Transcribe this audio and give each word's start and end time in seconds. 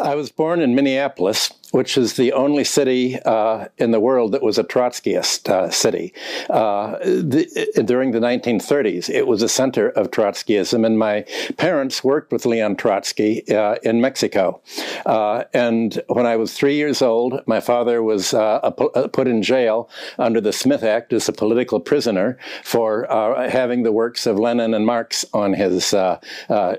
I 0.00 0.14
was 0.14 0.30
born 0.30 0.60
in 0.60 0.74
Minneapolis, 0.74 1.52
which 1.70 1.98
is 1.98 2.14
the 2.14 2.32
only 2.32 2.64
city 2.64 3.18
uh, 3.24 3.66
in 3.76 3.90
the 3.90 4.00
world 4.00 4.32
that 4.32 4.42
was 4.42 4.58
a 4.58 4.64
Trotskyist 4.64 5.50
uh, 5.50 5.70
city. 5.70 6.14
Uh, 6.48 6.98
the, 6.98 7.82
during 7.84 8.12
the 8.12 8.20
1930s, 8.20 9.10
it 9.10 9.26
was 9.26 9.42
a 9.42 9.48
center 9.48 9.90
of 9.90 10.10
Trotskyism, 10.10 10.86
and 10.86 10.98
my 10.98 11.22
parents 11.56 12.02
worked 12.02 12.32
with 12.32 12.46
Leon 12.46 12.76
Trotsky 12.76 13.48
uh, 13.54 13.76
in 13.82 14.00
Mexico. 14.00 14.60
Uh, 15.04 15.44
and 15.52 16.00
when 16.08 16.26
I 16.26 16.36
was 16.36 16.54
three 16.54 16.76
years 16.76 17.02
old, 17.02 17.40
my 17.46 17.60
father 17.60 18.02
was 18.02 18.32
uh, 18.32 18.70
put 19.12 19.28
in 19.28 19.42
jail 19.42 19.90
under 20.18 20.40
the 20.40 20.52
Smith 20.52 20.82
Act 20.82 21.12
as 21.12 21.28
a 21.28 21.32
political 21.32 21.80
prisoner 21.80 22.38
for 22.64 23.06
having 23.50 23.82
the 23.82 23.92
works 23.92 24.26
of 24.26 24.38
Lenin 24.38 24.74
and 24.74 24.86
Marx 24.86 25.24
on 25.32 25.52
his 25.52 25.94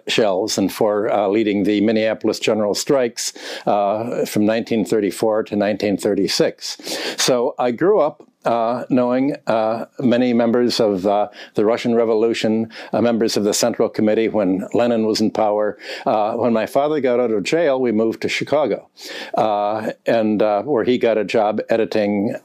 shelves 0.08 0.58
and 0.58 0.74
for 0.74 1.30
leading 1.30 1.64
the 1.64 1.82
Minneapolis 1.82 2.40
General 2.40 2.74
Strikes 2.74 3.34
from 3.64 4.46
19 4.46 4.79
1934 4.80 5.44
to 5.44 5.56
1936. 5.56 7.22
So 7.22 7.56
I 7.58 7.72
grew 7.72 8.00
up 8.00 8.29
uh, 8.46 8.86
knowing 8.90 9.36
uh, 9.48 9.86
many 10.00 10.34
members 10.34 10.80
of 10.80 11.06
uh, 11.06 11.28
the 11.56 11.66
Russian 11.66 11.94
Revolution, 11.96 12.72
uh, 12.94 13.02
members 13.02 13.36
of 13.36 13.44
the 13.44 13.54
Central 13.54 13.90
Committee 13.90 14.30
when 14.30 14.66
Lenin 14.74 15.06
was 15.06 15.20
in 15.20 15.30
power. 15.32 15.78
Uh, 16.06 16.34
when 16.36 16.54
my 16.54 16.66
father 16.66 17.02
got 17.02 17.20
out 17.20 17.32
of 17.32 17.44
jail, 17.44 17.82
we 17.82 17.92
moved 17.92 18.22
to 18.22 18.30
Chicago, 18.30 18.90
uh, 19.36 19.92
and 20.06 20.42
where 20.66 20.84
he 20.86 20.98
got 20.98 21.18
a 21.18 21.26
job 21.26 21.60
editing 21.70 22.36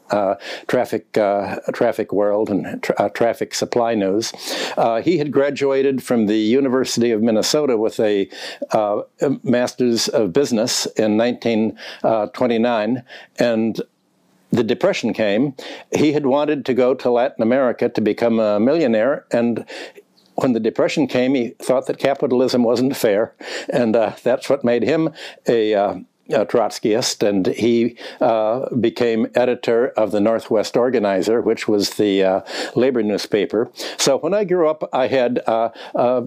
traffic 0.67 1.13
traffic 1.73 2.13
world 2.13 2.51
and 2.51 2.83
tra 2.83 3.11
traffic 3.11 3.55
supply 3.55 3.95
news. 3.95 4.33
he 5.03 5.19
had 5.19 5.31
graduated 5.31 6.03
from 6.03 6.27
the 6.27 6.39
University 6.39 7.11
of 7.13 7.23
Minnesota 7.23 7.77
with 7.77 8.01
a 8.01 8.29
master's 9.43 10.09
of 10.09 10.33
business 10.33 10.87
in 10.97 11.17
1929, 11.17 13.03
and 13.39 13.81
the 14.55 14.65
Depression 14.65 15.13
came, 15.13 15.55
he 15.95 16.13
had 16.13 16.27
wanted 16.27 16.65
to 16.67 16.75
go 16.75 16.95
to 16.95 17.11
Latin 17.11 17.43
America 17.43 17.89
to 17.89 18.01
become 18.01 18.39
a 18.39 18.61
millionaire, 18.61 19.27
and 19.31 19.65
when 20.37 20.53
the 20.53 20.61
Depression 20.61 21.07
came, 21.07 21.35
he 21.35 21.51
thought 21.61 21.87
that 21.87 21.99
capitalism 21.99 22.63
wasn't 22.63 22.97
fair, 22.97 23.35
and 23.73 23.95
uh, 23.97 24.13
that's 24.23 24.49
what 24.49 24.65
made 24.65 24.83
him 24.83 25.11
a 25.47 25.75
uh, 25.75 25.95
a 26.31 26.47
Trotskyist, 26.47 27.27
and 27.27 27.47
he 27.49 27.99
uh, 28.21 28.75
became 28.77 29.27
editor 29.35 29.89
of 29.89 30.11
the 30.11 30.21
Northwest 30.21 30.75
Organizer, 30.75 31.43
which 31.43 31.69
was 31.69 31.91
the 31.91 32.25
uh, 32.25 32.41
labor 32.75 33.03
newspaper. 33.03 33.71
So 33.99 34.17
when 34.17 34.33
I 34.33 34.45
grew 34.45 34.69
up, 34.69 34.89
I 34.93 35.09
had 35.09 35.41
uh, 35.47 35.69
uh 35.95 36.23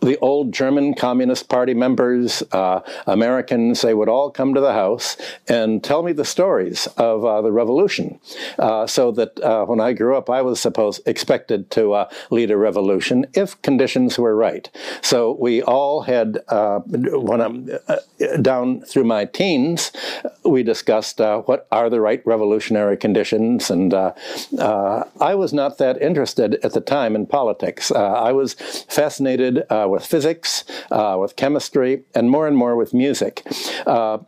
the 0.00 0.18
old 0.18 0.52
German 0.52 0.94
Communist 0.94 1.48
Party 1.48 1.74
members, 1.74 2.42
uh, 2.52 2.80
Americans, 3.06 3.82
they 3.82 3.94
would 3.94 4.08
all 4.08 4.30
come 4.30 4.54
to 4.54 4.60
the 4.60 4.72
house 4.72 5.16
and 5.48 5.84
tell 5.84 6.02
me 6.02 6.12
the 6.12 6.24
stories 6.24 6.86
of 6.96 7.24
uh, 7.24 7.42
the 7.42 7.52
revolution. 7.52 8.18
Uh, 8.58 8.86
so 8.86 9.10
that 9.12 9.38
uh, 9.40 9.64
when 9.64 9.80
I 9.80 9.92
grew 9.92 10.16
up, 10.16 10.30
I 10.30 10.42
was 10.42 10.60
supposed 10.60 11.02
expected 11.06 11.70
to 11.72 11.92
uh, 11.92 12.10
lead 12.30 12.50
a 12.50 12.56
revolution 12.56 13.26
if 13.34 13.60
conditions 13.62 14.18
were 14.18 14.36
right. 14.36 14.70
So 15.02 15.36
we 15.38 15.62
all 15.62 16.02
had, 16.02 16.38
uh, 16.48 16.80
when 16.80 17.40
I'm 17.40 17.70
down 18.42 18.80
through 18.82 19.04
my 19.04 19.24
teens, 19.24 19.92
we 20.44 20.62
discussed 20.62 21.20
what 21.20 21.66
are 21.70 21.90
the 21.90 22.00
right 22.00 22.24
revolutionary 22.26 22.96
conditions, 22.96 23.70
and 23.70 23.92
I 23.94 25.34
was 25.34 25.52
not 25.52 25.78
that 25.78 26.00
interested 26.00 26.54
at 26.64 26.72
the 26.72 26.80
time 26.80 27.14
in 27.14 27.26
politics. 27.26 27.90
I 27.92 28.32
was 28.32 28.54
fascinated 28.88 29.64
with 29.90 30.04
physics, 30.04 30.64
uh, 30.90 31.16
with 31.20 31.36
chemistry, 31.36 32.04
and 32.14 32.30
more 32.30 32.46
and 32.46 32.56
more 32.56 32.76
with 32.76 32.94
music. 32.94 33.46
Uh, 33.86 34.18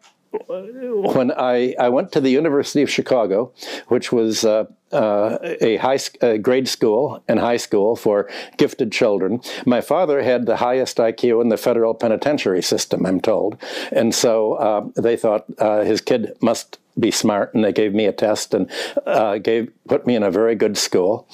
when 0.49 1.31
I, 1.33 1.75
I 1.79 1.89
went 1.91 2.13
to 2.13 2.21
the 2.21 2.31
University 2.31 2.83
of 2.83 2.91
Chicago, 2.91 3.53
which 3.89 4.13
was 4.13 4.45
uh, 4.45 4.65
uh, 4.91 5.39
a 5.61 5.77
high 5.77 5.99
grade 6.39 6.69
school 6.69 7.23
and 7.29 7.39
high 7.39 7.59
school 7.59 7.97
for 7.97 8.31
gifted 8.57 8.93
children. 8.93 9.41
My 9.67 9.81
father 9.81 10.23
had 10.23 10.47
the 10.47 10.57
highest 10.57 10.97
IQ 10.97 11.43
in 11.43 11.49
the 11.51 11.57
federal 11.57 11.95
penitentiary 11.95 12.63
system, 12.63 13.05
I'm 13.05 13.21
told, 13.21 13.59
and 13.91 14.15
so 14.15 14.55
uh, 14.55 14.87
they 14.97 15.17
thought 15.17 15.45
his 15.85 16.01
kid 16.01 16.35
must 16.41 16.79
be 16.99 17.11
smart, 17.11 17.55
and 17.55 17.65
they 17.65 17.73
gave 17.73 17.95
me 17.95 18.07
a 18.07 18.13
test 18.13 18.55
and 18.55 18.71
gave 19.43 19.71
put 19.87 20.07
me 20.07 20.17
in 20.17 20.23
a 20.23 20.31
very 20.31 20.55
good 20.55 20.79
school. 20.79 21.29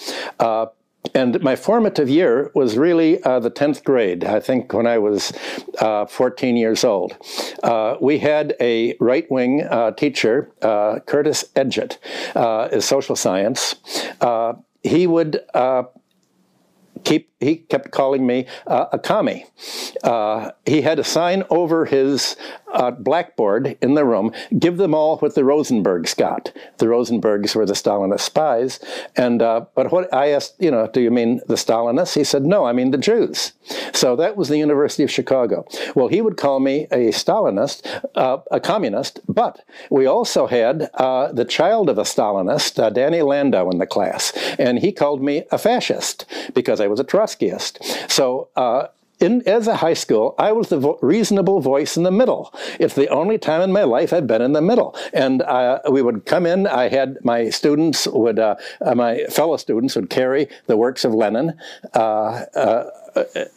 And 1.19 1.43
my 1.43 1.57
formative 1.57 2.09
year 2.09 2.51
was 2.55 2.79
really 2.79 3.21
uh, 3.25 3.41
the 3.41 3.51
10th 3.51 3.83
grade, 3.83 4.25
I 4.25 4.39
think 4.39 4.73
when 4.73 4.87
I 4.87 4.99
was 4.99 5.33
uh, 5.81 6.07
14 6.07 6.57
years 6.57 6.85
old. 6.85 7.17
Uh, 7.63 7.97
we 8.01 8.19
had 8.19 8.55
a 8.61 8.97
right 9.01 9.29
wing 9.29 9.65
uh, 9.69 9.91
teacher, 9.91 10.53
uh, 10.63 11.01
Curtis 11.01 11.45
Edgett, 11.57 11.99
uh, 12.37 12.69
in 12.71 12.81
social 12.81 13.17
science. 13.17 13.75
he 14.85 15.07
would 15.09 15.41
keep 17.05 17.31
he 17.41 17.57
kept 17.57 17.91
calling 17.91 18.27
me 18.27 18.47
uh, 18.67 18.87
a 18.93 18.99
commie. 18.99 19.47
Uh, 20.03 20.51
he 20.67 20.83
had 20.83 20.99
a 20.99 21.05
sign 21.05 21.45
over 21.51 21.85
his 21.85 22.37
uh, 22.73 22.91
blackboard 22.91 23.77
in 23.81 23.95
the 23.95 24.05
room, 24.05 24.33
give 24.59 24.77
them 24.77 24.95
all 24.95 25.19
what 25.19 25.35
the 25.35 25.43
Rosenbergs 25.43 26.17
got. 26.17 26.53
The 26.79 26.87
Rosenbergs 26.87 27.55
were 27.55 27.67
the 27.67 27.73
Stalinist 27.73 28.21
spies. 28.21 28.81
And, 29.17 29.43
uh, 29.43 29.67
but 29.75 29.93
what 29.93 30.13
I 30.13 30.29
asked, 30.31 30.55
you 30.59 30.71
know, 30.71 30.87
do 30.87 31.01
you 31.01 31.11
mean 31.11 31.41
the 31.47 31.55
Stalinists? 31.55 32.15
He 32.15 32.25
said, 32.25 32.45
no, 32.45 32.65
I 32.65 32.73
mean 32.73 32.91
the 32.91 32.99
Jews. 32.99 33.53
So 33.93 34.17
that 34.17 34.37
was 34.37 34.49
the 34.49 34.59
University 34.59 35.03
of 35.03 35.11
Chicago. 35.11 35.67
Well, 35.95 36.09
he 36.09 36.21
would 36.21 36.37
call 36.37 36.61
me 36.61 36.87
a 36.91 37.11
Stalinist, 37.11 37.87
uh, 38.15 38.39
a 38.51 38.61
communist, 38.61 39.21
but 39.29 39.65
we 39.91 40.07
also 40.07 40.47
had 40.47 40.91
uh, 40.95 41.33
the 41.33 41.45
child 41.45 41.89
of 41.89 41.99
a 41.99 42.03
Stalinist, 42.03 42.95
Danny 42.95 43.23
Landau 43.23 43.71
in 43.71 43.79
the 43.79 43.87
class. 43.87 44.33
And 44.59 44.79
he 44.79 44.93
called 44.93 45.23
me 45.23 45.45
a 45.51 45.59
fascist 45.59 46.27
because 46.55 46.81
I 46.81 46.87
was 46.87 47.01
a 47.01 47.05
Trotskyist. 47.05 48.11
So 48.11 48.49
uh, 48.57 48.89
in, 49.21 49.47
as 49.47 49.67
a 49.67 49.77
high 49.77 49.95
school, 49.95 50.35
I 50.39 50.53
was 50.53 50.69
the 50.69 50.79
vo 50.79 50.99
reasonable 51.03 51.61
voice 51.61 51.97
in 51.97 52.03
the 52.03 52.11
middle. 52.11 52.53
It's 52.79 52.95
the 52.95 53.09
only 53.09 53.39
time 53.39 53.63
in 53.63 53.73
my 53.73 53.85
life 53.85 54.13
I've 54.13 54.27
been 54.27 54.43
in 54.43 54.53
the 54.53 54.63
middle. 54.63 54.97
And 55.13 55.43
uh, 55.43 55.81
we 55.91 56.03
would 56.03 56.25
come 56.25 56.47
in. 56.47 56.67
I 56.67 56.89
had 56.89 57.19
my 57.25 57.51
students 57.51 58.07
would, 58.07 58.39
uh, 58.39 58.57
uh, 58.81 58.95
my 58.95 59.25
fellow 59.25 59.57
students 59.57 59.97
would 59.97 60.11
carry 60.11 60.49
the 60.67 60.77
works 60.77 61.05
of 61.05 61.15
Lenin 61.15 61.59
uh, 61.95 61.99
uh, 61.99 62.91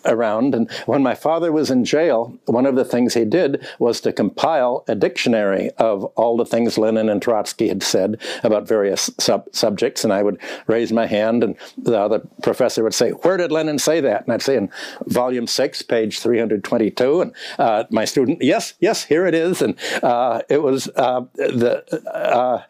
around. 0.06 0.56
And 0.56 0.70
when 0.86 1.04
my 1.04 1.16
father 1.16 1.52
was 1.52 1.70
in 1.72 1.86
jail, 1.86 2.38
one 2.46 2.66
of 2.66 2.76
the 2.76 2.86
things 2.86 3.14
he 3.14 3.26
did 3.26 3.66
was 3.80 4.02
to 4.02 4.14
compile 4.14 4.84
a 4.88 4.96
dictionary 4.96 5.70
of 5.78 6.04
all 6.16 6.38
the 6.38 6.46
things 6.46 6.78
Lenin 6.78 7.10
and 7.10 7.22
Trotsky 7.22 7.68
had 7.68 7.84
said 7.84 8.20
about 8.44 8.68
various 8.68 9.10
sub 9.20 9.48
subjects. 9.52 10.04
And 10.04 10.14
I 10.14 10.24
would 10.24 10.40
raise 10.68 10.92
my 10.92 11.06
hand, 11.06 11.44
and 11.44 11.56
the 11.78 12.00
other 12.00 12.22
professor 12.42 12.84
would 12.84 12.94
say, 12.94 13.12
Where 13.12 13.38
did 13.38 13.52
Lenin 13.52 13.80
say 13.80 14.02
that? 14.02 14.24
And 14.24 14.34
I'd 14.34 14.42
say, 14.42 14.58
In 14.58 14.70
volume 15.06 15.48
six, 15.48 15.82
page 15.82 16.20
322. 16.20 17.22
And 17.22 17.36
uh, 17.60 17.84
my 17.90 18.06
student, 18.06 18.42
Yes, 18.42 18.74
yes, 18.80 19.04
here 19.06 19.26
it 19.26 19.36
is. 19.36 19.62
And 19.62 19.76
uh, 20.04 20.42
it 20.50 20.62
was 20.62 20.90
uh, 20.96 21.22
the. 21.36 22.66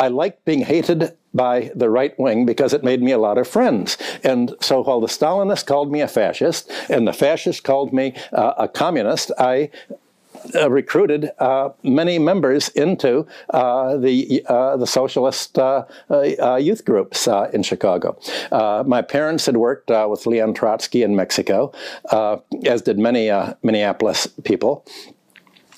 I 0.00 0.08
liked 0.08 0.44
being 0.44 0.62
hated 0.62 1.16
by 1.32 1.70
the 1.74 1.88
right 1.90 2.18
wing 2.18 2.46
because 2.46 2.72
it 2.72 2.82
made 2.82 3.02
me 3.02 3.12
a 3.12 3.18
lot 3.18 3.38
of 3.38 3.46
friends. 3.46 3.96
And 4.24 4.54
so 4.60 4.82
while 4.82 5.00
the 5.00 5.06
Stalinists 5.06 5.64
called 5.64 5.92
me 5.92 6.00
a 6.00 6.08
fascist 6.08 6.70
and 6.88 7.06
the 7.06 7.12
fascists 7.12 7.60
called 7.60 7.92
me 7.92 8.14
uh, 8.32 8.54
a 8.58 8.66
communist, 8.66 9.30
I 9.38 9.70
uh, 10.54 10.70
recruited 10.70 11.30
uh, 11.38 11.70
many 11.82 12.18
members 12.18 12.68
into 12.70 13.26
uh, 13.50 13.96
the 13.96 14.44
uh, 14.48 14.76
the 14.76 14.86
socialist 14.86 15.58
uh, 15.58 15.84
uh, 16.10 16.56
youth 16.56 16.84
groups 16.84 17.28
in 17.52 17.62
Chicago. 17.62 18.18
my 18.86 19.02
parents 19.02 19.46
had 19.46 19.56
worked 19.56 19.90
with 19.90 20.26
Leon 20.26 20.54
Trotsky 20.54 21.02
in 21.02 21.14
Mexico, 21.14 21.72
as 22.64 22.82
did 22.82 22.98
many 22.98 23.30
Minneapolis 23.62 24.26
people. 24.44 24.84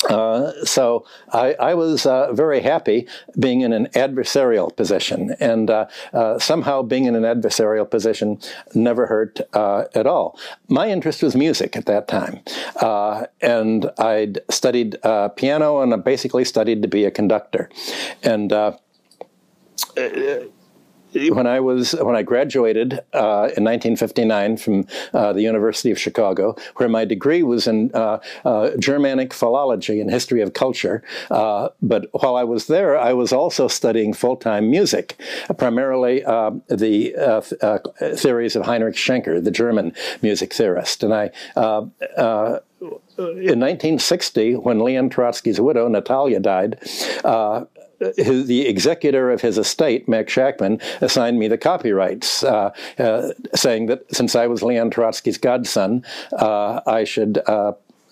Uh, 0.08 0.52
so 0.64 1.04
I, 1.32 1.54
I 1.54 1.74
was 1.74 2.06
uh, 2.06 2.32
very 2.32 2.60
happy 2.60 3.06
being 3.38 3.60
in 3.60 3.72
an 3.72 3.86
adversarial 3.94 4.74
position, 4.76 5.34
and 5.40 5.70
uh, 5.70 5.86
uh 6.12 6.38
somehow 6.38 6.82
being 6.82 7.04
in 7.04 7.14
an 7.14 7.22
adversarial 7.22 7.88
position 7.88 8.38
never 8.74 9.06
hurt 9.06 9.40
uh, 9.52 9.84
at 9.94 10.06
all. 10.06 10.38
My 10.68 10.88
interest 10.88 11.22
was 11.22 11.36
music 11.36 11.76
at 11.76 11.86
that 11.86 12.08
time, 12.08 12.40
and 13.40 13.90
I'd 13.98 14.40
studied 14.50 14.96
piano 15.36 15.80
and 15.80 15.94
I 15.94 15.96
basically 15.96 16.44
studied 16.44 16.82
to 16.82 16.88
be 16.88 17.04
a 17.04 17.10
conductor, 17.10 17.68
and 18.22 18.52
when 21.14 21.46
I 21.46 21.60
was 21.60 21.92
when 21.92 22.16
I 22.16 22.22
graduated 22.22 22.94
uh, 23.12 23.50
in 23.56 23.64
1959 23.64 24.56
from 24.56 24.86
uh, 25.12 25.32
the 25.32 25.42
University 25.42 25.90
of 25.90 25.98
Chicago, 25.98 26.56
where 26.76 26.88
my 26.88 27.04
degree 27.04 27.42
was 27.42 27.66
in 27.66 27.90
uh, 27.94 28.18
uh 28.44 28.70
Germanic 28.78 29.32
philology 29.34 30.00
and 30.00 30.10
history 30.10 30.40
of 30.40 30.52
culture. 30.52 31.02
Uh, 31.30 31.68
but 31.80 32.08
while 32.12 32.36
I 32.36 32.44
was 32.44 32.66
there, 32.66 32.96
I 32.96 33.12
was 33.12 33.32
also 33.32 33.68
studying 33.68 34.12
full 34.12 34.36
time 34.36 34.70
music, 34.70 35.16
primarily 35.58 36.24
uh, 36.24 36.52
the 36.68 37.14
theories 38.16 38.56
of 38.56 38.64
Heinrich 38.64 38.96
Schenker, 38.96 39.42
the 39.42 39.50
German 39.50 39.92
music 40.22 40.52
theorist, 40.52 41.02
and 41.02 41.14
I 41.14 41.30
in 43.18 43.60
1960, 43.60 44.56
when 44.56 44.80
Leon 44.80 45.10
Trotsky's 45.10 45.60
widow, 45.60 45.86
Natalia, 45.88 46.40
died, 46.40 46.78
uh, 47.24 47.64
his, 48.16 48.46
the 48.46 48.66
executor 48.66 49.30
of 49.30 49.40
his 49.40 49.58
estate, 49.58 50.08
Max 50.08 50.34
Shachtman, 50.34 50.82
assigned 51.00 51.38
me 51.38 51.48
the 51.48 51.58
copyrights, 51.58 52.42
uh, 52.42 52.70
uh, 52.98 53.28
saying 53.54 53.86
that 53.86 54.14
since 54.14 54.34
I 54.34 54.46
was 54.46 54.62
Leon 54.62 54.90
Trotsky's 54.90 55.38
godson, 55.38 56.04
uh, 56.32 56.80
I 56.86 57.04
should 57.04 57.38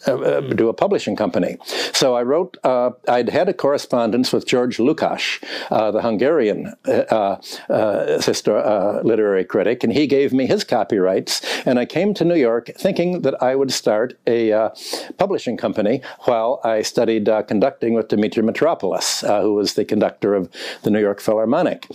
uh, 0.07 0.13
uh, 0.13 0.17
uh, 0.17 0.41
do 0.41 0.69
a 0.69 0.75
publishing 0.75 1.17
company. 1.17 1.57
So 1.93 2.15
I 2.15 2.23
wrote, 2.23 2.57
uh, 2.65 2.91
I'd 3.09 3.29
had 3.29 3.49
a 3.49 3.53
correspondence 3.53 4.33
with 4.33 4.47
George 4.47 4.79
Lukács, 4.79 5.43
uh, 5.71 5.91
the 5.91 6.03
Hungarian 6.03 6.75
uh, 6.87 7.37
uh 7.69 9.01
literary 9.05 9.45
critic, 9.45 9.85
and 9.85 9.93
he 9.93 10.07
gave 10.07 10.33
me 10.33 10.47
his 10.47 10.65
copyrights. 10.65 11.43
And 11.67 11.79
I 11.79 11.87
came 11.87 12.15
to 12.15 12.25
New 12.25 12.37
York 12.37 12.71
thinking 12.79 13.23
that 13.23 13.43
I 13.43 13.55
would 13.55 13.73
start 13.73 14.19
a 14.27 14.71
publishing 15.19 15.57
company 15.57 16.03
while 16.21 16.61
I 16.65 16.83
studied 16.83 17.29
conducting 17.47 17.95
with 17.95 18.09
Dimitri 18.09 18.43
Mitropoulos, 18.43 19.43
who 19.43 19.55
was 19.55 19.75
the 19.75 19.85
conductor 19.85 20.35
of 20.35 20.51
the 20.83 20.91
New 20.91 21.01
York 21.01 21.21
Philharmonic. 21.21 21.87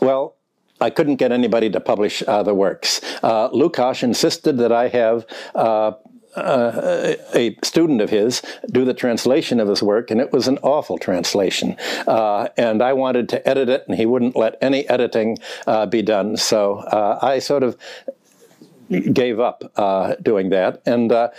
well, 0.00 0.36
I 0.80 0.90
couldn't 0.90 1.16
get 1.16 1.30
anybody 1.30 1.68
to 1.70 1.80
publish 1.80 2.22
uh, 2.26 2.42
the 2.42 2.54
works. 2.54 3.00
Uh, 3.22 3.50
Lukács 3.50 4.02
insisted 4.02 4.56
that 4.58 4.72
I 4.72 4.88
have 4.88 5.26
uh, 5.54 5.92
uh, 6.36 7.14
a 7.34 7.56
student 7.62 8.00
of 8.00 8.10
his 8.10 8.42
do 8.70 8.84
the 8.84 8.94
translation 8.94 9.60
of 9.60 9.68
his 9.68 9.82
work, 9.82 10.10
and 10.10 10.20
it 10.20 10.32
was 10.32 10.48
an 10.48 10.58
awful 10.62 10.98
translation. 10.98 11.76
Uh, 12.06 12.48
and 12.56 12.82
I 12.82 12.92
wanted 12.92 13.28
to 13.30 13.48
edit 13.48 13.68
it, 13.68 13.84
and 13.88 13.96
he 13.96 14.06
wouldn't 14.06 14.36
let 14.36 14.56
any 14.60 14.88
editing 14.88 15.38
uh, 15.66 15.86
be 15.86 16.02
done. 16.02 16.36
So 16.36 16.78
uh, 16.78 17.18
I 17.22 17.38
sort 17.38 17.62
of 17.62 17.76
gave 18.90 19.38
up 19.38 19.70
uh, 19.76 20.16
doing 20.16 20.50
that. 20.50 20.82
And 20.84 21.12
uh, 21.12 21.30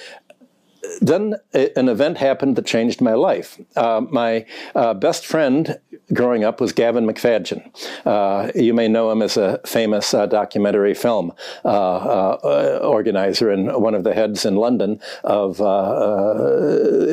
then 1.00 1.36
an 1.54 1.89
event 1.89 2.18
happened 2.18 2.56
that 2.56 2.66
changed 2.66 3.01
my 3.01 3.13
life. 3.13 3.60
Uh, 3.75 4.01
my 4.10 4.45
uh, 4.75 4.94
best 4.94 5.25
friend 5.25 5.80
growing 6.13 6.44
up 6.44 6.60
was 6.60 6.74
Gavin 6.74 7.06
Macfadyen. 7.06 7.62
Uh, 8.06 8.51
you 8.56 8.74
may 8.74 8.88
know 8.88 9.12
him 9.12 9.22
as 9.22 9.38
a 9.38 9.60
famous 9.66 10.13
uh, 10.13 10.25
documentary 10.25 10.94
film 10.94 11.31
uh, 11.63 11.68
uh, 11.68 12.80
organizer 12.83 13.50
and 13.50 13.74
one 13.75 13.95
of 13.95 14.04
the 14.04 14.13
heads 14.13 14.45
in 14.45 14.56
London 14.56 15.00
of 15.24 15.60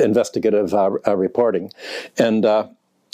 investigative 0.02 0.72
reporting. 1.06 1.70
And 2.16 2.44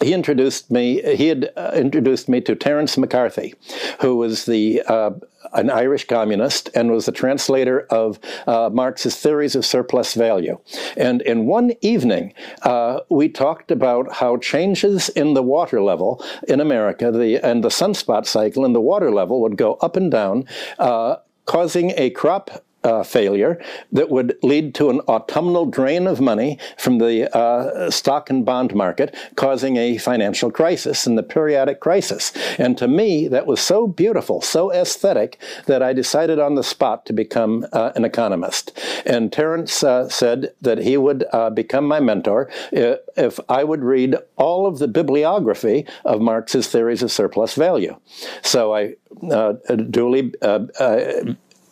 he 0.05 0.13
introduced 0.13 0.71
me. 0.71 1.03
He 1.17 1.29
had 1.29 1.51
uh, 1.57 1.73
introduced 1.75 2.29
me 2.29 2.41
to 2.43 2.55
Terence 2.55 2.99
McCarthy, 2.99 3.55
who 4.01 4.17
was 4.17 4.47
the 4.47 4.83
uh, 4.83 5.11
an 5.53 5.71
Irish 5.71 6.07
communist 6.07 6.71
and 6.75 6.91
was 6.91 7.07
the 7.07 7.13
translator 7.13 7.83
of 7.91 8.19
uh, 8.47 8.71
Marx's 8.73 9.17
theories 9.17 9.55
of 9.55 9.65
surplus 9.65 10.15
value. 10.15 10.59
And 10.97 11.23
in 11.23 11.47
one 11.47 11.73
evening, 11.81 12.35
uh, 12.63 13.01
we 13.09 13.29
talked 13.29 13.71
about 13.71 14.13
how 14.13 14.37
changes 14.39 15.09
in 15.11 15.35
the 15.35 15.43
water 15.43 15.81
level 15.83 16.25
in 16.49 16.61
America, 16.61 17.11
the 17.11 17.39
and 17.45 17.63
the 17.63 17.69
sunspot 17.69 18.27
cycle 18.27 18.65
and 18.65 18.75
the 18.75 18.81
water 18.81 19.11
level 19.11 19.41
would 19.43 19.57
go 19.57 19.75
up 19.75 19.97
and 19.97 20.11
down, 20.11 20.47
uh, 20.79 21.17
causing 21.47 21.93
a 21.97 22.11
crop 22.11 22.64
uh, 22.85 23.03
failure 23.03 23.61
that 23.93 24.11
would 24.11 24.37
lead 24.43 24.75
to 24.75 24.91
an 24.91 25.01
autumnal 25.01 25.67
drain 25.67 26.07
of 26.07 26.21
money 26.21 26.59
from 26.77 26.99
the 26.99 27.35
uh, 27.37 27.91
stock 27.91 28.31
and 28.31 28.45
bond 28.45 28.75
market, 28.75 29.15
causing 29.37 29.77
a 29.77 29.99
financial 29.99 30.51
crisis 30.51 31.07
and 31.07 31.19
the 31.19 31.23
periodic 31.23 31.81
crisis. 31.81 32.33
And 32.59 32.77
to 32.79 32.87
me, 32.87 33.29
that 33.29 33.47
was 33.47 33.61
so 33.61 33.87
beautiful, 33.87 34.41
so 34.41 34.73
aesthetic, 34.73 35.39
that 35.67 35.83
I 35.83 35.93
decided 35.93 36.39
on 36.39 36.55
the 36.55 36.63
spot 36.63 37.07
to 37.07 37.13
become 37.13 37.67
uh, 37.73 37.93
an 37.97 38.05
economist. 38.05 38.79
And 39.07 39.33
Terence 39.33 39.83
uh, 39.83 40.09
said 40.09 40.53
that 40.61 40.79
he 40.79 40.97
would 40.97 41.25
uh, 41.33 41.51
become 41.51 41.87
my 41.87 42.01
mentor 42.01 42.51
if 42.73 43.41
I 43.49 43.65
would 43.65 43.83
read 43.83 44.17
all 44.37 44.67
of 44.67 44.79
the 44.79 44.89
bibliography 44.89 45.87
of 46.05 46.21
Marx's 46.21 46.69
theories 46.69 47.03
of 47.03 47.11
surplus 47.11 47.55
value. 47.55 47.97
So 48.43 48.75
I 48.75 48.95
uh, 49.31 49.53
duly 49.91 50.33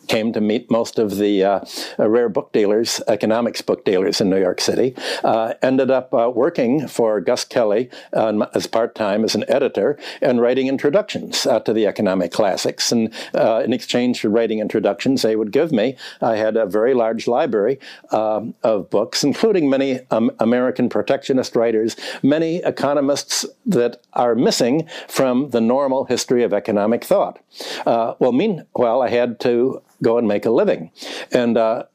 came 0.07 0.33
to 0.33 0.41
meet 0.41 0.69
most 0.69 0.99
of 0.99 1.17
the 1.17 1.43
uh, 1.43 1.59
uh, 1.99 2.09
rare 2.09 2.29
book 2.29 2.51
dealers, 2.51 3.01
economics 3.07 3.61
book 3.61 3.85
dealers 3.85 4.21
in 4.21 4.29
New 4.29 4.39
York 4.39 4.61
City. 4.61 4.95
Uh, 5.23 5.53
ended 5.61 5.89
up 5.89 6.13
uh, 6.13 6.31
working 6.33 6.87
for 6.87 7.19
Gus 7.21 7.45
Kelley 7.45 7.89
uh, 8.13 8.45
as 8.53 8.67
part 8.67 8.95
time 8.95 9.23
as 9.23 9.35
an 9.35 9.45
editor 9.47 9.97
and 10.21 10.41
writing 10.41 10.67
introductions 10.67 11.45
uh, 11.45 11.59
to 11.61 11.73
the 11.73 11.87
economic 11.87 12.31
classics. 12.31 12.91
And 12.91 13.13
in 13.33 13.73
exchange 13.73 14.21
for 14.21 14.29
writing 14.29 14.59
introductions, 14.59 15.21
they 15.21 15.35
would 15.35 15.51
give 15.51 15.71
me, 15.71 15.95
I 16.21 16.35
had 16.35 16.57
a 16.57 16.65
very 16.65 16.93
large 16.93 17.27
library 17.27 17.79
um, 18.11 18.55
of 18.63 18.89
books, 18.89 19.23
including 19.23 19.69
many 19.69 20.01
um, 20.11 20.31
American 20.39 20.89
protectionist 20.89 21.55
writers, 21.55 21.95
many 22.21 22.57
economists 22.57 23.45
that 23.65 24.01
are 24.13 24.35
missing 24.35 24.87
from 25.07 25.49
the 25.51 25.61
normal 25.61 26.05
history 26.05 26.43
of 26.43 26.53
economic 26.53 27.03
thought. 27.03 27.39
well, 27.85 28.31
meanwhile, 28.31 29.01
I 29.01 29.09
had 29.09 29.39
to 29.41 29.81
go 30.03 30.19
and 30.19 30.27
make 30.27 30.45
a 30.45 30.51
living. 30.51 30.91
And 31.31 31.57
uh, 31.57 31.85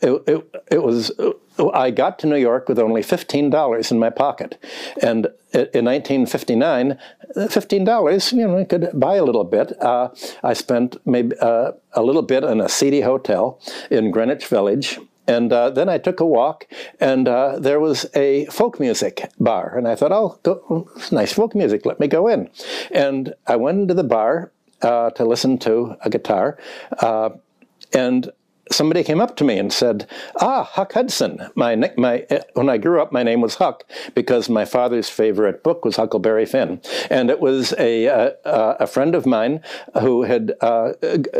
it, 0.00 0.22
it, 0.26 0.64
it, 0.70 0.82
was, 0.82 1.10
I 1.74 1.90
got 1.90 2.18
to 2.20 2.26
New 2.26 2.36
York 2.36 2.68
with 2.68 2.78
only 2.78 3.02
$15 3.02 3.90
in 3.90 3.98
my 3.98 4.10
pocket. 4.10 4.62
And 5.02 5.26
in 5.52 5.84
1959, 5.84 6.98
$15, 7.36 8.32
you 8.32 8.46
know, 8.46 8.58
I 8.58 8.64
could 8.64 8.90
buy 8.94 9.16
a 9.16 9.24
little 9.24 9.44
bit. 9.44 9.72
Uh, 9.82 10.08
I 10.42 10.52
spent 10.52 10.96
maybe 11.06 11.36
uh, 11.40 11.72
a 11.92 12.02
little 12.02 12.22
bit 12.22 12.44
in 12.44 12.60
a 12.60 12.68
seedy 12.68 13.00
hotel 13.00 13.60
in 13.90 14.10
Greenwich 14.10 14.46
Village. 14.46 14.98
And 15.28 15.52
uh, 15.52 15.70
then 15.70 15.88
I 15.88 15.98
took 15.98 16.20
a 16.20 16.24
walk, 16.24 16.68
and 17.00 17.26
uh, 17.26 17.58
there 17.58 17.80
was 17.80 18.06
a 18.14 18.46
folk 18.46 18.78
music 18.78 19.28
bar. 19.40 19.76
And 19.76 19.88
I 19.88 19.96
thought, 19.96 20.12
oh, 20.12 20.38
go, 20.44 20.88
nice 21.10 21.32
folk 21.32 21.52
music, 21.54 21.84
let 21.84 21.98
me 21.98 22.06
go 22.06 22.28
in. 22.28 22.48
And 22.92 23.34
I 23.44 23.56
went 23.56 23.80
into 23.80 23.94
the 23.94 24.04
bar 24.04 24.52
uh, 24.82 25.10
to 25.10 25.24
listen 25.24 25.58
to 25.58 25.96
a 26.02 26.10
guitar. 26.10 26.58
Uh, 27.94 27.98
and 27.98 28.32
somebody 28.70 29.04
came 29.04 29.20
up 29.20 29.36
to 29.36 29.44
me 29.44 29.58
and 29.58 29.72
said, 29.72 30.08
"Ah, 30.40 30.64
Huck 30.64 30.92
Hudson." 30.94 31.38
My 31.54 31.76
my 31.96 32.26
when 32.54 32.68
I 32.68 32.78
grew 32.78 33.00
up, 33.00 33.12
my 33.12 33.22
name 33.22 33.40
was 33.40 33.56
Huck 33.56 33.84
because 34.14 34.48
my 34.48 34.64
father's 34.64 35.08
favorite 35.08 35.62
book 35.62 35.84
was 35.84 35.96
Huckleberry 35.96 36.46
Finn, 36.46 36.80
and 37.10 37.30
it 37.30 37.40
was 37.40 37.74
a 37.78 38.06
a, 38.44 38.86
friend 38.86 39.14
of 39.14 39.26
mine 39.26 39.60
who 40.00 40.22
had 40.22 40.52
uh, 40.60 40.92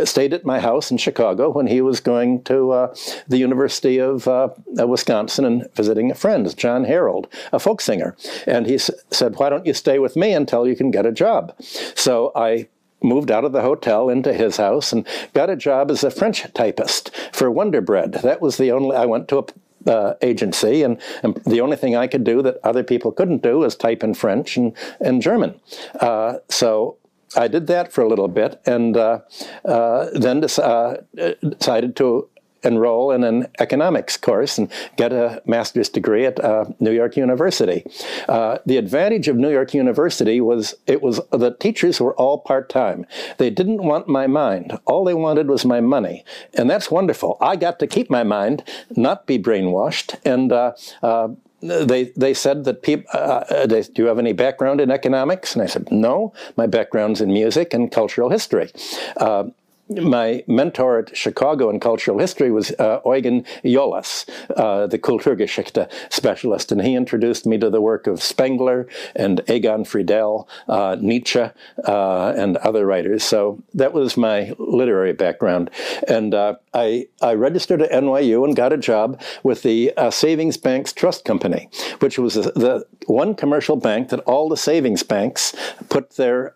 stayed 0.04 0.34
at 0.34 0.44
my 0.44 0.60
house 0.60 0.90
in 0.90 0.96
Chicago 0.96 1.50
when 1.50 1.66
he 1.66 1.80
was 1.80 2.00
going 2.00 2.42
to 2.44 2.72
uh, 2.72 2.94
the 3.28 3.38
University 3.38 3.98
of 3.98 4.28
uh, 4.28 4.48
Wisconsin 4.66 5.44
and 5.44 5.68
visiting 5.74 6.10
a 6.10 6.14
friend, 6.14 6.56
John 6.56 6.84
Harold, 6.84 7.28
a 7.52 7.58
folk 7.58 7.80
singer, 7.80 8.16
and 8.46 8.66
he 8.66 8.78
said, 8.78 9.36
"Why 9.36 9.48
don't 9.48 9.66
you 9.66 9.74
stay 9.74 9.98
with 9.98 10.16
me 10.16 10.32
until 10.32 10.66
you 10.66 10.76
can 10.76 10.90
get 10.90 11.06
a 11.06 11.12
job?" 11.12 11.54
So 11.94 12.32
I 12.34 12.68
moved 13.06 13.30
out 13.30 13.44
of 13.44 13.52
the 13.52 13.62
hotel 13.62 14.08
into 14.08 14.34
his 14.34 14.56
house 14.56 14.92
and 14.92 15.06
got 15.32 15.48
a 15.48 15.56
job 15.56 15.90
as 15.90 16.04
a 16.04 16.10
French 16.10 16.44
typist 16.52 17.10
for 17.32 17.50
Wonder 17.50 17.80
Bread. 17.80 18.12
That 18.12 18.40
was 18.42 18.56
the 18.56 18.72
only, 18.72 18.96
I 18.96 19.06
went 19.06 19.28
to 19.28 19.38
a 19.38 19.44
uh, 19.86 20.14
agency, 20.20 20.82
and, 20.82 21.00
and, 21.22 21.36
the 21.44 21.60
only 21.60 21.76
thing 21.76 21.94
I 21.94 22.08
could 22.08 22.24
do 22.24 22.42
that 22.42 22.58
other 22.64 22.82
people 22.82 23.12
couldn't 23.12 23.42
do 23.42 23.58
was 23.58 23.76
type 23.76 24.02
in 24.02 24.14
French 24.14 24.56
and, 24.56 24.76
and 25.00 25.22
German. 25.22 25.60
Uh, 26.00 26.38
so 26.48 26.96
I 27.36 27.46
did 27.48 27.68
that 27.68 27.92
for 27.92 28.02
a 28.02 28.08
little 28.08 28.28
bit, 28.28 28.60
and 28.66 28.96
uh, 28.96 29.20
uh 29.64 30.08
then 30.12 30.42
uh, 30.42 30.96
decided 31.40 31.94
to 31.96 32.28
enroll 32.62 33.10
in 33.10 33.24
an 33.24 33.46
economics 33.58 34.16
course 34.16 34.58
and 34.58 34.70
get 34.96 35.12
a 35.12 35.42
master's 35.46 35.88
degree 35.88 36.24
at 36.26 36.42
uh, 36.42 36.64
New 36.80 36.92
York 36.92 37.16
University. 37.16 37.84
Uh, 38.28 38.58
the 38.66 38.76
advantage 38.76 39.28
of 39.28 39.36
New 39.36 39.50
York 39.50 39.74
University 39.74 40.40
was 40.40 40.74
it 40.86 41.02
was 41.02 41.20
the 41.30 41.54
teachers 41.58 42.00
were 42.00 42.14
all 42.14 42.38
part 42.38 42.68
time. 42.68 43.06
They 43.38 43.50
didn't 43.50 43.82
want 43.82 44.08
my 44.08 44.26
mind. 44.26 44.78
All 44.86 45.04
they 45.04 45.14
wanted 45.14 45.48
was 45.48 45.64
my 45.64 45.80
money, 45.80 46.24
and 46.54 46.68
that's 46.68 46.90
wonderful. 46.90 47.38
I 47.40 47.56
got 47.56 47.78
to 47.80 47.86
keep 47.86 48.10
my 48.10 48.22
mind, 48.22 48.64
not 48.90 49.26
be 49.26 49.38
brainwashed, 49.38 50.18
and. 50.24 50.52
Uh, 50.52 50.72
uh 51.02 51.28
they 51.62 52.04
they 52.16 52.34
said 52.34 52.64
that 52.64 52.82
people 52.82 53.06
uh, 53.14 53.42
uh 53.48 53.66
do 53.66 53.82
you 53.96 54.06
have 54.06 54.18
any 54.18 54.34
background 54.34 54.78
in 54.80 54.90
economics 54.90 55.54
and 55.54 55.62
I 55.62 55.66
said 55.66 55.90
no 55.90 56.34
my 56.56 56.66
background's 56.66 57.22
in 57.22 57.32
music 57.32 57.72
and 57.72 57.90
cultural 57.90 58.28
history 58.28 58.70
uh, 59.16 59.44
my 59.88 60.42
mentor 60.46 60.98
at 60.98 61.16
Chicago 61.16 61.70
in 61.70 61.80
cultural 61.80 62.18
history 62.18 62.50
was 62.50 62.72
uh, 62.72 63.00
Eugen 63.04 63.44
Jolas, 63.64 64.28
uh, 64.56 64.86
the 64.86 64.98
Kulturgeschichte 64.98 65.90
specialist, 66.10 66.72
and 66.72 66.82
he 66.82 66.94
introduced 66.94 67.46
me 67.46 67.58
to 67.58 67.70
the 67.70 67.80
work 67.80 68.06
of 68.06 68.22
Spengler 68.22 68.88
and 69.14 69.42
Egon 69.48 69.84
Friedell, 69.84 70.46
uh, 70.68 70.96
Nietzsche, 71.00 71.40
uh, 71.84 72.32
and 72.36 72.56
other 72.58 72.84
writers. 72.84 73.22
So 73.22 73.62
that 73.74 73.92
was 73.92 74.16
my 74.16 74.54
literary 74.58 75.12
background. 75.12 75.70
And 76.08 76.34
uh, 76.34 76.56
I, 76.74 77.06
I 77.22 77.34
registered 77.34 77.82
at 77.82 77.90
NYU 77.90 78.44
and 78.44 78.56
got 78.56 78.72
a 78.72 78.78
job 78.78 79.20
with 79.42 79.62
the 79.62 79.92
uh, 79.96 80.10
Savings 80.10 80.56
Banks 80.56 80.92
Trust 80.92 81.24
Company, 81.24 81.68
which 82.00 82.18
was 82.18 82.34
the 82.34 82.86
one 83.06 83.34
commercial 83.34 83.76
bank 83.76 84.08
that 84.08 84.20
all 84.20 84.48
the 84.48 84.56
savings 84.56 85.02
banks 85.02 85.54
put 85.88 86.16
their 86.16 86.52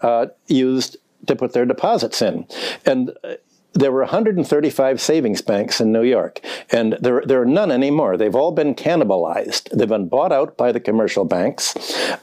used 0.48 0.96
to 1.26 1.36
put 1.36 1.52
their 1.52 1.66
deposits 1.66 2.22
in. 2.22 2.46
And 2.84 3.12
uh, 3.24 3.34
there 3.72 3.92
were 3.92 4.00
135 4.00 5.00
savings 5.00 5.42
banks 5.42 5.80
in 5.80 5.92
New 5.92 6.02
York, 6.02 6.40
and 6.70 6.96
there, 7.00 7.22
there 7.24 7.40
are 7.40 7.46
none 7.46 7.70
anymore. 7.70 8.16
They've 8.16 8.34
all 8.34 8.52
been 8.52 8.74
cannibalized. 8.74 9.70
They've 9.70 9.88
been 9.88 10.08
bought 10.08 10.32
out 10.32 10.56
by 10.56 10.72
the 10.72 10.80
commercial 10.80 11.24
banks. 11.24 11.74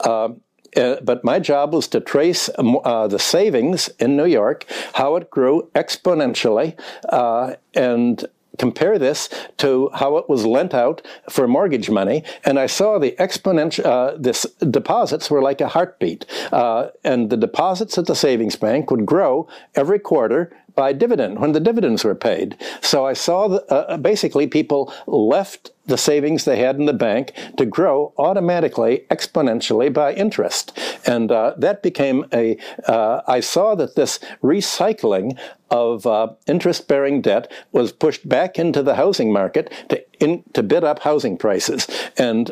Uh, 0.01 0.30
uh, 0.75 0.98
but 1.01 1.24
my 1.24 1.39
job 1.39 1.74
was 1.74 1.88
to 1.88 2.00
trace 2.00 2.50
uh, 2.58 3.08
the 3.08 3.20
savings 3.20 3.89
in 4.00 4.18
New 4.18 4.25
York, 4.25 4.66
how 4.94 5.16
it 5.16 5.30
grew 5.30 5.70
exponentially, 5.74 6.77
uh, 7.10 7.56
and 7.74 8.25
compare 8.57 8.97
this 8.99 9.29
to 9.57 9.89
how 9.93 10.17
it 10.17 10.29
was 10.29 10.45
lent 10.45 10.73
out 10.73 11.01
for 11.29 11.47
mortgage 11.47 11.89
money, 11.89 12.23
and 12.43 12.59
I 12.59 12.67
saw 12.67 12.99
the 12.99 13.11
exponential. 13.19 13.85
Uh, 13.85 14.17
this 14.17 14.45
deposits 14.69 15.29
were 15.29 15.41
like 15.41 15.61
a 15.61 15.67
heartbeat, 15.67 16.25
uh, 16.51 16.89
and 17.03 17.29
the 17.29 17.37
deposits 17.37 17.97
at 17.97 18.05
the 18.05 18.15
savings 18.15 18.55
bank 18.55 18.91
would 18.91 19.05
grow 19.05 19.47
every 19.75 19.99
quarter 19.99 20.51
by 20.77 20.93
dividend 20.93 21.39
when 21.39 21.51
the 21.51 21.60
dividends 21.60 22.05
were 22.05 22.15
paid. 22.15 22.55
So 22.81 23.05
I 23.05 23.13
saw 23.13 23.48
that, 23.50 23.65
uh, 23.69 23.98
basically 23.98 24.48
people 24.48 24.93
left 25.07 25.72
the 25.88 25.98
savings 25.98 26.46
they 26.46 26.60
had 26.60 26.75
in 26.77 26.86
the 26.86 26.93
bank 26.93 27.34
to 27.57 27.65
grow 27.65 28.13
automatically, 28.17 29.05
exponentially 29.10 29.91
by 29.91 30.13
interest. 30.13 30.77
And 31.05 31.31
uh, 31.31 31.55
that 31.57 31.81
became 31.81 32.25
a. 32.31 32.57
Uh, 32.88 33.22
I 33.27 33.39
saw 33.39 33.75
that 33.75 33.96
this 33.96 34.19
recycling 34.43 35.38
of 35.72 36.05
uh, 36.05 36.27
interest 36.46 36.88
bearing 36.88 37.22
debt 37.22 37.51
was 37.72 37.91
pushed 37.91 38.27
back 38.29 38.60
into 38.60 38.84
the 38.84 38.96
housing 38.96 39.34
market 39.34 39.74
to, 39.89 40.03
in, 40.24 40.43
to 40.53 40.62
bid 40.62 40.84
up 40.84 41.00
housing 41.00 41.38
prices. 41.38 41.88
And 42.17 42.51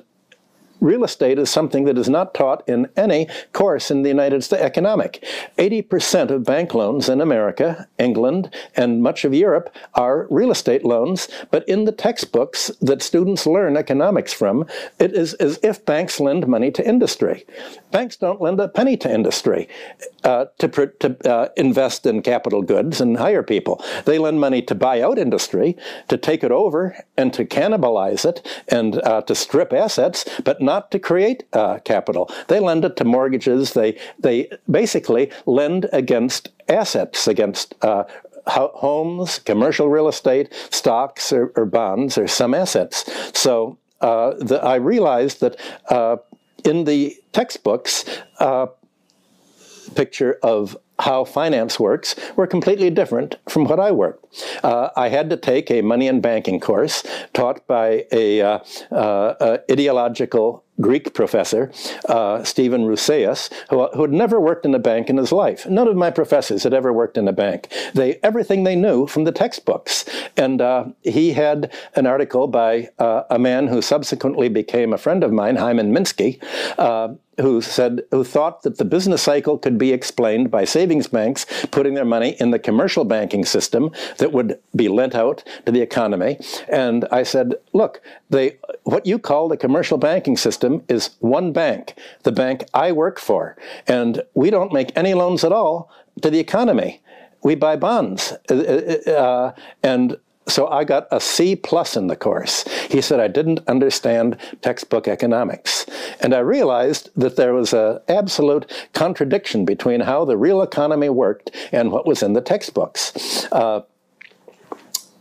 real 0.79 1.03
estate 1.03 1.39
is 1.39 1.50
something 1.50 1.86
that 1.86 1.98
is 1.98 2.10
not 2.10 2.34
taught 2.34 2.67
in 2.67 2.88
any 2.96 3.27
course 3.53 3.91
in 3.91 4.01
the 4.03 4.10
United 4.10 4.44
States 4.44 4.63
economic. 4.63 5.24
80% 5.58 6.32
of 6.32 6.44
bank 6.44 6.74
loans 6.74 7.10
in 7.10 7.22
America, 7.22 7.88
England, 7.98 8.53
and 8.75 9.01
much 9.01 9.25
of 9.25 9.34
Europe 9.34 9.74
are 9.94 10.27
real 10.29 10.51
estate 10.51 10.84
loans, 10.84 11.27
but 11.51 11.67
in 11.67 11.86
the 11.86 11.91
textbooks 11.91 12.72
that 12.82 13.01
students 13.01 13.46
learn 13.46 13.77
economics 13.77 14.34
from, 14.34 14.65
it 15.00 15.13
is 15.13 15.34
as 15.36 15.60
if 15.63 15.86
banks 15.86 16.20
lend 16.20 16.48
money 16.48 16.72
to 16.72 16.88
industry. 16.88 17.46
Banks 17.91 18.17
don't 18.17 18.41
lend 18.41 18.60
a 18.60 18.67
penny 18.67 18.98
to 18.98 19.12
industry 19.12 19.70
uh, 20.24 20.46
to, 20.58 20.67
to 20.67 21.32
uh, 21.32 21.50
invest 21.55 22.05
in 22.05 22.22
capital 22.22 22.62
goods 22.62 23.00
and 23.00 23.17
hire 23.17 23.44
people. 23.44 23.84
They 24.05 24.17
lend 24.17 24.39
money 24.41 24.62
to 24.63 24.75
buy 24.75 25.01
out 25.01 25.17
industry, 25.17 25.77
to 26.10 26.17
take 26.17 26.44
it 26.44 26.51
over, 26.51 26.98
and 27.15 27.32
to 27.34 27.46
cannibalize 27.46 28.25
it, 28.25 28.46
and 28.67 29.01
uh, 29.03 29.22
to 29.22 29.36
strip 29.36 29.72
assets, 29.72 30.25
but 30.44 30.62
not 30.62 30.75
to 30.82 31.00
create 31.00 31.44
uh, 31.53 31.79
capital. 31.79 32.32
They 32.48 32.60
lend 32.60 32.86
it 32.86 32.96
to 32.98 33.05
mortgages. 33.05 33.74
They 33.74 33.98
they 34.20 34.50
basically 34.70 35.32
lend 35.46 35.88
against 35.94 36.50
assets, 36.67 37.27
against 37.27 37.75
uh, 37.82 38.03
homes, 38.48 39.39
commercial 39.39 39.89
real 39.89 40.08
estate, 40.08 40.53
stocks, 40.70 41.34
or, 41.34 41.51
or, 41.55 41.65
bonds, 41.65 42.17
or 42.17 42.27
some 42.27 42.53
assets. 42.53 43.10
So 43.34 43.77
uh, 44.01 44.34
the, 44.39 44.62
I 44.63 44.75
realized 44.75 45.41
that 45.41 45.60
uh, 45.89 46.17
in 46.63 46.84
the 46.84 47.15
textbooks, 47.32 48.05
uh, 48.39 48.67
picture 49.96 50.38
of 50.44 50.77
how 51.00 51.24
finance 51.24 51.79
works 51.79 52.15
were 52.36 52.48
completely 52.48 52.89
different 52.89 53.38
from 53.50 53.65
what 53.65 53.79
I 53.79 53.91
worked. 53.91 54.25
Uh, 54.63 54.89
I 54.96 55.10
had 55.10 55.29
to 55.29 55.38
take 55.38 55.70
a 55.70 55.82
money 55.82 56.08
and 56.08 56.22
banking 56.22 56.60
course 56.60 57.03
taught 57.34 57.65
by 57.67 58.05
a 58.12 58.41
uh, 58.41 58.60
uh, 58.91 59.58
ideological 59.72 60.64
Greek 60.82 61.13
professor, 61.13 61.72
uh, 62.10 62.44
Stephen 62.44 62.86
Rousseas, 62.86 63.50
who, 63.70 63.88
who, 63.94 64.01
had 64.01 64.12
never 64.12 64.39
worked 64.39 64.65
in 64.65 64.75
a 64.75 64.79
bank 64.79 65.10
in 65.10 65.17
his 65.17 65.32
life. 65.32 65.65
None 65.67 65.88
of 65.88 65.96
my 65.96 66.12
professors 66.12 66.63
had 66.63 66.74
ever 66.74 66.91
worked 66.91 67.17
in 67.17 67.27
a 67.27 67.34
bank. 67.34 67.72
They 67.94 68.20
everything 68.24 68.63
they 68.63 68.75
knew 68.75 69.08
from 69.08 69.24
the 69.24 69.32
textbooks. 69.32 70.05
And 70.36 70.62
uh, 70.62 70.86
he 71.01 71.32
had 71.32 71.72
an 71.96 72.05
article 72.05 72.48
by 72.48 72.89
uh, 73.00 73.24
a 73.29 73.39
man 73.39 73.67
who 73.67 73.82
subsequently 73.82 74.50
became 74.50 74.91
a 74.91 74.98
friend 74.98 75.24
of 75.24 75.32
mine, 75.32 75.55
Hyman 75.55 75.94
Minsky, 75.94 76.41
who 77.39 77.62
said 77.62 78.04
who 78.12 78.24
thought 78.24 78.63
that 78.63 78.77
the 78.77 78.86
business 78.86 79.22
cycle 79.22 79.58
could 79.58 79.77
be 79.77 79.92
explained 79.92 80.50
by 80.51 80.63
savings 80.65 81.08
banks 81.08 81.46
putting 81.72 81.94
their 81.94 82.06
money 82.06 82.36
in 82.39 82.51
the 82.51 82.60
commercial 82.60 83.04
banking 83.04 83.46
system 83.46 83.92
that 84.18 84.32
would 84.32 84.60
be 84.75 84.88
lent 84.88 85.15
out 85.15 85.44
to 85.65 85.72
the 85.72 85.82
economy. 85.82 86.38
And 86.70 87.06
i 87.12 87.24
said 87.24 87.56
look 87.74 88.01
they 88.30 88.58
what 88.84 89.06
you 89.06 89.20
call 89.20 89.50
the 89.50 89.58
commercial 89.58 89.98
banking 89.98 90.38
system 90.38 90.84
is 90.88 91.12
one 91.20 91.51
bank 91.51 91.96
the 92.24 92.32
bank 92.32 92.65
i 92.74 92.92
work 92.92 93.20
for. 93.20 93.58
And 93.88 94.24
we 94.34 94.50
don't 94.50 94.74
make 94.74 94.92
any 94.96 95.13
loans 95.13 95.44
at 95.44 95.51
all 95.51 95.89
to 96.22 96.30
the 96.30 96.39
economy. 96.39 97.01
We 97.44 97.56
buy 97.56 97.75
bonds. 97.75 98.34
Uh, 98.50 98.56
uh, 98.56 99.12
uh 99.12 99.51
and 99.84 100.18
so 100.48 100.68
I 100.68 100.84
got 100.84 101.08
a 101.12 101.20
C 101.20 101.56
plus 101.56 101.98
in 101.98 102.08
the 102.08 102.16
course. 102.16 102.66
He 102.90 103.02
said 103.02 103.20
I 103.20 103.28
didn't 103.28 103.62
understand 103.68 104.38
textbook 104.62 105.08
economics. 105.08 105.86
And 106.22 106.34
I 106.34 106.40
realized 106.40 107.10
that 107.16 107.36
there 107.36 107.54
was 107.54 107.74
an 107.74 108.00
absolute 108.08 108.72
contradiction 108.94 109.66
between 109.66 110.02
how 110.02 110.25
the 110.25 110.38
real 110.38 110.62
economy 110.62 111.10
worked 111.10 111.52
and 111.72 111.92
what 111.92 112.06
was 112.06 112.22
in 112.22 112.34
the 112.34 112.42
textbooks. 112.42 113.48
Uh, 113.52 113.82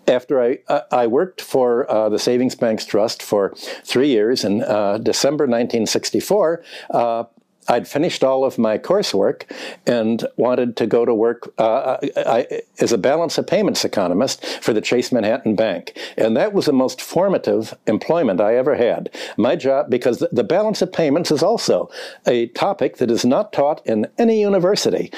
after 0.07 0.43
I, 0.43 0.59
uh, 0.69 0.83
I 0.91 1.07
worked 1.07 1.41
for 1.41 1.91
uh, 1.91 2.09
the 2.09 2.19
Savings 2.19 2.55
Banks 2.55 2.85
Trust 2.85 3.23
for 3.23 3.55
three 3.85 4.09
years 4.09 4.45
in 4.45 4.63
uh, 4.63 4.99
December 4.99 5.45
1964, 5.45 6.63
uh, 6.91 7.25
I'd 7.69 7.89
finished 7.89 8.23
all 8.23 8.45
of 8.45 8.59
my 8.59 8.79
coursework 8.79 9.45
and 9.87 10.27
wanted 10.37 10.77
to 10.77 10.87
go 10.87 11.05
to 11.05 11.15
work 11.15 11.53
uh, 11.59 11.99
I, 12.17 12.63
as 12.81 12.93
a 12.93 12.99
balance 12.99 13.39
of 13.39 13.47
payments 13.47 13.85
economist 13.85 14.45
for 14.63 14.73
the 14.73 14.81
Chase 14.81 15.13
Manhattan 15.13 15.55
Bank. 15.55 15.97
And 16.17 16.37
that 16.37 16.53
was 16.53 16.67
the 16.67 16.73
most 16.73 17.01
formative 17.01 17.75
employment 17.87 18.41
I 18.41 18.57
ever 18.57 18.75
had. 18.75 19.11
My 19.37 19.57
job, 19.57 19.91
because 19.91 20.25
the 20.31 20.45
balance 20.45 20.83
of 20.83 20.93
payments 20.93 21.31
is 21.31 21.43
also 21.43 21.91
a 22.27 22.49
topic 22.49 22.99
that 22.99 23.11
is 23.11 23.25
not 23.25 23.53
taught 23.53 23.85
in 23.87 24.07
any 24.19 24.41
university. 24.41 25.11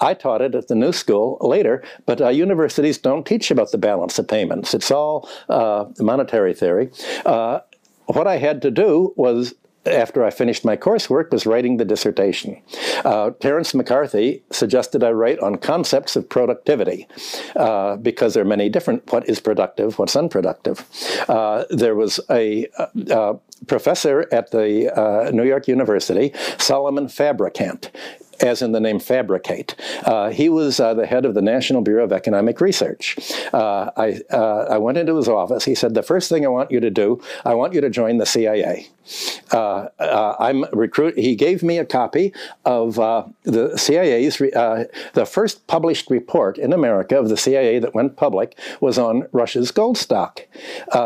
I 0.00 0.14
taught 0.14 0.42
it 0.42 0.54
at 0.54 0.68
the 0.68 0.74
New 0.74 0.92
School 0.92 1.38
later, 1.40 1.82
but 2.06 2.20
uh, 2.20 2.28
universities 2.28 2.98
don't 2.98 3.26
teach 3.26 3.50
about 3.50 3.70
the 3.70 3.78
balance 3.78 4.18
of 4.18 4.28
payments. 4.28 4.74
It's 4.74 4.90
all 4.90 5.28
uh, 5.48 5.86
monetary 5.98 6.54
theory. 6.54 6.90
Uh, 7.24 7.60
what 8.06 8.26
I 8.26 8.36
had 8.36 8.60
to 8.62 8.70
do 8.70 9.14
was 9.16 9.54
after 9.86 10.24
I 10.24 10.30
finished 10.30 10.64
my 10.64 10.76
coursework, 10.76 11.30
was 11.30 11.46
writing 11.46 11.76
the 11.76 11.84
dissertation. 11.84 12.60
Uh, 13.04 13.30
Terence 13.40 13.74
McCarthy 13.74 14.42
suggested 14.50 15.04
I 15.04 15.10
write 15.10 15.38
on 15.40 15.56
concepts 15.56 16.16
of 16.16 16.28
productivity 16.28 17.06
uh, 17.56 17.96
because 17.96 18.34
there 18.34 18.42
are 18.42 18.46
many 18.46 18.68
different 18.68 19.12
what 19.12 19.28
is 19.28 19.40
productive, 19.40 19.98
what's 19.98 20.16
unproductive. 20.16 20.86
Uh, 21.28 21.64
there 21.70 21.94
was 21.94 22.20
a, 22.30 22.66
a 22.78 23.16
uh, 23.16 23.34
professor 23.66 24.26
at 24.32 24.50
the 24.50 24.94
uh, 24.94 25.30
New 25.30 25.44
York 25.44 25.68
University, 25.68 26.32
Solomon 26.58 27.08
Fabricant 27.08 27.90
as 28.40 28.62
in 28.62 28.72
the 28.72 28.80
name 28.80 28.98
fabricate. 28.98 29.74
Uh, 30.04 30.30
he 30.30 30.48
was 30.48 30.80
uh, 30.80 30.94
the 30.94 31.06
head 31.06 31.24
of 31.24 31.34
the 31.34 31.42
National 31.42 31.82
Bureau 31.82 32.04
of 32.04 32.12
Economic 32.12 32.60
Research. 32.60 33.18
Uh, 33.52 33.90
I, 33.96 34.20
uh, 34.30 34.66
I 34.70 34.78
went 34.78 34.98
into 34.98 35.16
his 35.16 35.28
office. 35.28 35.64
He 35.64 35.74
said, 35.74 35.94
The 35.94 36.02
first 36.02 36.28
thing 36.28 36.44
I 36.44 36.48
want 36.48 36.70
you 36.70 36.80
to 36.80 36.90
do, 36.90 37.20
I 37.44 37.54
want 37.54 37.72
you 37.72 37.80
to 37.80 37.90
join 37.90 38.18
the 38.18 38.26
CIA. 38.26 38.88
Uh, 39.52 39.88
uh, 39.98 40.36
I'm 40.38 40.64
recruit. 40.72 41.18
He 41.18 41.34
gave 41.34 41.62
me 41.62 41.78
a 41.78 41.84
copy 41.84 42.32
of 42.64 42.96
the 43.42 43.76
CIA's, 43.76 44.38
the 44.38 45.26
first 45.26 45.66
published 45.66 46.10
report 46.10 46.58
in 46.58 46.72
America 46.72 47.18
of 47.18 47.28
the 47.28 47.36
CIA 47.36 47.78
that 47.78 47.94
went 47.94 48.16
public 48.16 48.58
was 48.80 48.98
on 48.98 49.28
Russia's 49.32 49.70
gold 49.70 49.98
stock, 49.98 50.40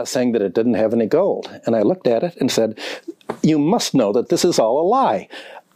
saying 0.04 0.32
that 0.32 0.42
it 0.42 0.54
didn't 0.54 0.74
have 0.74 0.92
any 0.92 1.06
gold. 1.06 1.50
And 1.66 1.74
I 1.74 1.82
looked 1.82 2.06
at 2.06 2.22
it 2.22 2.36
and 2.36 2.50
said, 2.50 2.78
You 3.42 3.58
must 3.58 3.94
know 3.94 4.12
that 4.12 4.28
this 4.28 4.44
is 4.44 4.58
all 4.58 4.80
a 4.80 4.86
lie. 4.86 5.28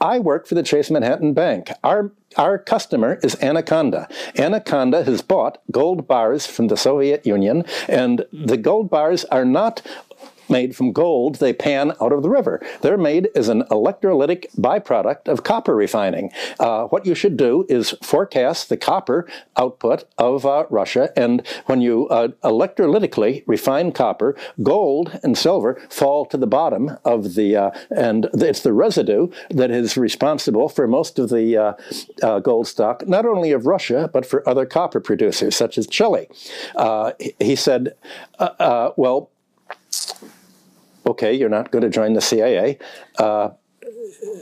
I 0.03 0.19
work 0.19 0.49
for 0.49 0.57
the 0.57 0.65
Chase 0.65 0.91
Manhattan 0.91 1.33
Bank. 1.33 1.71
Our 1.85 2.11
our 2.37 2.59
customer 2.59 3.21
is 3.23 3.41
Anaconda. 3.41 4.09
Anaconda 4.37 5.05
has 5.05 5.23
bought 5.23 5.63
gold 5.71 6.09
bars 6.09 6.45
from 6.45 6.67
the 6.67 6.77
Soviet 6.77 7.25
Union, 7.25 7.65
and 7.87 8.27
the 8.33 8.57
gold 8.57 8.91
bars 8.91 9.25
are 9.27 9.45
not 9.45 9.81
made 10.49 10.77
from 10.77 10.93
gold 10.93 11.37
they 11.37 11.53
pan 11.53 11.93
out 12.01 12.13
of 12.13 12.23
the 12.23 12.31
river. 12.31 12.63
They're 12.81 12.99
made 12.99 13.29
as 13.35 13.49
an 13.49 13.63
electrolytic 13.65 14.47
byproduct 14.57 15.29
of 15.29 15.45
copper 15.45 15.75
refining. 15.75 16.31
Uh, 16.59 16.85
what 16.85 17.07
you 17.07 17.15
should 17.15 17.37
do 17.37 17.67
is 17.69 17.95
forecast 18.03 18.69
the 18.69 18.77
copper 18.77 19.27
output 19.57 20.05
of 20.19 20.47
uh, 20.47 20.67
Russia, 20.71 21.13
and 21.17 21.47
when 21.67 21.81
you 21.81 22.09
uh, 22.09 22.29
electrolytically 22.45 23.43
refine 23.47 23.93
copper, 23.93 24.37
gold 24.63 25.19
and 25.23 25.37
silver 25.37 25.81
fall 25.89 26.25
to 26.27 26.37
the 26.37 26.47
bottom 26.47 26.99
of 27.05 27.35
the, 27.35 27.57
uh, 27.57 27.71
and 27.91 28.29
it's 28.35 28.61
the 28.61 28.73
residue 28.73 29.29
that 29.51 29.71
is 29.71 29.97
responsible 29.97 30.69
for 30.69 30.87
most 30.87 31.19
of 31.19 31.31
the 31.31 31.57
uh, 31.57 31.73
uh, 32.23 32.39
gold 32.39 32.67
stock, 32.67 33.07
not 33.07 33.27
only 33.27 33.53
of 33.53 33.67
Russia, 33.67 34.09
but 34.13 34.27
for 34.27 34.47
other 34.49 34.67
copper 34.67 35.01
producers, 35.01 35.57
such 35.57 35.79
as 35.79 35.87
Chile. 35.87 36.29
he 37.41 37.57
said, 37.57 37.95
well, 38.97 39.32
okay, 41.07 41.33
you're 41.33 41.49
not 41.49 41.71
going 41.71 41.83
to 41.83 41.91
join 41.91 42.15
the 42.15 42.21
CIA. 42.21 42.79
Uh, 43.19 43.51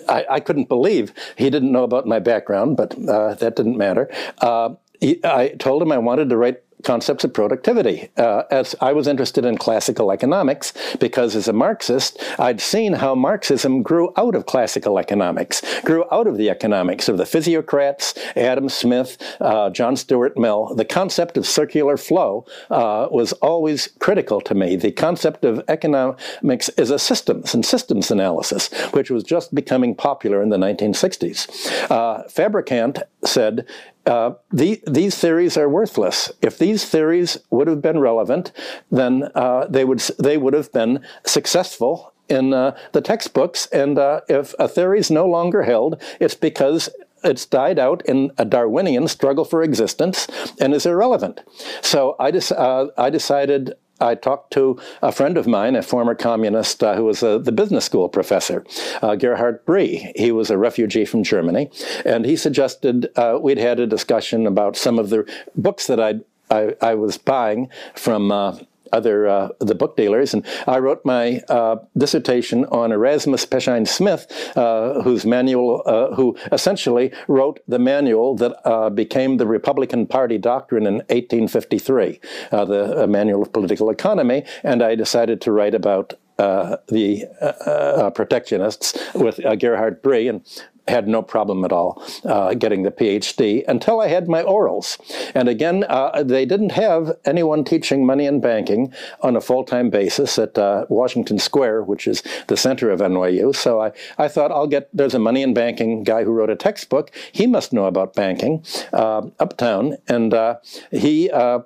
I, 0.09 0.27
I, 0.31 0.41
couldn't 0.41 0.69
believe 0.69 1.13
he 1.37 1.51
didn't 1.51 1.73
know 1.73 1.85
about 1.85 2.07
my 2.07 2.19
background, 2.19 2.77
but 2.77 2.97
uh, 3.09 3.35
that 3.35 3.57
didn't 3.57 3.77
matter. 3.77 4.11
Uh, 4.39 4.75
he, 5.01 5.21
I 5.25 5.49
told 5.59 5.83
him 5.83 5.93
I 5.93 5.99
wanted 5.99 6.29
to 6.31 6.37
write 6.37 6.63
concepts 6.85 7.25
of 7.25 7.33
productivity. 7.33 8.09
Uh, 8.17 8.43
as 8.51 8.75
I 8.81 8.93
was 8.93 9.07
interested 9.07 9.45
in 9.45 9.59
classical 9.59 10.13
economics 10.13 10.73
because 10.99 11.37
as 11.37 11.49
a 11.49 11.53
Marxist, 11.53 12.23
I'd 12.39 12.61
seen 12.61 12.95
how 12.95 13.15
Marxism 13.15 13.83
grew 13.83 14.13
out 14.17 14.35
of 14.35 14.47
classical 14.47 14.99
economics, 14.99 15.63
grew 15.83 16.05
out 16.11 16.27
of 16.27 16.37
the 16.37 16.51
economics 16.51 17.09
of 17.09 17.19
the 17.19 17.25
physiocrats, 17.25 18.19
Adam 18.37 18.69
Smith, 18.69 19.17
uh, 19.41 19.71
John 19.71 19.97
Stuart 19.97 20.37
Mill. 20.39 20.75
The 20.75 20.85
concept 20.85 21.37
of 21.37 21.47
circular 21.47 21.97
flow 21.97 22.47
uh, 22.71 23.09
was 23.11 23.33
always 23.35 23.89
critical 23.99 24.41
to 24.43 24.55
me. 24.55 24.77
The 24.77 24.93
concept 24.93 25.45
of 25.45 25.63
economics 25.69 26.69
is 26.71 26.91
a 26.91 26.99
systems 26.99 27.55
and 27.55 27.65
systems 27.65 28.11
analysis, 28.11 28.73
which 28.93 29.11
was 29.11 29.25
just 29.25 29.55
becoming 29.55 29.95
popular 29.95 30.43
in 30.43 30.49
the 30.49 30.57
1960s. 30.57 31.91
Uh, 31.91 32.29
Fabricant 32.29 33.03
said 33.25 33.67
uh, 34.07 34.33
the, 34.51 34.83
these 34.87 35.17
theories 35.17 35.57
are 35.57 35.69
worthless. 35.69 36.33
If 36.43 36.59
these 36.59 36.85
theories 36.85 37.39
would 37.51 37.69
have 37.69 37.83
been 37.83 37.99
relevant, 37.99 38.53
then 38.91 39.31
uh, 39.35 39.67
they 39.69 39.85
would 39.85 40.01
they 40.19 40.37
would 40.39 40.55
have 40.55 40.73
been 40.73 41.05
successful 41.27 42.13
in 42.29 42.55
uh, 42.55 42.77
the 42.93 43.01
textbooks. 43.01 43.67
And 43.67 43.99
uh, 43.99 44.21
if 44.29 44.55
a 44.59 44.69
theory 44.69 45.01
is 45.01 45.11
no 45.11 45.27
longer 45.27 45.63
held, 45.65 46.01
it's 46.21 46.35
because 46.35 46.89
it's 47.23 47.45
died 47.45 47.79
out 47.79 48.03
in 48.07 48.31
a 48.39 48.45
Darwinian 48.45 49.09
struggle 49.09 49.45
for 49.45 49.63
existence 49.63 50.27
and 50.59 50.73
is 50.73 50.87
irrelevant. 50.87 51.41
So 51.83 52.17
I, 52.19 52.31
uh, 52.31 52.87
I 52.97 53.11
decided 53.11 53.75
I 54.01 54.15
talked 54.15 54.53
to 54.55 54.79
a 55.03 55.13
friend 55.13 55.37
of 55.37 55.47
mine, 55.47 55.77
a 55.77 55.83
former 55.83 56.15
communist 56.15 56.83
uh, 56.83 56.95
who 56.95 57.05
was 57.05 57.23
a, 57.23 57.39
the 57.39 57.53
business 57.53 57.85
school 57.85 58.09
professor, 58.09 58.65
uh, 59.03 59.17
Gerhard 59.17 59.65
Bry. 59.65 60.13
He 60.17 60.33
was 60.33 60.51
a 60.51 60.59
refugee 60.59 61.05
from 61.05 61.23
Germany, 61.23 61.71
and 62.05 62.25
he 62.25 62.37
suggested 62.37 63.09
uh, 63.17 63.39
we'd 63.41 63.59
had 63.59 63.81
a 63.81 63.87
discussion 63.87 64.47
about 64.47 64.77
some 64.77 64.99
of 64.99 65.11
the 65.11 65.31
books 65.55 65.87
that 65.87 66.01
I'd, 66.01 66.25
I, 66.51 66.75
I 66.81 66.95
was 66.95 67.19
buying 67.19 67.69
from 67.95 68.33
uh, 68.33 68.59
other 68.93 69.29
uh, 69.29 69.49
the 69.61 69.75
book 69.75 69.97
dealers, 69.97 70.35
and 70.35 70.45
I 70.67 70.79
wrote 70.79 71.05
my 71.05 71.41
uh, 71.49 71.77
dissertation 71.97 72.65
on 72.67 72.93
Erasmus 72.93 73.47
Peshine 73.47 73.87
Smith, 73.87 74.27
uh, 74.57 75.03
whose 75.03 75.25
manual, 75.25 75.83
uh, 75.87 76.15
who 76.15 76.37
essentially 76.53 77.13
wrote 77.29 77.61
the 77.69 77.79
manual 77.79 78.37
that 78.37 78.55
uh, 78.67 78.91
became 78.91 79.37
the 79.37 79.47
Republican 79.47 80.07
Party 80.07 80.39
doctrine 80.39 80.87
in 80.87 80.95
1853, 81.09 82.21
uh, 82.53 82.65
the 82.65 83.07
Manual 83.07 83.43
of 83.43 83.53
Political 83.53 83.91
Economy, 83.91 84.45
and 84.63 84.83
I 84.83 84.95
decided 84.95 85.41
to 85.43 85.53
write 85.53 85.75
about 85.75 86.15
uh, 86.41 86.79
the 86.89 87.27
uh, 87.43 88.11
protectionists 88.11 88.99
with 89.15 89.39
Gerhard 89.59 90.01
Bry, 90.01 90.21
and 90.21 90.41
had 90.89 91.09
no 91.09 91.23
problem 91.23 91.65
at 91.65 91.73
all 91.73 92.03
uh, 92.25 92.55
getting 92.55 92.83
the 92.83 92.91
PhD 92.91 93.65
until 93.69 94.01
I 94.01 94.09
had 94.09 94.29
my 94.29 94.43
orals. 94.43 94.99
And 95.35 95.49
again, 95.49 95.85
uh, 95.89 96.23
they 96.23 96.45
didn't 96.45 96.73
have 96.73 97.17
anyone 97.25 97.65
teaching 97.65 98.05
money 98.05 98.27
and 98.27 98.43
banking 98.43 98.93
on 99.21 99.37
a 99.37 99.41
full-time 99.41 99.91
basis 99.91 100.39
at 100.39 100.59
uh, 100.59 100.87
Washington 100.89 101.39
Square, 101.39 101.85
which 101.85 102.07
is 102.07 102.23
the 102.49 102.57
center 102.57 102.91
of 102.91 103.01
NYU. 103.01 103.55
So 103.55 103.81
I, 103.81 103.93
I 104.19 104.29
thought 104.29 104.51
I'll 104.51 104.67
get, 104.67 104.89
there's 104.93 105.15
a 105.15 105.19
money 105.19 105.43
and 105.43 105.55
banking 105.55 106.05
guy 106.05 106.25
who 106.25 106.33
wrote 106.33 106.51
a 106.51 106.57
textbook. 106.57 107.11
He 107.33 107.47
must 107.47 107.73
know 107.73 107.87
about 107.87 108.15
banking 108.15 108.65
uh, 108.93 109.23
uptown. 109.39 109.97
And 110.09 110.35
uh, 110.35 110.57
he, 110.91 111.31
uh, 111.31 111.61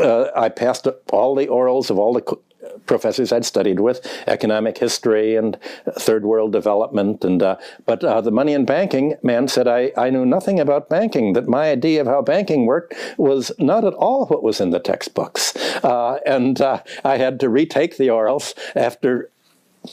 I 0.00 0.48
passed 0.48 0.88
all 1.12 1.34
the 1.34 1.46
orals 1.46 1.90
of 1.90 1.98
all 1.98 2.12
the 2.12 2.36
professors 2.86 3.32
I'd 3.32 3.44
studied 3.44 3.80
with, 3.80 4.06
economic 4.26 4.78
history 4.78 5.36
and 5.36 5.58
third 5.98 6.24
world 6.24 6.52
development. 6.52 7.24
And 7.24 7.42
uh, 7.42 7.56
but 7.86 8.02
uh, 8.04 8.20
the 8.20 8.30
money 8.30 8.54
and 8.54 8.66
banking 8.66 9.16
man 9.22 9.48
said 9.48 9.68
I, 9.68 9.92
I 9.96 10.10
knew 10.10 10.26
nothing 10.26 10.60
about 10.60 10.88
banking. 10.88 11.32
That 11.34 11.48
my 11.48 11.70
idea 11.70 12.00
of 12.00 12.06
how 12.06 12.22
banking 12.22 12.66
worked 12.66 12.94
was 13.16 13.52
not 13.58 13.84
at 13.84 13.94
all 13.94 14.26
what 14.26 14.42
was 14.42 14.60
in 14.60 14.70
the 14.70 14.80
textbooks. 14.80 15.56
Uh, 15.84 16.18
and 16.26 16.60
uh, 16.60 16.82
I 17.04 17.18
had 17.18 17.40
to 17.40 17.48
retake 17.48 17.96
the 17.96 18.08
orals 18.08 18.54
after 18.74 19.30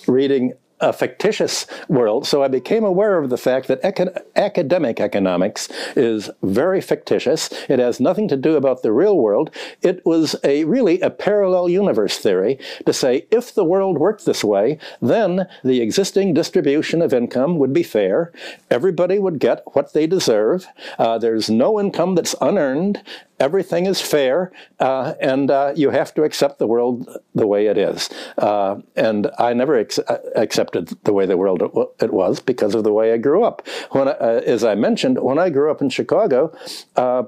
reading 0.08 0.54
a 0.82 0.92
fictitious 0.92 1.68
world. 1.88 2.26
So 2.28 2.44
I 2.44 2.48
became 2.48 2.84
aware 2.84 3.18
of 3.18 3.30
the 3.30 3.38
fact 3.38 3.68
that 3.68 3.84
eco 3.84 4.14
academic 4.36 5.00
economics 5.00 5.70
is 5.96 6.30
very 6.42 6.82
fictitious. 6.82 7.50
It 7.70 7.80
has 7.80 8.00
nothing 8.00 8.28
to 8.30 8.38
do 8.38 8.56
about 8.56 8.82
the 8.82 8.92
real 8.92 9.18
world. 9.18 9.52
It 9.82 10.06
was 10.06 10.36
a 10.44 10.64
really 10.66 11.00
a 11.02 11.10
parallel 11.10 11.70
universe 11.70 12.18
theory 12.18 12.60
to 12.86 12.94
say 12.94 13.28
if 13.32 13.54
the 13.54 13.66
world 13.66 13.98
worked 13.98 14.26
this 14.26 14.44
way, 14.44 14.80
then 15.02 15.48
the 15.64 15.82
existing 15.82 16.34
distribution 16.34 17.02
of 17.02 17.14
income 17.14 17.58
would 17.60 17.74
be 17.74 17.84
fair. 17.84 18.32
Everybody 18.70 19.20
would 19.20 19.40
get 19.40 19.64
what 19.74 19.94
they 19.94 20.08
deserve. 20.08 20.68
Uh, 20.98 21.18
there's 21.18 21.50
no 21.50 21.80
income 21.80 22.16
that's 22.16 22.36
unearned 22.42 23.04
everything 23.42 23.88
is 23.88 24.00
fair, 24.00 24.52
uh, 24.80 25.16
and 25.20 25.50
uh, 25.50 25.74
you 25.76 25.90
have 25.90 26.14
to 26.14 26.24
accept 26.24 26.60
the 26.60 26.68
world 26.68 27.10
the 27.34 27.48
way 27.48 27.66
it 27.66 27.78
is. 27.78 28.10
Uh, 28.38 28.76
and 28.96 29.30
I 29.40 29.54
never 29.54 29.76
ex 29.76 30.00
uh, 30.00 30.20
accepted 30.36 30.90
the 31.04 31.12
way 31.12 31.26
the 31.26 31.38
world 31.38 31.62
it 32.00 32.14
was 32.14 32.40
because 32.40 32.76
of 32.76 32.84
the 32.84 32.94
way 32.94 33.12
I 33.12 33.18
grew 33.18 33.44
up. 33.44 33.68
When, 33.92 34.08
uh, 34.08 34.42
as 34.46 34.64
I 34.64 34.76
mentioned, 34.76 35.22
when 35.22 35.40
I 35.40 35.50
grew 35.50 35.72
up 35.72 35.82
in 35.82 35.90
Chicago, 35.90 36.56
uh, 36.96 37.24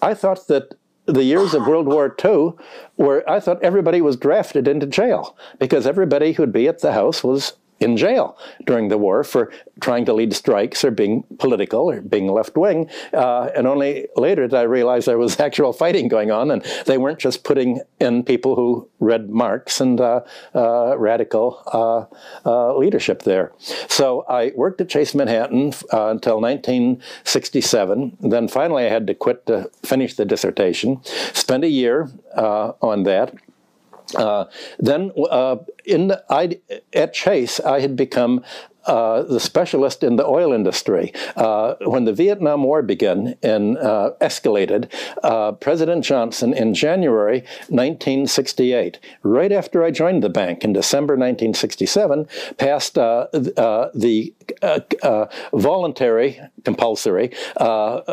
I 0.00 0.14
thought 0.14 0.46
that 0.46 0.74
the 1.06 1.24
years 1.24 1.54
of 1.54 1.66
World 1.66 1.86
War 1.86 2.14
II 2.24 2.52
where 2.96 3.28
I 3.30 3.38
thought 3.38 3.62
everybody 3.62 4.00
was 4.00 4.16
drafted 4.16 4.66
into 4.66 4.86
jail 4.86 5.36
because 5.58 5.86
everybody 5.86 6.32
who'd 6.32 6.52
be 6.52 6.66
at 6.66 6.80
the 6.80 6.92
house 6.92 7.22
was 7.22 7.52
in 7.80 7.96
jail 7.96 8.36
during 8.64 8.88
the 8.88 8.98
war 8.98 9.22
for 9.22 9.52
trying 9.80 10.04
to 10.06 10.12
lead 10.12 10.32
strikes 10.34 10.84
or 10.84 10.90
being 10.90 11.24
political 11.38 11.90
or 11.90 12.00
being 12.00 12.28
left 12.28 12.56
wing. 12.56 12.88
Uh, 13.12 13.50
and 13.54 13.66
only 13.66 14.06
later 14.16 14.42
did 14.42 14.54
I 14.54 14.62
realize 14.62 15.04
there 15.04 15.18
was 15.18 15.38
actual 15.48 15.72
fighting 15.72 16.08
going 16.08 16.30
on, 16.30 16.50
and 16.50 16.62
they 16.86 16.98
weren't 16.98 17.18
just 17.18 17.44
putting 17.44 17.80
in 18.00 18.22
people 18.24 18.54
who 18.54 18.88
read 19.00 19.28
Marx 19.30 19.80
and 19.80 20.00
uh, 20.00 20.20
uh, 20.54 20.96
radical 20.98 21.62
uh, 21.72 22.48
uh, 22.48 22.76
leadership 22.76 23.22
there. 23.22 23.52
So 23.88 24.24
I 24.28 24.52
worked 24.54 24.80
at 24.80 24.88
Chase 24.88 25.14
Manhattan 25.14 25.72
uh, 25.92 26.08
until 26.08 26.40
1967. 26.40 28.16
Then 28.20 28.48
finally 28.48 28.86
I 28.86 28.90
had 28.90 29.06
to 29.06 29.14
quit 29.14 29.46
to 29.46 29.70
finish 29.82 30.14
the 30.14 30.24
dissertation. 30.24 31.02
Spent 31.32 31.64
a 31.64 31.68
year 31.68 32.10
on 32.34 33.02
that. 33.04 33.34
Uh, 34.14 34.44
then 34.78 35.10
uh, 35.30 35.56
in 35.84 36.08
the, 36.08 36.24
I, 36.30 36.58
at 36.92 37.12
Chase, 37.12 37.58
I 37.60 37.80
had 37.80 37.96
become 37.96 38.44
uh, 38.86 39.22
the 39.22 39.40
specialist 39.40 40.04
in 40.04 40.14
the 40.14 40.24
oil 40.24 40.52
industry. 40.52 41.12
Uh, 41.34 41.74
when 41.86 42.04
the 42.04 42.12
Vietnam 42.12 42.62
War 42.62 42.82
began 42.82 43.34
and 43.42 43.76
uh, 43.78 44.12
escalated, 44.20 44.88
President 45.60 46.04
Johnson 46.04 46.54
in 46.54 46.72
January 46.72 47.40
1968, 47.68 49.00
right 49.24 49.50
after 49.50 49.82
I 49.82 49.90
joined 49.90 50.22
the 50.22 50.28
bank 50.28 50.62
in 50.62 50.72
December 50.72 51.14
1967, 51.14 52.28
passed 52.58 52.94
uh, 54.62 54.80
the 55.02 55.28
voluntary, 55.52 56.40
compulsory 56.64 57.32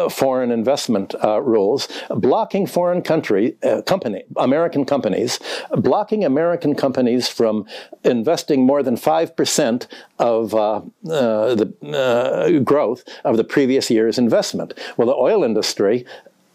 foreign 0.10 0.52
investment 0.52 1.13
rules, 1.41 1.88
blocking 2.10 2.65
foreign 2.67 3.02
country 3.02 3.56
company 3.86 4.24
American 4.38 4.86
companies, 4.86 5.39
blocking 5.72 6.24
American 6.24 6.76
companies 6.76 7.28
from 7.28 7.65
investing 8.04 8.65
more 8.65 8.84
than 8.84 8.98
five 8.98 9.36
percent 9.36 9.88
of 10.19 10.54
uh, 10.54 10.78
uh, 11.10 11.56
the 11.56 11.74
uh, 11.93 12.60
growth 12.60 13.04
of 13.24 13.38
the 13.38 13.43
previous 13.43 13.89
year's 13.89 14.17
investment. 14.17 14.74
Well, 14.98 15.08
the 15.08 15.15
oil 15.15 15.43
industry 15.43 16.06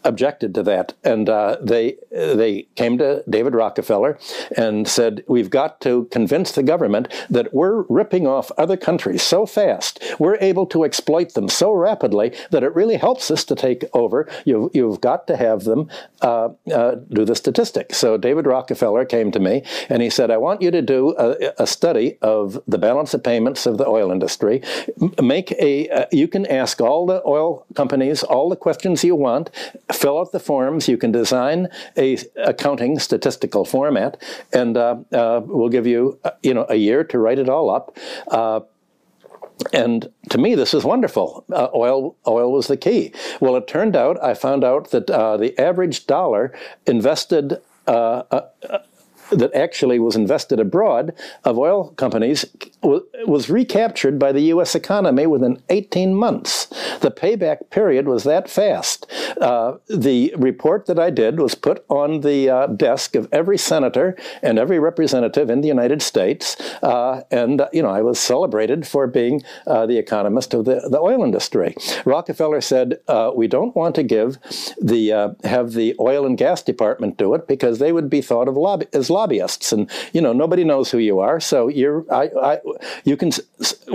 objected 0.05 0.55
to 0.55 0.63
that, 0.63 0.95
and 1.05 1.29
uh, 1.29 1.57
they 1.61 1.97
they 2.11 2.69
came 2.77 2.99
to 2.99 3.23
David 3.29 3.55
Rockefeller 3.55 4.19
and 4.57 4.87
said, 4.87 5.25
"We've 5.27 5.51
got 5.51 5.81
to 5.83 6.07
convince 6.07 6.53
the 6.53 6.63
government 6.63 7.09
that 7.31 7.53
we're 7.53 7.83
ripping 7.89 8.27
off 8.27 8.51
other 8.57 8.77
countries 8.77 9.23
so 9.23 9.47
fast, 9.47 10.03
we're 10.19 10.39
able 10.41 10.67
to 10.67 10.85
exploit 10.85 11.35
them 11.35 11.49
so 11.49 11.73
rapidly 11.73 12.33
that 12.51 12.63
it 12.63 12.75
really 12.75 12.97
helps 12.97 13.31
us 13.31 13.45
to 13.45 13.55
take 13.55 13.85
over. 13.93 14.29
You've 14.45 14.71
you've 14.75 15.01
got 15.01 15.27
to 15.27 15.37
have 15.37 15.65
them 15.65 15.89
uh, 16.23 16.51
uh, 16.73 16.97
do 17.13 17.25
the 17.25 17.35
statistics." 17.35 17.99
So 17.99 18.17
David 18.17 18.47
Rockefeller 18.47 19.05
came 19.05 19.31
to 19.33 19.41
me 19.41 19.63
and 19.89 20.03
he 20.03 20.11
said, 20.11 20.31
"I 20.31 20.37
want 20.37 20.63
you 20.63 20.71
to 20.71 20.83
do 20.83 21.15
a, 21.19 21.53
a 21.59 21.67
study 21.67 22.19
of 22.23 22.61
the 22.67 22.79
balance 22.79 23.15
of 23.15 23.23
payments 23.23 23.67
of 23.67 23.79
the 23.79 23.87
oil 23.87 24.11
industry. 24.11 24.63
Make 25.21 25.53
a 25.53 25.89
uh, 25.89 26.07
you 26.13 26.29
can 26.29 26.47
ask 26.47 26.81
all 26.81 27.07
the 27.07 27.23
oil 27.27 27.67
companies 27.75 28.23
all 28.23 28.49
the 28.49 28.57
questions 28.57 29.03
you 29.03 29.17
want." 29.17 29.51
Fill 29.93 30.19
out 30.19 30.33
the 30.33 30.41
forms. 30.41 30.89
You 30.89 30.97
can 30.97 31.13
design 31.13 31.69
a 31.97 32.19
accounting 32.37 32.99
statistical 32.99 33.65
format, 33.65 34.23
and 34.53 34.77
uh, 34.77 34.97
uh, 35.13 35.41
we'll 35.45 35.69
give 35.69 35.87
you 35.87 36.19
uh, 36.25 36.31
you 36.43 36.55
know 36.55 36.67
a 36.69 36.77
year 36.77 37.05
to 37.05 37.19
write 37.19 37.39
it 37.39 37.49
all 37.49 37.71
up. 37.71 37.97
Uh, 38.29 38.61
and 39.73 40.09
to 40.31 40.39
me, 40.39 40.55
this 40.55 40.73
is 40.73 40.85
wonderful. 40.85 41.45
Uh, 41.53 41.69
oil, 41.75 42.17
oil 42.27 42.53
was 42.53 42.69
the 42.69 42.77
key. 42.77 43.13
Well, 43.41 43.57
it 43.57 43.67
turned 43.67 43.97
out 43.97 44.23
I 44.23 44.35
found 44.35 44.63
out 44.63 44.91
that 44.91 45.11
uh, 45.11 45.37
the 45.37 45.59
average 45.59 46.07
dollar 46.07 46.55
invested 46.87 47.61
that 49.31 49.55
actually 49.55 49.99
was 49.99 50.17
invested 50.17 50.61
abroad 50.61 51.15
of 51.45 51.59
oil 51.59 51.91
companies 51.91 52.45
was 52.83 53.51
recaptured 53.51 54.19
by 54.19 54.33
the 54.33 54.43
U.S. 54.43 54.75
economy 54.75 55.27
within 55.27 55.61
18 55.69 56.15
months. 56.15 56.67
The 57.01 57.11
payback 57.11 57.71
period 57.71 58.07
was 58.07 58.25
that 58.25 58.49
fast. 58.49 59.11
Uh, 59.41 59.79
the 59.89 60.33
report 60.37 60.87
that 60.87 60.99
I 60.99 61.11
did 61.11 61.41
was 61.41 61.55
put 61.55 61.85
on 61.89 62.21
the 62.21 62.49
uh, 62.49 62.67
desk 62.69 63.15
of 63.15 63.29
every 63.33 63.59
senator 63.59 64.17
and 64.43 64.59
every 64.59 64.79
representative 64.79 65.51
in 65.51 65.61
the 65.61 65.69
United 65.69 66.03
States, 66.03 66.57
uh, 66.83 67.23
and 67.31 67.63
you 67.73 67.83
know 67.83 67.91
I 67.91 68.03
was 68.03 68.19
celebrated 68.19 68.87
for 68.87 69.07
being 69.07 69.43
uh, 69.67 69.87
the 69.87 69.99
economist 69.99 70.55
of 70.55 70.65
the, 70.65 70.89
the 70.91 70.99
oil 70.99 71.25
industry. 71.25 71.75
Rockefeller 72.05 72.61
said, 72.61 72.99
uh, 73.09 73.33
"We 73.35 73.49
don't 73.49 73.75
want 73.75 73.95
to 73.97 74.03
give 74.03 74.39
the 74.81 75.13
uh, 75.13 75.29
have 75.45 75.73
the 75.73 75.95
oil 76.01 76.27
and 76.27 76.39
gas 76.39 76.63
department 76.63 77.17
do 77.17 77.35
it 77.35 77.47
because 77.47 77.79
they 77.79 77.93
would 77.93 78.09
be 78.09 78.21
thought 78.21 78.49
of 78.49 78.57
lobby, 78.57 78.87
as 78.93 79.11
lobbyists, 79.19 79.73
and 79.73 79.83
you 80.15 80.21
know 80.25 80.33
nobody 80.33 80.65
knows 80.65 80.91
who 80.93 80.99
you 80.99 81.17
are. 81.29 81.39
So 81.41 81.69
you're 81.81 82.01
I, 82.23 82.25
I 82.51 82.53
you 83.05 83.17
can 83.17 83.31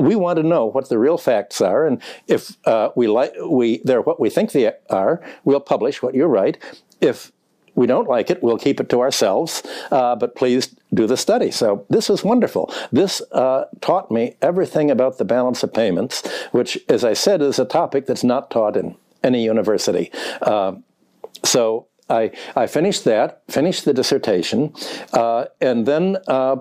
we 0.07 0.15
want 0.15 0.37
to 0.37 0.43
know 0.53 0.63
what 0.75 0.85
the 0.89 0.99
real 1.05 1.17
facts 1.17 1.61
are, 1.61 1.81
and 1.87 2.01
if 2.27 2.41
uh, 2.65 2.89
we 2.95 3.05
like 3.07 3.33
we 3.59 3.67
they're 3.85 4.05
what 4.09 4.19
we 4.19 4.29
think 4.29 4.51
they 4.51 4.71
are, 4.89 5.15
we'll 5.45 5.67
publish 5.73 6.01
what 6.03 6.13
you 6.15 6.25
write. 6.25 6.57
If 7.01 7.31
we 7.75 7.87
don't 7.87 8.07
like 8.07 8.29
it, 8.29 8.43
we'll 8.43 8.57
keep 8.57 8.79
it 8.79 8.89
to 8.89 9.01
ourselves, 9.01 9.63
uh, 9.91 10.15
but 10.15 10.35
please 10.35 10.75
do 10.93 11.07
the 11.07 11.17
study. 11.17 11.51
So 11.51 11.85
this 11.89 12.07
was 12.09 12.23
wonderful. 12.23 12.71
This 12.91 13.21
uh, 13.31 13.65
taught 13.81 14.11
me 14.11 14.35
everything 14.41 14.91
about 14.91 15.17
the 15.17 15.25
balance 15.25 15.63
of 15.63 15.73
payments, 15.73 16.27
which, 16.51 16.77
as 16.87 17.03
I 17.03 17.13
said, 17.13 17.41
is 17.41 17.59
a 17.59 17.65
topic 17.65 18.05
that's 18.05 18.23
not 18.23 18.51
taught 18.51 18.77
in 18.77 18.95
any 19.23 19.43
university. 19.43 20.11
Uh, 20.41 20.73
so 21.43 21.87
I, 22.13 22.31
I 22.55 22.67
finished 22.67 23.03
that, 23.05 23.41
finished 23.49 23.85
the 23.85 23.93
dissertation, 23.93 24.73
uh, 25.13 25.45
and 25.59 25.85
then 25.85 26.17
uh, 26.27 26.57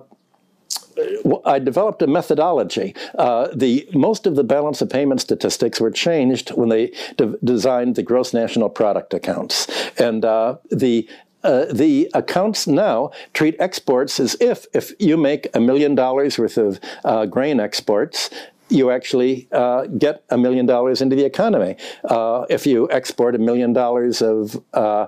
I 1.44 1.58
developed 1.58 2.02
a 2.02 2.06
methodology. 2.06 2.94
Uh, 3.18 3.48
the 3.54 3.88
most 3.92 4.26
of 4.26 4.36
the 4.36 4.44
balance 4.44 4.82
of 4.82 4.90
payment 4.90 5.20
statistics 5.20 5.80
were 5.80 5.90
changed 5.90 6.50
when 6.50 6.68
they 6.68 6.92
de 7.16 7.36
designed 7.44 7.96
the 7.96 8.02
gross 8.02 8.34
national 8.34 8.68
product 8.68 9.14
accounts, 9.14 9.68
and 9.98 10.24
uh, 10.24 10.56
the 10.70 11.08
uh, 11.44 11.66
the 11.72 12.08
accounts 12.14 12.66
now 12.66 13.10
treat 13.32 13.56
exports 13.58 14.20
as 14.20 14.36
if 14.40 14.66
if 14.72 14.92
you 14.98 15.16
make 15.16 15.48
a 15.54 15.60
million 15.60 15.94
dollars 15.94 16.38
worth 16.38 16.58
of 16.58 16.78
uh, 17.04 17.26
grain 17.26 17.58
exports, 17.60 18.30
you 18.72 18.90
actually 18.90 19.48
uh, 19.52 19.86
get 19.86 20.24
a 20.30 20.38
million 20.38 20.66
dollars 20.66 21.02
into 21.02 21.14
the 21.14 21.24
economy. 21.24 21.76
Uh, 22.04 22.46
if 22.48 22.66
you 22.66 22.88
export 22.90 23.34
a 23.34 23.38
million 23.38 23.72
dollars 23.72 24.22
of 24.22 24.62
uh, 24.72 25.06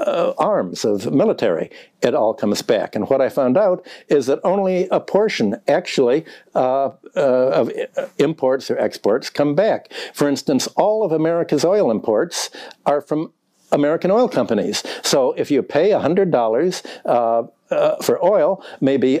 uh, 0.00 0.34
arms, 0.38 0.84
of 0.84 1.12
military, 1.12 1.70
it 2.02 2.14
all 2.14 2.34
comes 2.34 2.62
back. 2.62 2.94
And 2.94 3.08
what 3.08 3.20
I 3.20 3.30
found 3.30 3.56
out 3.56 3.86
is 4.08 4.26
that 4.26 4.40
only 4.44 4.88
a 4.90 5.00
portion 5.00 5.56
actually 5.66 6.24
uh, 6.54 6.90
uh, 7.16 7.16
of 7.16 7.72
imports 8.18 8.70
or 8.70 8.78
exports 8.78 9.30
come 9.30 9.54
back. 9.54 9.90
For 10.12 10.28
instance, 10.28 10.66
all 10.76 11.02
of 11.02 11.12
America's 11.12 11.64
oil 11.64 11.90
imports 11.90 12.50
are 12.84 13.00
from 13.00 13.32
American 13.72 14.10
oil 14.10 14.28
companies. 14.28 14.82
So 15.02 15.32
if 15.32 15.50
you 15.50 15.62
pay 15.62 15.90
$100 15.90 18.02
for 18.02 18.24
oil, 18.24 18.64
maybe 18.80 19.20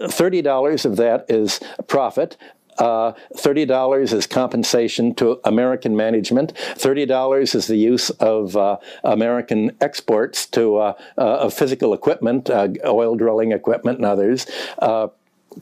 $30 0.00 0.84
of 0.84 0.96
that 0.96 1.26
is 1.28 1.60
profit, 1.86 2.36
uh, 2.78 3.12
$30 3.34 4.12
is 4.12 4.26
compensation 4.26 5.14
to 5.14 5.40
American 5.44 5.96
management. 5.96 6.54
$30 6.54 7.54
is 7.54 7.66
the 7.66 7.76
use 7.76 8.10
of 8.10 8.56
uh, 8.56 8.76
American 9.04 9.76
exports 9.80 10.46
to 10.46 10.76
uh, 10.76 10.94
uh 11.18 11.46
of 11.46 11.54
physical 11.54 11.92
equipment, 11.92 12.50
uh, 12.50 12.68
oil 12.84 13.14
drilling 13.14 13.52
equipment 13.52 13.98
and 13.98 14.06
others, 14.06 14.46
uh, 14.78 15.08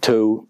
to 0.00 0.46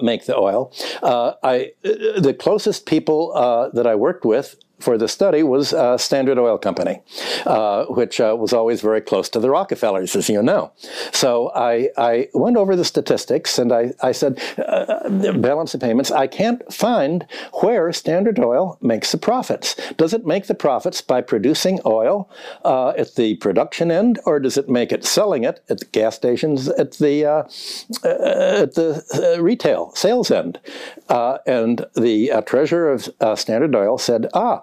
make 0.00 0.24
the 0.24 0.36
oil. 0.36 0.72
I, 1.02 1.72
the 1.82 2.34
closest 2.38 2.86
people 2.86 3.32
that 3.74 3.86
I 3.86 3.94
worked 3.94 4.24
with 4.24 4.56
for 4.80 4.98
the 4.98 5.08
study 5.08 5.42
was 5.42 5.72
uh, 5.72 5.96
Standard 5.98 6.38
Oil 6.38 6.58
Company, 6.58 7.00
uh, 7.46 7.84
which 7.84 8.20
uh, 8.20 8.36
was 8.38 8.52
always 8.52 8.80
very 8.80 9.00
close 9.00 9.28
to 9.30 9.40
the 9.40 9.50
Rockefellers, 9.50 10.16
as 10.16 10.28
you 10.28 10.42
know. 10.42 10.72
So 11.12 11.50
I, 11.54 11.90
I 11.96 12.28
went 12.34 12.56
over 12.56 12.76
the 12.76 12.84
statistics 12.84 13.58
and 13.58 13.72
I, 13.72 13.92
I 14.02 14.12
said, 14.12 14.40
uh, 14.58 15.08
balance 15.32 15.74
of 15.74 15.80
payments, 15.80 16.10
I 16.10 16.26
can't 16.26 16.72
find 16.72 17.26
where 17.60 17.92
Standard 17.92 18.38
Oil 18.38 18.78
makes 18.80 19.12
the 19.12 19.18
profits. 19.18 19.76
Does 19.96 20.14
it 20.14 20.26
make 20.26 20.46
the 20.46 20.54
profits 20.54 21.00
by 21.00 21.20
producing 21.20 21.80
oil 21.84 22.30
uh, 22.64 22.90
at 22.90 23.14
the 23.14 23.36
production 23.36 23.90
end, 23.90 24.18
or 24.24 24.40
does 24.40 24.56
it 24.56 24.68
make 24.68 24.92
it 24.92 25.04
selling 25.04 25.44
it 25.44 25.62
at 25.68 25.80
the 25.80 25.86
gas 25.86 26.16
stations 26.16 26.68
at 26.68 26.92
the, 26.92 27.24
uh, 27.24 27.42
at 28.04 28.74
the 28.74 29.38
retail 29.40 29.92
sales 29.94 30.30
end? 30.30 30.58
and 31.46 31.86
the 31.94 32.42
treasurer 32.46 32.92
of 32.92 33.38
Standard 33.38 33.74
Oil 33.74 33.98
said, 33.98 34.28
ah, 34.34 34.62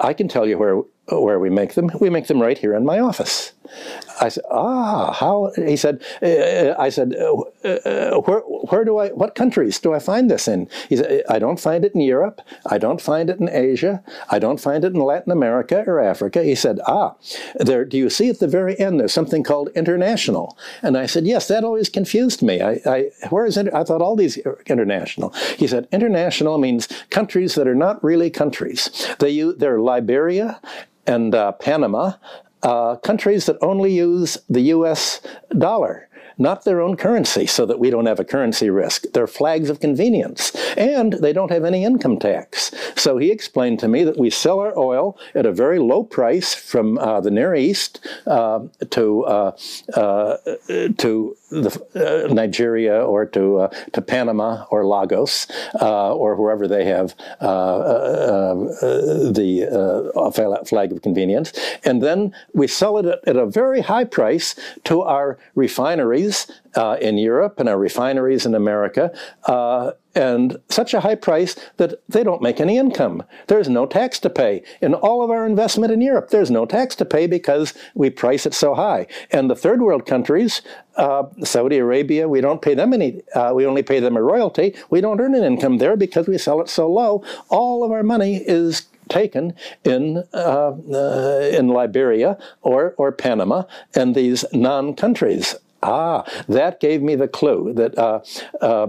I 0.00 0.12
can 0.12 0.28
tell 0.28 0.46
you 0.46 0.58
where 0.58 0.82
where 1.08 1.38
we 1.38 1.50
make 1.50 1.74
them. 1.74 1.90
We 2.00 2.10
make 2.10 2.26
them 2.26 2.42
right 2.42 2.58
here 2.58 2.74
in 2.74 2.84
my 2.84 2.98
office. 2.98 3.52
I 4.20 4.28
said, 4.28 4.44
ah, 4.50 5.12
how? 5.12 5.52
He 5.56 5.76
said, 5.76 6.02
uh, 6.22 6.74
I 6.80 6.88
said, 6.88 7.14
uh, 7.16 7.68
uh, 7.68 8.20
where, 8.20 8.40
where 8.40 8.84
do 8.84 8.98
I, 8.98 9.08
what 9.08 9.34
countries 9.34 9.78
do 9.78 9.92
I 9.92 9.98
find 9.98 10.30
this 10.30 10.48
in? 10.48 10.68
He 10.88 10.96
said, 10.96 11.22
I 11.28 11.38
don't 11.38 11.60
find 11.60 11.84
it 11.84 11.94
in 11.94 12.00
Europe. 12.00 12.40
I 12.66 12.78
don't 12.78 13.00
find 13.00 13.28
it 13.28 13.40
in 13.40 13.48
Asia. 13.48 14.02
I 14.30 14.38
don't 14.38 14.60
find 14.60 14.84
it 14.84 14.94
in 14.94 15.00
Latin 15.00 15.32
America 15.32 15.84
or 15.86 16.00
Africa. 16.00 16.42
He 16.44 16.54
said, 16.54 16.80
ah, 16.86 17.14
there, 17.56 17.84
do 17.84 17.98
you 17.98 18.08
see 18.08 18.30
at 18.30 18.38
the 18.38 18.48
very 18.48 18.78
end, 18.78 19.00
there's 19.00 19.12
something 19.12 19.42
called 19.42 19.68
international. 19.74 20.56
And 20.82 20.96
I 20.96 21.06
said, 21.06 21.26
yes, 21.26 21.48
that 21.48 21.64
always 21.64 21.88
confused 21.88 22.42
me. 22.42 22.60
I, 22.62 22.80
I 22.86 23.10
where 23.30 23.46
is 23.46 23.56
it? 23.56 23.72
I 23.74 23.84
thought 23.84 24.02
all 24.02 24.16
these 24.16 24.38
international. 24.66 25.30
He 25.56 25.66
said, 25.66 25.88
international 25.92 26.58
means 26.58 26.88
countries 27.10 27.54
that 27.56 27.68
are 27.68 27.74
not 27.74 28.02
really 28.02 28.30
countries. 28.30 28.90
They, 29.18 29.40
they're 29.42 29.80
Liberia 29.86 30.60
and 31.06 31.34
uh, 31.34 31.52
Panama, 31.52 32.12
uh, 32.62 32.96
countries 32.96 33.46
that 33.46 33.56
only 33.62 33.92
use 33.94 34.36
the 34.48 34.62
US 34.76 35.20
dollar 35.56 36.08
not 36.38 36.64
their 36.64 36.80
own 36.80 36.96
currency, 36.96 37.46
so 37.46 37.66
that 37.66 37.78
we 37.78 37.90
don't 37.90 38.06
have 38.06 38.20
a 38.20 38.24
currency 38.24 38.68
risk. 38.68 39.04
They're 39.12 39.26
flags 39.26 39.70
of 39.70 39.80
convenience, 39.80 40.54
and 40.76 41.14
they 41.14 41.32
don't 41.32 41.50
have 41.50 41.64
any 41.64 41.84
income 41.84 42.18
tax. 42.18 42.70
So 42.94 43.16
he 43.18 43.30
explained 43.30 43.78
to 43.80 43.88
me 43.88 44.04
that 44.04 44.18
we 44.18 44.30
sell 44.30 44.60
our 44.60 44.78
oil 44.78 45.18
at 45.34 45.46
a 45.46 45.52
very 45.52 45.78
low 45.78 46.02
price 46.02 46.54
from 46.54 46.98
uh, 46.98 47.20
the 47.20 47.30
Near 47.30 47.54
East 47.54 48.06
uh, 48.26 48.60
to 48.90 49.24
uh, 49.24 49.56
uh 49.94 50.36
to 50.98 51.36
the, 51.50 51.70
uh, 51.94 52.26
Nigeria 52.32 53.02
or 53.02 53.24
to 53.26 53.68
to 53.92 54.02
Panama 54.02 54.64
or 54.70 54.84
Lagos 54.84 55.46
or 55.80 56.36
wherever 56.36 56.68
they 56.68 56.84
have 56.84 57.14
the 57.40 58.66
flag 60.66 60.92
of 60.92 61.02
convenience, 61.02 61.52
and 61.84 62.02
then 62.02 62.34
we 62.52 62.66
sell 62.66 62.98
it 62.98 63.06
at, 63.06 63.26
at 63.26 63.36
a 63.36 63.46
very 63.46 63.80
high 63.80 64.04
price 64.04 64.54
to 64.84 65.00
our 65.02 65.38
refineries 65.54 66.25
refineries 66.26 66.46
uh, 66.74 66.96
in 67.00 67.18
Europe 67.18 67.58
and 67.60 67.68
our 67.68 67.78
refineries 67.78 68.46
in 68.46 68.54
America, 68.54 69.10
uh, 69.44 69.92
and 70.14 70.58
such 70.68 70.94
a 70.94 71.00
high 71.00 71.14
price 71.14 71.56
that 71.76 71.94
they 72.08 72.22
don't 72.22 72.42
make 72.42 72.60
any 72.60 72.76
income. 72.78 73.22
There's 73.46 73.68
no 73.68 73.86
tax 73.86 74.18
to 74.20 74.30
pay. 74.30 74.62
In 74.80 74.94
all 74.94 75.22
of 75.22 75.30
our 75.30 75.46
investment 75.46 75.92
in 75.92 76.00
Europe, 76.00 76.30
there's 76.30 76.50
no 76.50 76.66
tax 76.66 76.96
to 76.96 77.04
pay 77.04 77.26
because 77.26 77.74
we 77.94 78.10
price 78.10 78.46
it 78.46 78.54
so 78.54 78.74
high. 78.74 79.06
And 79.30 79.50
the 79.50 79.56
third 79.56 79.80
world 79.80 80.06
countries, 80.06 80.62
uh, 80.96 81.24
Saudi 81.44 81.78
Arabia, 81.78 82.28
we 82.28 82.40
don't 82.40 82.62
pay 82.62 82.74
them 82.74 82.92
any, 82.92 83.22
uh, 83.34 83.52
we 83.54 83.66
only 83.66 83.82
pay 83.82 84.00
them 84.00 84.16
a 84.16 84.22
royalty. 84.22 84.74
We 84.90 85.00
don't 85.00 85.20
earn 85.20 85.34
an 85.34 85.44
income 85.44 85.78
there 85.78 85.96
because 85.96 86.28
we 86.28 86.38
sell 86.38 86.60
it 86.60 86.68
so 86.68 86.90
low. 86.90 87.22
All 87.48 87.84
of 87.84 87.90
our 87.90 88.02
money 88.02 88.36
is 88.36 88.86
taken 89.08 89.54
in 89.84 90.24
uh, 90.34 90.72
uh, 90.92 91.50
in 91.52 91.68
Liberia 91.68 92.36
or 92.62 92.94
or 92.96 93.12
Panama 93.12 93.62
and 93.94 94.14
these 94.14 94.44
non-countries. 94.52 95.54
Ah, 95.82 96.24
that 96.48 96.80
gave 96.80 97.02
me 97.02 97.14
the 97.14 97.28
clue 97.28 97.72
that 97.74 97.96
uh, 97.98 98.20
uh, 98.60 98.88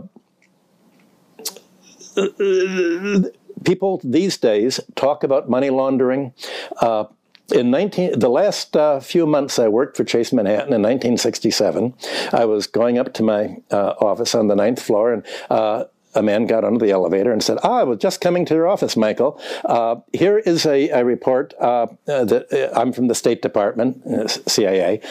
people 3.64 4.02
these 4.04 4.38
days 4.38 4.80
talk 4.96 5.24
about 5.24 5.50
money 5.50 5.70
laundering. 5.70 6.34
Uh, 6.82 7.06
in 7.54 7.72
19, 7.72 8.20
the 8.20 8.30
last 8.30 8.76
uh, 8.76 9.00
few 9.00 9.26
months 9.26 9.58
I 9.58 9.70
worked 9.70 9.96
for 9.96 10.04
Chase 10.04 10.34
Manhattan 10.34 10.74
in 10.74 10.82
1967, 10.82 11.94
I 12.34 12.44
was 12.46 12.68
going 12.68 12.98
up 12.98 13.14
to 13.14 13.24
my 13.24 13.58
uh, 13.72 13.94
office 14.00 14.36
on 14.36 14.48
the 14.48 14.56
ninth 14.56 14.82
floor 14.82 15.14
and 15.14 15.26
uh, 15.50 15.86
a 16.18 16.24
man 16.24 16.48
got 16.48 16.64
onto 16.64 16.84
the 16.84 16.92
elevator 16.92 17.32
and 17.32 17.44
said, 17.44 17.58
ah, 17.64 17.80
I 17.80 17.84
was 17.84 18.00
just 18.00 18.20
coming 18.22 18.46
to 18.46 18.56
your 18.56 18.68
office, 18.68 18.98
Michael. 18.98 19.40
Uh, 19.64 19.98
here 20.14 20.40
is 20.40 20.66
a, 20.66 20.90
a 20.90 21.06
report 21.06 21.54
uh, 21.60 21.88
uh 22.08 22.26
that 22.26 22.52
uh, 22.52 22.80
I'm 22.80 22.92
from 22.92 23.08
the 23.08 23.16
State 23.16 23.42
Department, 23.42 24.06
uh, 24.06 24.28
CIA. 24.28 25.02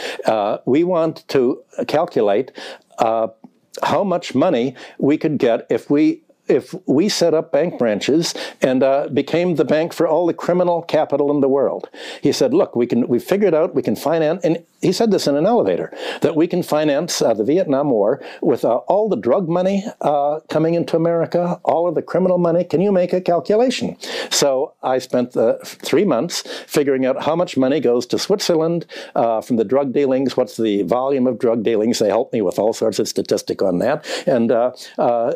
We 0.67 0.85
want 0.85 1.27
to 1.29 1.63
calculate 1.87 2.53
how 2.99 4.05
much 4.05 4.35
money 4.35 4.75
we 4.99 5.19
could 5.19 5.39
get 5.39 5.67
if 5.71 5.91
we 5.91 6.23
if 6.49 6.75
we 6.87 7.09
set 7.09 7.35
up 7.35 7.51
bank 7.51 7.79
branches 7.79 8.35
and 8.63 8.83
uh, 8.83 9.09
became 9.13 9.57
the 9.57 9.65
bank 9.65 9.93
for 9.93 10.07
all 10.07 10.27
the 10.27 10.35
criminal 10.35 10.83
capital 10.83 11.31
in 11.31 11.41
the 11.41 11.49
world. 11.49 11.89
He 12.23 12.33
said, 12.33 12.55
look, 12.55 12.77
we 12.77 12.87
can, 12.87 13.09
we 13.09 13.19
figured 13.19 13.53
out 13.53 13.75
we 13.75 13.83
can 13.83 13.97
finance, 13.97 14.45
and 14.45 14.65
he 14.87 14.93
said 14.93 15.11
this 15.11 15.27
in 15.27 15.35
an 15.37 15.47
elevator, 15.47 15.93
that 16.21 16.37
we 16.37 16.47
can 16.47 16.63
finance 16.63 17.21
uh, 17.21 17.35
the 17.35 17.43
Vietnam 17.43 17.91
War 17.91 18.23
with 18.41 18.65
uh, 18.65 18.77
all 18.87 19.09
the 19.09 19.17
drug 19.17 19.49
money 19.49 19.85
uh, 20.01 20.39
coming 20.49 20.75
into 20.75 20.97
America, 20.97 21.61
all 21.65 21.89
of 21.89 21.97
the 21.97 22.03
criminal 22.03 22.39
money. 22.39 22.63
Can 22.63 22.81
you 22.81 22.93
make 22.93 23.13
a 23.13 23.21
calculation? 23.21 23.97
So 24.31 24.75
I 24.85 24.99
spent 24.99 25.33
the 25.33 25.59
three 25.65 26.05
months 26.05 26.43
figuring 26.69 27.05
out 27.05 27.25
how 27.25 27.35
much 27.35 27.57
money 27.57 27.81
goes 27.81 28.07
to 28.07 28.19
Switzerland 28.19 28.87
uh, 29.17 29.41
from 29.41 29.57
the 29.57 29.65
drug 29.65 29.93
dealings, 29.93 30.37
what's 30.37 30.57
the 30.57 30.83
volume 30.83 31.27
of 31.27 31.41
drug 31.41 31.65
dealings. 31.65 31.99
They 31.99 32.09
helped 32.09 32.33
me 32.33 32.41
with 32.41 32.59
all 32.59 32.73
sorts 32.73 33.01
of 33.01 33.09
statistic 33.09 33.63
on 33.63 33.79
that. 33.79 34.07
And 34.25 34.53
uh, 34.53 34.71
uh, 34.99 35.33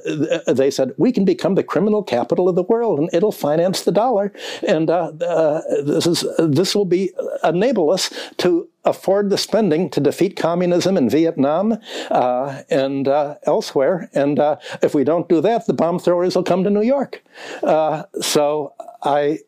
they 0.46 0.70
said, 0.70 0.94
we 0.96 1.10
can 1.10 1.24
become 1.24 1.56
the 1.56 1.64
criminal 1.64 2.04
capital 2.04 2.48
of 2.48 2.54
the 2.54 2.62
world 2.62 3.00
and 3.00 3.10
it'll 3.12 3.32
finance 3.32 3.82
the 3.82 3.90
dollar. 3.90 4.32
And 4.66 4.88
this, 4.88 6.06
is, 6.06 6.24
this 6.38 6.76
will 6.76 6.84
be 6.84 7.10
enable 7.42 7.90
us 7.90 8.14
to 8.36 8.68
afford 8.84 9.30
the 9.30 9.38
spending 9.38 9.90
to 9.90 10.00
defeat 10.00 10.36
communism 10.36 10.96
in 10.96 11.08
Vietnam 11.10 11.78
uh, 12.10 12.62
and 12.70 13.08
uh, 13.08 13.36
elsewhere. 13.44 14.08
And 14.14 14.38
uh, 14.38 14.56
if 14.82 14.94
we 14.94 15.04
don't 15.04 15.28
do 15.28 15.40
that, 15.40 15.66
the 15.66 15.74
bomb 15.74 15.98
throwers 15.98 16.34
will 16.34 16.44
come 16.44 16.64
to 16.64 16.70
New 16.70 16.82
York. 16.82 17.22
Uh, 17.62 18.04
so 18.20 18.74
I 19.02 19.40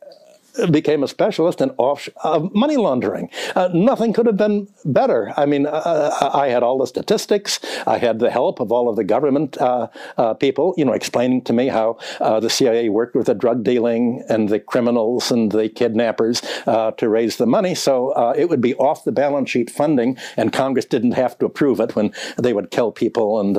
became 0.70 1.02
a 1.02 1.08
specialist 1.08 1.60
in 1.60 1.70
off, 1.78 2.08
uh, 2.24 2.40
money 2.52 2.76
laundering. 2.76 3.30
Uh, 3.54 3.68
nothing 3.72 4.12
could 4.12 4.26
have 4.26 4.36
been 4.36 4.68
better. 4.84 5.32
I 5.36 5.46
mean, 5.46 5.66
uh, 5.66 5.70
uh 5.70 6.30
I 6.32 6.48
had 6.48 6.62
all 6.62 6.78
the 6.78 6.86
statistics. 6.86 7.60
I 7.86 7.98
had 7.98 8.18
the 8.18 8.30
help 8.30 8.60
of 8.60 8.72
all 8.72 8.88
of 8.88 8.96
the 8.96 9.04
government 9.04 9.58
uh, 9.58 9.88
uh, 10.18 10.34
people, 10.34 10.74
you 10.76 10.84
know, 10.84 10.92
explaining 10.92 11.42
to 11.42 11.52
me 11.52 11.68
how 11.68 11.98
the 12.18 12.48
CIA 12.48 12.88
worked 12.88 13.14
with 13.14 13.26
the 13.26 13.34
drug 13.34 13.64
dealing 13.64 14.24
and 14.28 14.48
the 14.48 14.58
criminals 14.58 15.30
and 15.30 15.52
the 15.52 15.68
kidnappers 15.68 16.40
to 16.98 17.08
raise 17.08 17.36
the 17.36 17.46
money. 17.46 17.74
So 17.74 18.12
it 18.32 18.48
would 18.48 18.60
be 18.60 18.74
off 18.74 19.04
the 19.04 19.12
balance 19.12 19.50
sheet 19.50 19.70
funding, 19.70 20.18
and 20.36 20.52
Congress 20.52 20.84
didn't 20.84 21.12
have 21.12 21.38
to 21.38 21.46
approve 21.46 21.80
it 21.80 21.94
when 21.96 22.12
they 22.38 22.52
would 22.52 22.70
kill 22.70 22.92
people 22.92 23.40
and 23.40 23.54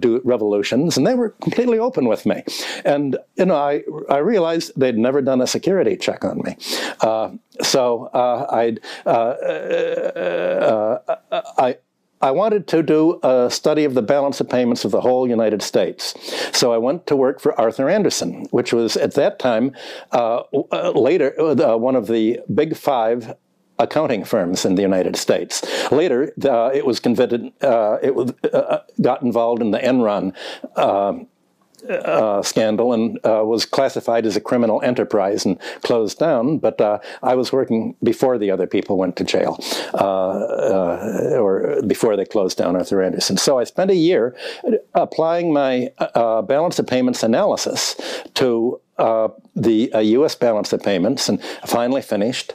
do 0.00 0.20
revolutions. 0.24 0.96
And 0.96 1.06
they 1.06 1.14
were 1.14 1.30
completely 1.30 1.78
open 1.78 2.06
with 2.06 2.26
me. 2.26 2.42
And 2.84 3.16
you 3.36 3.46
know, 3.46 3.56
I 3.56 3.82
I 4.08 4.18
realized 4.18 4.72
they'd 4.76 4.98
never 4.98 5.22
done 5.22 5.40
a 5.40 5.46
security 5.62 5.96
check 5.96 6.24
on 6.24 6.42
me. 6.42 6.56
Uh, 7.00 7.30
so 7.60 8.06
uh, 8.06 8.46
I'd, 8.50 8.80
uh, 9.06 9.10
uh, 9.10 10.98
I, 11.56 11.78
I 12.20 12.32
wanted 12.32 12.66
to 12.68 12.82
do 12.82 13.20
a 13.22 13.48
study 13.48 13.84
of 13.84 13.94
the 13.94 14.02
balance 14.02 14.40
of 14.40 14.48
payments 14.48 14.84
of 14.84 14.90
the 14.90 15.00
whole 15.00 15.28
United 15.28 15.62
States. 15.62 16.14
So 16.52 16.72
I 16.72 16.78
went 16.78 17.06
to 17.06 17.14
work 17.14 17.40
for 17.40 17.58
Arthur 17.60 17.88
Andersen, 17.88 18.46
which 18.50 18.72
was 18.72 18.96
at 18.96 19.14
that 19.14 19.38
time 19.38 19.70
uh, 20.10 20.42
later 20.94 21.40
uh, 21.40 21.76
one 21.76 21.94
of 21.94 22.08
the 22.08 22.40
big 22.52 22.76
five 22.76 23.36
accounting 23.78 24.24
firms 24.24 24.64
in 24.64 24.74
the 24.74 24.82
United 24.82 25.14
States. 25.16 25.62
Later, 25.92 26.32
uh, 26.44 26.70
it 26.74 26.86
was 26.86 26.98
convicted, 27.00 27.52
it 28.02 28.14
was, 28.14 28.32
got 29.00 29.22
involved 29.22 29.62
in 29.62 29.70
the 29.70 29.78
Enron 29.78 30.34
uh, 31.88 32.42
scandal 32.42 32.92
and 32.92 33.18
uh, 33.24 33.42
was 33.44 33.64
classified 33.64 34.26
as 34.26 34.36
a 34.36 34.40
criminal 34.40 34.80
enterprise 34.82 35.44
and 35.44 35.58
closed 35.82 36.18
down. 36.18 36.58
But 36.58 36.80
uh, 36.80 36.98
I 37.22 37.34
was 37.34 37.52
working 37.52 37.96
before 38.02 38.38
the 38.38 38.50
other 38.50 38.66
people 38.66 38.96
went 38.98 39.16
to 39.16 39.24
jail, 39.24 39.58
uh, 39.94 39.96
uh, 39.96 41.36
or 41.38 41.82
before 41.86 42.16
they 42.16 42.24
closed 42.24 42.58
down 42.58 42.76
Arthur 42.76 43.02
Andersen. 43.02 43.36
So 43.36 43.58
I 43.58 43.64
spent 43.64 43.90
a 43.90 43.96
year 43.96 44.36
applying 44.94 45.52
my 45.52 45.90
uh, 45.98 46.42
balance 46.42 46.78
of 46.78 46.86
payments 46.86 47.22
analysis 47.22 47.96
to 48.34 48.80
the 49.56 49.90
U.S. 50.00 50.34
balance 50.36 50.72
of 50.72 50.82
payments, 50.82 51.28
and 51.28 51.42
finally 51.66 52.02
finished. 52.02 52.52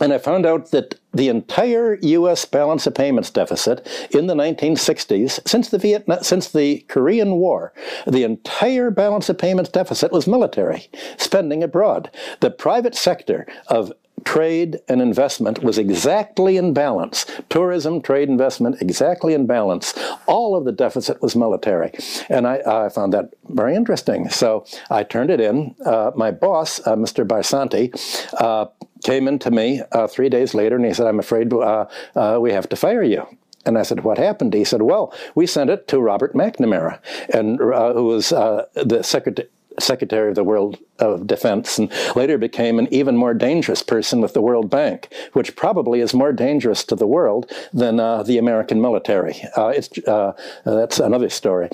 And 0.00 0.12
I 0.12 0.18
found 0.18 0.44
out 0.44 0.72
that 0.72 0.96
the 1.12 1.28
entire 1.28 1.94
U.S. 2.02 2.44
balance 2.44 2.86
of 2.86 2.94
payments 2.94 3.30
deficit 3.30 3.86
in 4.10 4.26
the 4.26 4.34
1960s, 4.34 5.46
since 5.46 5.68
the 5.68 5.78
Vietnam, 5.78 6.22
since 6.22 6.50
the 6.50 6.80
Korean 6.88 7.36
War, 7.36 7.72
the 8.04 8.24
entire 8.24 8.90
balance 8.90 9.28
of 9.28 9.38
payments 9.38 9.70
deficit 9.70 10.10
was 10.10 10.26
military 10.26 10.88
spending 11.16 11.62
abroad. 11.62 12.10
The 12.40 12.50
private 12.50 12.96
sector 12.96 13.46
of 13.68 13.92
trade 14.24 14.80
and 14.88 15.00
investment 15.00 15.62
was 15.62 15.78
exactly 15.78 16.56
in 16.56 16.72
balance. 16.72 17.26
Tourism, 17.48 18.00
trade, 18.00 18.28
investment, 18.28 18.80
exactly 18.80 19.34
in 19.34 19.46
balance. 19.46 19.94
All 20.26 20.56
of 20.56 20.64
the 20.64 20.72
deficit 20.72 21.20
was 21.22 21.36
military. 21.36 21.92
And 22.28 22.46
I, 22.46 22.60
I 22.66 22.88
found 22.88 23.12
that 23.12 23.34
very 23.48 23.74
interesting. 23.74 24.28
So 24.30 24.66
I 24.90 25.02
turned 25.02 25.30
it 25.30 25.40
in. 25.40 25.74
Uh, 25.84 26.12
my 26.16 26.30
boss, 26.30 26.80
uh, 26.86 26.96
Mr. 26.96 27.26
Barsanti, 27.26 27.92
uh, 28.40 28.66
came 29.04 29.28
in 29.28 29.38
to 29.38 29.50
me 29.52 29.82
uh, 29.92 30.08
three 30.08 30.28
days 30.28 30.54
later 30.54 30.74
and 30.76 30.84
he 30.84 30.92
said, 30.92 31.06
I'm 31.06 31.20
afraid 31.20 31.52
uh, 31.52 31.86
uh, 32.16 32.38
we 32.40 32.50
have 32.50 32.68
to 32.70 32.76
fire 32.76 33.04
you. 33.04 33.24
And 33.66 33.78
I 33.78 33.82
said, 33.82 34.04
what 34.04 34.18
happened? 34.18 34.52
He 34.52 34.64
said, 34.64 34.82
well, 34.82 35.14
we 35.34 35.46
sent 35.46 35.70
it 35.70 35.86
to 35.88 35.98
Robert 35.98 36.34
McNamara, 36.34 36.98
and 37.32 37.58
who 37.58 38.04
was 38.04 38.28
the 38.28 39.00
secretary, 39.02 39.48
Secretary 39.78 40.28
of 40.28 40.34
the 40.34 40.44
World 40.44 40.78
of 40.98 41.26
Defense, 41.26 41.78
and 41.78 41.90
later 42.14 42.38
became 42.38 42.78
an 42.78 42.92
even 42.92 43.16
more 43.16 43.34
dangerous 43.34 43.82
person 43.82 44.20
with 44.20 44.32
the 44.32 44.40
World 44.40 44.70
Bank, 44.70 45.12
which 45.32 45.56
probably 45.56 46.00
is 46.00 46.14
more 46.14 46.32
dangerous 46.32 46.84
to 46.84 46.94
the 46.94 47.06
world 47.06 47.50
than 47.72 47.98
uh, 47.98 48.22
the 48.22 48.38
American 48.38 48.80
military. 48.80 49.42
Uh, 49.56 49.68
it's, 49.68 49.96
uh, 50.06 50.32
that's 50.64 51.00
another 51.00 51.28
story. 51.28 51.68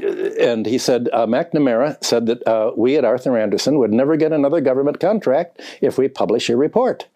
And 0.00 0.66
he 0.66 0.78
said, 0.78 1.08
uh, 1.12 1.26
McNamara 1.26 2.02
said 2.04 2.26
that 2.26 2.46
uh, 2.46 2.72
we 2.76 2.96
at 2.96 3.04
Arthur 3.04 3.38
Andersen 3.38 3.78
would 3.78 3.92
never 3.92 4.16
get 4.16 4.32
another 4.32 4.60
government 4.60 5.00
contract 5.00 5.60
if 5.80 5.98
we 5.98 6.08
publish 6.08 6.48
a 6.48 6.56
report. 6.56 7.06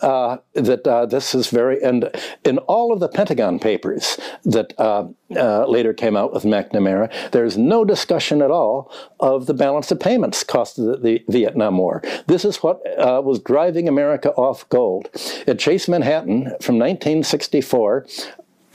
Uh, 0.00 0.38
that 0.54 0.86
uh, 0.86 1.06
this 1.06 1.34
is 1.34 1.48
very, 1.48 1.80
and 1.82 2.10
in 2.44 2.58
all 2.58 2.92
of 2.92 2.98
the 2.98 3.08
Pentagon 3.08 3.60
papers 3.60 4.18
that 4.44 4.74
uh, 4.78 5.06
uh, 5.36 5.66
later 5.66 5.92
came 5.92 6.16
out 6.16 6.32
with 6.32 6.42
McNamara, 6.42 7.30
there's 7.30 7.56
no 7.56 7.84
discussion 7.84 8.42
at 8.42 8.50
all 8.50 8.92
of 9.20 9.46
the 9.46 9.54
balance 9.54 9.92
of 9.92 10.00
payments 10.00 10.42
cost 10.42 10.78
of 10.78 10.86
the, 10.86 10.96
the 10.96 11.24
Vietnam 11.28 11.78
War. 11.78 12.02
This 12.26 12.44
is 12.44 12.56
what 12.56 12.80
was 12.96 13.38
driving 13.38 13.88
America 13.88 14.32
off 14.32 14.68
gold. 14.68 15.08
At 15.46 15.60
Chase 15.60 15.88
Manhattan 15.88 16.46
from 16.60 16.78
1964 16.78 18.06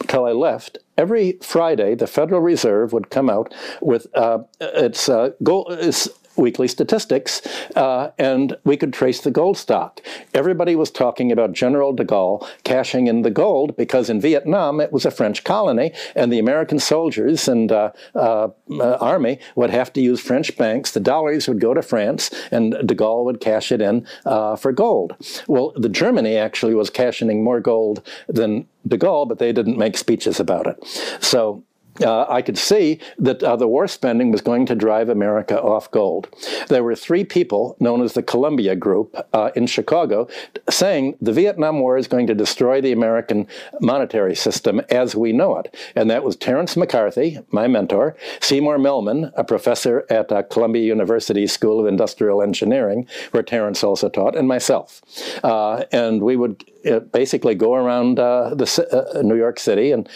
till 0.07 0.25
I 0.25 0.31
left, 0.31 0.77
every 0.97 1.33
Friday 1.41 1.95
the 1.95 2.07
Federal 2.07 2.41
Reserve 2.41 2.93
would 2.93 3.09
come 3.09 3.29
out 3.29 3.53
with 3.81 4.07
uh, 4.15 4.39
its 4.59 5.09
uh, 5.09 5.31
gold, 5.43 5.67
its 5.71 6.09
weekly 6.37 6.67
statistics, 6.67 7.41
uh, 7.75 8.11
and 8.17 8.55
we 8.63 8.77
could 8.77 8.93
trace 8.93 9.21
the 9.21 9.31
gold 9.31 9.57
stock. 9.57 10.01
Everybody 10.33 10.75
was 10.75 10.91
talking 10.91 11.31
about 11.31 11.53
General 11.53 11.93
de 11.93 12.05
Gaulle 12.05 12.47
cashing 12.63 13.07
in 13.07 13.23
the 13.23 13.31
gold 13.31 13.75
because 13.75 14.09
in 14.09 14.21
Vietnam 14.21 14.79
it 14.79 14.91
was 14.91 15.05
a 15.05 15.11
French 15.11 15.43
colony, 15.43 15.91
and 16.15 16.31
the 16.31 16.39
American 16.39 16.79
soldiers 16.79 17.47
and 17.47 17.71
uh, 17.71 17.91
uh, 18.15 18.49
army 18.69 19.39
would 19.55 19.69
have 19.69 19.91
to 19.93 20.01
use 20.01 20.19
French 20.19 20.55
banks. 20.57 20.91
The 20.91 20.99
dollars 20.99 21.47
would 21.47 21.59
go 21.59 21.73
to 21.73 21.81
France, 21.81 22.31
and 22.51 22.71
de 22.71 22.95
Gaulle 22.95 23.25
would 23.25 23.41
cash 23.41 23.71
it 23.71 23.81
in 23.81 24.05
uh, 24.25 24.55
for 24.55 24.71
gold. 24.71 25.15
Well, 25.47 25.73
the 25.75 25.89
Germany 25.89 26.37
actually 26.37 26.75
was 26.75 26.89
cashing 26.89 27.29
in 27.29 27.43
more 27.43 27.59
gold 27.59 28.01
than 28.27 28.67
de 28.87 28.97
Gaulle, 28.97 29.27
but 29.27 29.39
they 29.39 29.51
didn't 29.51 29.77
make 29.77 29.97
speeches 29.97 30.39
about 30.39 30.67
it. 30.67 30.77
So 31.19 31.63
uh, 32.01 32.25
I 32.29 32.41
could 32.41 32.57
see 32.57 32.99
that 33.17 33.43
uh, 33.43 33.55
the 33.55 33.67
war 33.67 33.87
spending 33.87 34.31
was 34.31 34.41
going 34.41 34.65
to 34.67 34.75
drive 34.75 35.09
America 35.09 35.59
off 35.61 35.89
gold. 35.91 36.29
There 36.67 36.83
were 36.83 36.95
three 36.95 37.23
people, 37.23 37.75
known 37.79 38.01
as 38.01 38.13
the 38.13 38.23
Columbia 38.23 38.75
Group, 38.75 39.15
uh, 39.33 39.51
in 39.55 39.67
Chicago, 39.67 40.27
saying 40.69 41.17
the 41.21 41.31
Vietnam 41.31 41.79
War 41.79 41.97
is 41.97 42.07
going 42.07 42.27
to 42.27 42.35
destroy 42.35 42.81
the 42.81 42.91
American 42.91 43.47
monetary 43.81 44.35
system 44.35 44.81
as 44.89 45.15
we 45.15 45.31
know 45.31 45.57
it. 45.57 45.75
And 45.95 46.09
that 46.09 46.23
was 46.23 46.35
Terence 46.35 46.77
McCarthy, 46.77 47.39
my 47.51 47.67
mentor, 47.67 48.15
Seymour 48.41 48.77
Melman, 48.77 49.31
a 49.35 49.43
professor 49.43 50.05
at 50.09 50.31
uh, 50.31 50.43
Columbia 50.43 50.83
University 50.83 51.47
School 51.47 51.79
of 51.79 51.87
Industrial 51.87 52.41
Engineering, 52.41 53.07
where 53.31 53.43
Terence 53.43 53.83
also 53.83 54.09
taught, 54.09 54.35
and 54.35 54.47
myself. 54.47 55.01
Uh, 55.43 55.83
and 55.91 56.21
we 56.21 56.35
would 56.35 56.63
basically 57.11 57.55
go 57.55 57.73
around 57.73 58.19
uh, 58.19 58.53
the 58.55 59.15
uh, 59.15 59.21
New 59.21 59.35
York 59.35 59.59
City 59.59 59.91
and 59.91 60.09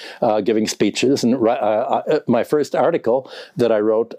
giving 0.43 0.67
speeches. 0.67 1.23
And 1.23 1.39
my 2.27 2.43
first 2.43 2.75
article 2.75 3.31
that 3.57 3.71
I 3.71 3.79
wrote 3.79 4.13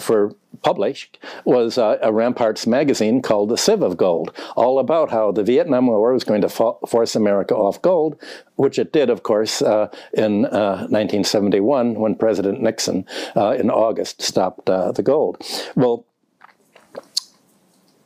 for 0.00 0.34
published 0.62 1.18
was 1.44 1.78
uh, 1.78 1.98
a 2.02 2.12
Ramparts 2.12 2.66
magazine 2.66 3.22
called 3.22 3.48
The 3.48 3.56
Sieve 3.56 3.82
of 3.82 3.96
Gold, 3.96 4.32
all 4.56 4.78
about 4.78 5.10
how 5.10 5.32
the 5.32 5.42
Vietnam 5.42 5.86
War 5.86 6.12
was 6.12 6.24
going 6.24 6.40
to 6.42 6.48
fo 6.48 6.78
force 6.88 7.16
America 7.16 7.54
off 7.54 7.80
gold, 7.82 8.20
which 8.56 8.78
it 8.78 8.92
did, 8.92 9.10
of 9.10 9.22
course, 9.22 9.62
uh, 9.62 9.88
in 10.12 10.46
uh, 10.46 10.86
1971 10.88 11.94
when 11.94 12.14
President 12.14 12.60
Nixon 12.60 13.06
in 13.36 13.70
August 13.70 14.22
stopped 14.22 14.66
the 14.66 15.02
gold. 15.02 15.42
Well, 15.74 16.06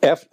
F, 0.03 0.27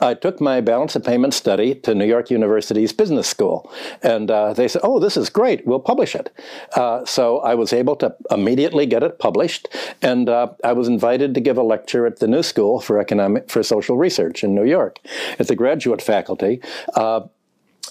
I 0.00 0.14
took 0.14 0.40
my 0.40 0.60
balance 0.60 0.96
of 0.96 1.04
payment 1.04 1.34
study 1.34 1.74
to 1.76 1.94
New 1.94 2.04
York 2.04 2.30
University's 2.30 2.92
business 2.92 3.28
school. 3.28 3.70
And 4.02 4.30
uh, 4.30 4.52
they 4.52 4.66
said, 4.66 4.82
oh, 4.84 4.98
this 4.98 5.16
is 5.16 5.30
great, 5.30 5.66
we'll 5.66 5.80
publish 5.80 6.14
it. 6.14 6.30
Uh, 6.74 7.04
so 7.04 7.38
I 7.40 7.54
was 7.54 7.72
able 7.72 7.96
to 7.96 8.14
immediately 8.30 8.86
get 8.86 9.02
it 9.02 9.18
published. 9.18 9.68
And 10.02 10.28
uh, 10.28 10.48
I 10.64 10.72
was 10.72 10.88
invited 10.88 11.34
to 11.34 11.40
give 11.40 11.56
a 11.56 11.62
lecture 11.62 12.06
at 12.06 12.18
the 12.18 12.26
New 12.26 12.42
School 12.42 12.80
for 12.80 12.98
Economic 12.98 13.48
for 13.48 13.62
Social 13.62 13.96
Research 13.96 14.42
in 14.42 14.54
New 14.54 14.64
York 14.64 14.98
at 15.38 15.46
the 15.46 15.56
graduate 15.56 16.02
faculty. 16.02 16.60
Uh, 16.94 17.22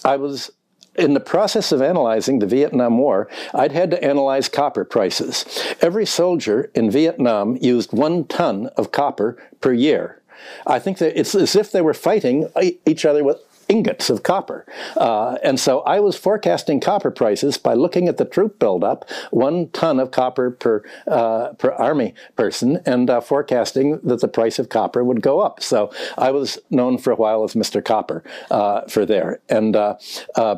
I 0.03 0.17
was 0.17 0.51
in 0.95 1.13
the 1.13 1.19
process 1.19 1.71
of 1.71 1.81
analyzing 1.81 2.39
the 2.39 2.45
Vietnam 2.45 2.97
War, 2.97 3.27
I'd 3.53 3.71
had 3.71 3.89
to 3.91 4.03
analyze 4.03 4.47
copper 4.47 4.85
prices. 4.85 5.45
Every 5.81 6.05
soldier 6.05 6.69
in 6.75 6.91
Vietnam 6.91 7.57
used 7.59 7.93
one 7.93 8.25
ton 8.25 8.67
of 8.77 8.91
copper 8.91 9.37
per 9.59 9.73
year. 9.73 10.21
I 10.65 10.79
think 10.79 10.97
that 10.99 11.17
it's 11.19 11.35
as 11.35 11.55
if 11.55 11.71
they 11.71 11.81
were 11.81 11.93
fighting 11.93 12.49
each 12.85 13.05
other 13.05 13.23
with 13.23 13.41
ingots 13.67 14.09
of 14.09 14.23
copper. 14.23 14.65
Uh, 14.97 15.37
and 15.43 15.59
so 15.59 15.81
I 15.81 15.99
was 15.99 16.15
forecasting 16.15 16.79
copper 16.79 17.11
prices 17.11 17.57
by 17.57 17.73
looking 17.73 18.07
at 18.07 18.17
the 18.17 18.25
troop 18.25 18.59
buildup, 18.59 19.09
one 19.31 19.69
ton 19.69 19.99
of 19.99 20.11
copper 20.11 20.51
per, 20.51 20.83
uh, 21.07 21.53
per 21.53 21.71
army 21.71 22.13
person, 22.35 22.81
and 22.85 23.09
uh, 23.09 23.21
forecasting 23.21 23.99
that 24.03 24.21
the 24.21 24.27
price 24.27 24.59
of 24.59 24.69
copper 24.69 25.03
would 25.03 25.21
go 25.21 25.39
up. 25.39 25.61
So 25.63 25.91
I 26.17 26.31
was 26.31 26.59
known 26.69 26.97
for 26.97 27.11
a 27.11 27.15
while 27.15 27.43
as 27.43 27.53
Mr. 27.53 27.83
Copper 27.83 28.23
uh, 28.51 28.81
for 28.87 29.05
there. 29.05 29.39
And 29.49 29.75
uh, 29.75 29.97
uh, 30.35 30.57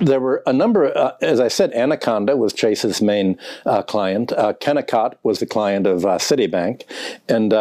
there 0.00 0.20
were 0.20 0.42
a 0.46 0.52
number, 0.52 0.96
uh, 0.96 1.12
as 1.20 1.38
I 1.40 1.48
said, 1.48 1.72
Anaconda 1.72 2.36
was 2.36 2.52
Chase's 2.52 3.00
main 3.00 3.38
uh, 3.64 3.82
client. 3.82 4.32
Uh, 4.32 4.52
Kennecott 4.54 5.14
was 5.22 5.38
the 5.38 5.46
client 5.46 5.86
of 5.86 6.02
Citibank. 6.02 6.82
And 7.28 7.52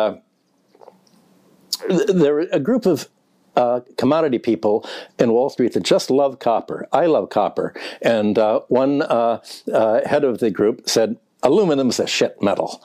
there 2.07 2.33
were 2.33 2.47
a 2.51 2.59
group 2.59 2.85
of 2.85 3.07
uh, 3.55 3.81
commodity 3.97 4.39
people 4.39 4.87
in 5.19 5.31
Wall 5.31 5.49
Street 5.49 5.73
that 5.73 5.83
just 5.83 6.09
love 6.09 6.39
copper. 6.39 6.87
I 6.91 7.05
love 7.05 7.29
copper. 7.29 7.73
And 8.01 8.37
uh, 8.37 8.61
one 8.67 9.01
uh, 9.03 9.41
uh 9.71 10.07
head 10.07 10.23
of 10.23 10.39
the 10.39 10.49
group 10.49 10.89
said, 10.89 11.17
aluminum's 11.43 11.99
a 11.99 12.07
shit 12.07 12.41
metal. 12.41 12.81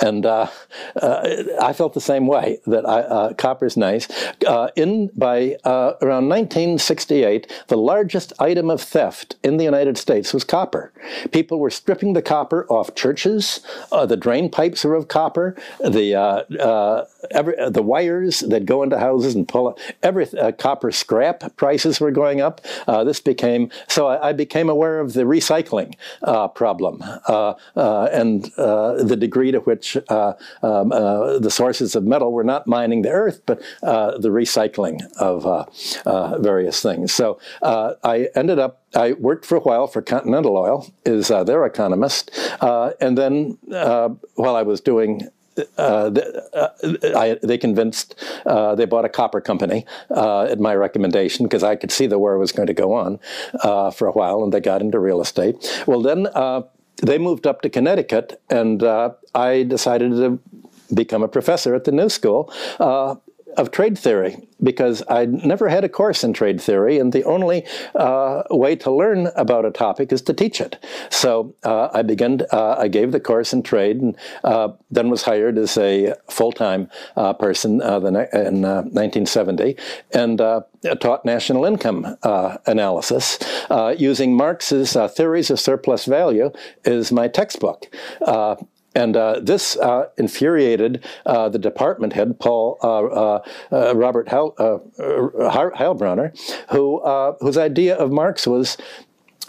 And 0.00 0.24
uh, 0.24 0.48
uh, 1.00 1.28
I 1.60 1.72
felt 1.72 1.94
the 1.94 2.00
same 2.00 2.26
way, 2.26 2.58
that 2.66 2.88
I, 2.88 3.00
uh, 3.00 3.32
copper's 3.34 3.76
nice. 3.76 4.08
Uh, 4.46 4.68
in 4.76 5.10
By 5.14 5.56
around 5.64 6.28
1968, 6.28 7.52
the 7.68 7.76
largest 7.76 8.32
item 8.38 8.70
of 8.70 8.80
theft 8.80 9.36
in 9.44 9.58
the 9.58 9.64
United 9.64 9.98
States 9.98 10.32
was 10.32 10.44
copper. 10.44 10.92
People 11.32 11.60
were 11.60 11.70
stripping 11.70 12.14
the 12.14 12.22
copper 12.22 12.66
off 12.68 12.94
churches. 12.94 13.60
The 13.90 14.16
drain 14.16 14.50
pipes 14.50 14.84
were 14.84 14.94
of 14.94 15.08
copper. 15.08 15.54
The, 15.80 17.06
every, 17.30 17.54
the 17.70 17.82
wires 17.82 18.40
that 18.40 18.66
go 18.66 18.82
into 18.82 18.98
houses 18.98 19.34
and 19.34 19.46
pull 19.46 19.78
every 20.02 20.26
copper 20.58 20.92
scrap 20.92 21.56
prices 21.56 22.00
were 22.00 22.10
going 22.10 22.40
up. 22.40 22.60
this 23.04 23.20
became, 23.20 23.70
so 23.88 24.06
I, 24.06 24.28
I, 24.28 24.32
became 24.32 24.68
aware 24.68 25.00
of 25.00 25.14
the 25.14 25.22
recycling 25.22 25.94
problem. 26.54 27.02
Uh, 27.26 27.54
and 28.12 28.52
uh, 28.56 29.02
the 29.02 29.16
degree 29.16 29.50
to 29.50 29.58
which 29.60 29.96
uh, 30.08 30.34
um, 30.62 30.88
the 30.88 31.50
sources 31.50 31.94
of 31.94 32.04
metal 32.04 32.32
were 32.32 32.44
not 32.44 32.66
mining 32.66 33.02
the 33.02 33.10
earth, 33.10 33.42
but 33.46 33.60
the 33.82 34.30
recycling 34.30 35.00
of 35.16 35.44
various 36.42 36.80
things. 36.80 37.12
So 37.12 37.38
I 37.62 38.28
ended 38.34 38.58
up 38.58 38.82
I 38.94 39.12
worked 39.12 39.44
for 39.44 39.56
a 39.56 39.60
while 39.60 39.86
for 39.86 40.00
Continental 40.00 40.56
Oil, 40.56 40.90
is 41.04 41.30
uh, 41.30 41.44
their 41.44 41.64
economist, 41.66 42.30
uh, 42.60 42.92
and 43.00 43.18
then 43.18 43.58
uh, 43.72 44.10
while 44.34 44.56
I 44.56 44.62
was 44.62 44.80
doing. 44.80 45.28
Uh, 45.76 46.10
uh, 46.52 46.68
I, 47.16 47.38
they 47.42 47.58
convinced 47.58 48.14
uh, 48.46 48.74
they 48.74 48.84
bought 48.84 49.04
a 49.04 49.08
copper 49.08 49.40
company 49.40 49.86
at 50.10 50.58
my 50.60 50.74
recommendation 50.74 51.46
because 51.46 51.62
I 51.62 51.76
could 51.76 51.90
see 51.90 52.06
the 52.06 52.18
war 52.18 52.38
was 52.38 52.52
going 52.52 52.68
to 52.68 52.74
go 52.74 52.92
on 52.92 53.18
for 53.92 54.06
a 54.06 54.12
while, 54.12 54.42
and 54.42 54.52
they 54.52 54.60
got 54.60 54.80
into 54.80 54.98
real 54.98 55.20
estate. 55.20 55.84
Well, 55.86 56.02
then 56.02 56.26
they 57.02 57.18
moved 57.18 57.46
up 57.46 57.62
to 57.62 57.70
Connecticut, 57.70 58.40
and 58.50 58.82
uh, 58.82 59.10
I 59.34 59.62
decided 59.62 60.12
to 60.12 60.40
become 60.94 61.22
a 61.22 61.28
professor 61.28 61.74
at 61.74 61.84
the 61.84 61.92
New 61.92 62.08
School 62.08 62.52
uh, 62.80 63.16
of 63.56 63.70
trade 63.70 63.98
theory 63.98 64.36
because 64.62 65.02
I'd 65.08 65.32
never 65.44 65.68
had 65.68 65.84
a 65.84 65.88
course 65.88 66.24
in 66.24 66.32
trade 66.32 66.60
theory, 66.60 66.98
and 66.98 67.12
the 67.12 67.24
only 67.24 67.64
uh, 67.94 68.42
way 68.50 68.76
to 68.76 68.90
learn 68.90 69.28
about 69.36 69.64
a 69.64 69.70
topic 69.70 70.12
is 70.12 70.22
to 70.22 70.34
teach 70.34 70.60
it. 70.60 70.82
So 71.10 71.54
uh, 71.64 71.88
I 71.92 72.02
began. 72.02 72.42
Uh, 72.52 72.76
I 72.78 72.88
gave 72.88 73.12
the 73.12 73.20
course 73.20 73.52
in 73.52 73.62
trade, 73.62 74.00
and 74.00 74.16
uh, 74.44 74.72
then 74.90 75.10
was 75.10 75.22
hired 75.22 75.58
as 75.58 75.76
a 75.76 76.14
full-time 76.28 76.88
uh, 77.16 77.32
person 77.34 77.80
uh, 77.82 77.98
in 77.98 78.62
1970, 78.62 79.76
and 80.12 80.38
taught 80.38 81.24
national 81.24 81.64
income 81.64 82.16
analysis 82.66 83.38
using 83.96 84.36
Marx's 84.36 84.96
Theories 85.14 85.50
of 85.50 85.60
Surplus 85.60 86.04
Value 86.04 86.50
is 86.84 87.12
my 87.12 87.28
textbook. 87.28 87.86
And 88.98 89.16
uh, 89.16 89.38
this 89.40 89.76
uh, 89.76 90.08
infuriated 90.16 91.04
uh, 91.24 91.48
the 91.48 91.58
department 91.58 92.14
head, 92.14 92.40
Paul 92.40 92.78
uh, 92.82 93.04
uh, 93.04 93.42
uh, 93.70 93.94
Robert 93.94 94.28
Heil, 94.28 94.54
Heilbroner, 94.98 96.36
who 96.70 97.00
whose 97.40 97.56
idea 97.56 97.96
of 97.96 98.10
Marx 98.10 98.46
was 98.46 98.76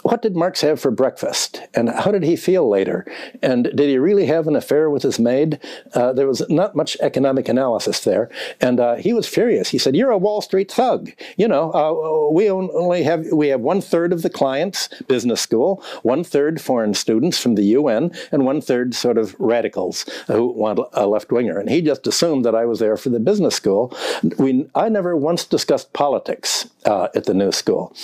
what 0.02 0.22
did 0.22 0.36
Marx 0.36 0.60
have 0.62 0.80
for 0.80 0.90
breakfast? 0.90 1.60
And 1.74 1.90
how 1.90 2.10
did 2.10 2.22
he 2.22 2.36
feel 2.36 2.68
later? 2.68 3.06
And 3.42 3.64
did 3.64 3.88
he 3.88 3.98
really 3.98 4.26
have 4.26 4.46
an 4.46 4.56
affair 4.56 4.90
with 4.90 5.02
his 5.02 5.18
maid? 5.18 5.58
Uh, 5.94 6.12
there 6.12 6.26
was 6.26 6.42
not 6.48 6.74
much 6.74 6.96
economic 7.00 7.48
analysis 7.48 8.00
there. 8.00 8.30
And 8.60 8.80
uh, 8.80 8.96
he 8.96 9.12
was 9.12 9.26
furious. 9.26 9.68
He 9.70 9.78
said, 9.78 9.96
You're 9.96 10.10
a 10.10 10.18
Wall 10.18 10.40
Street 10.40 10.70
thug. 10.70 11.10
You 11.36 11.48
know, 11.48 11.72
uh, 11.72 12.32
we 12.32 12.50
only 12.50 13.02
have, 13.02 13.26
we 13.32 13.48
have 13.48 13.60
one 13.60 13.80
third 13.80 14.12
of 14.12 14.22
the 14.22 14.30
clients, 14.30 14.88
business 15.08 15.40
school, 15.40 15.82
one 16.02 16.24
third 16.24 16.60
foreign 16.60 16.94
students 16.94 17.40
from 17.40 17.54
the 17.54 17.64
UN, 17.64 18.10
and 18.32 18.44
one 18.44 18.60
third 18.60 18.94
sort 18.94 19.18
of 19.18 19.36
radicals 19.38 20.06
who 20.26 20.48
want 20.48 20.80
a 20.92 21.06
left 21.06 21.30
winger. 21.30 21.58
And 21.58 21.68
he 21.68 21.82
just 21.82 22.06
assumed 22.06 22.44
that 22.44 22.54
I 22.54 22.64
was 22.64 22.78
there 22.78 22.96
for 22.96 23.10
the 23.10 23.20
business 23.20 23.54
school. 23.54 23.96
We, 24.38 24.68
I 24.74 24.88
never 24.88 25.16
once 25.16 25.44
discussed 25.44 25.92
politics 25.92 26.68
uh, 26.84 27.08
at 27.14 27.24
the 27.24 27.34
new 27.34 27.52
school. 27.52 27.94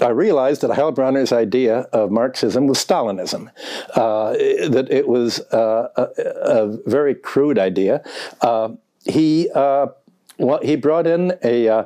Uh, 0.00 0.06
I 0.06 0.10
realized 0.10 0.62
that 0.62 0.70
Heilbroner's 0.70 1.32
idea 1.32 1.80
of 1.92 2.10
Marxism 2.10 2.66
was 2.66 2.78
Stalinism, 2.78 3.50
uh, 3.94 4.32
that 4.32 4.88
it 4.90 5.08
was 5.08 5.40
uh, 5.52 5.88
a, 5.96 6.08
a, 6.22 6.78
very 6.86 7.14
crude 7.14 7.58
idea. 7.58 8.02
Uh, 8.40 8.70
he 9.04 9.50
uh, 9.54 9.88
well, 10.38 10.60
he 10.62 10.76
brought 10.76 11.06
in 11.06 11.34
a 11.42 11.68
uh, 11.68 11.84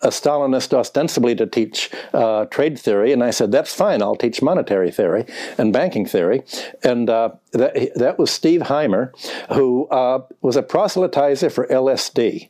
a 0.00 0.08
Stalinist 0.10 0.72
ostensibly 0.72 1.34
to 1.34 1.44
teach 1.44 1.90
uh, 2.12 2.44
trade 2.46 2.78
theory, 2.78 3.12
and 3.12 3.24
I 3.24 3.30
said, 3.30 3.50
that's 3.50 3.74
fine, 3.74 4.00
I'll 4.00 4.14
teach 4.14 4.40
monetary 4.40 4.92
theory 4.92 5.26
and 5.58 5.72
banking 5.72 6.06
theory. 6.06 6.44
And 6.84 7.10
uh, 7.10 7.30
that, 7.50 7.92
that 7.96 8.16
was 8.16 8.30
Steve 8.30 8.62
Hymer, 8.62 9.12
who 9.52 9.88
uh, 9.88 10.20
was 10.40 10.54
a 10.56 10.62
proselytizer 10.62 11.50
for 11.50 11.66
LSD. 11.66 12.48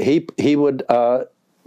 he, 0.00 0.26
he 0.36 0.56
would 0.56 0.82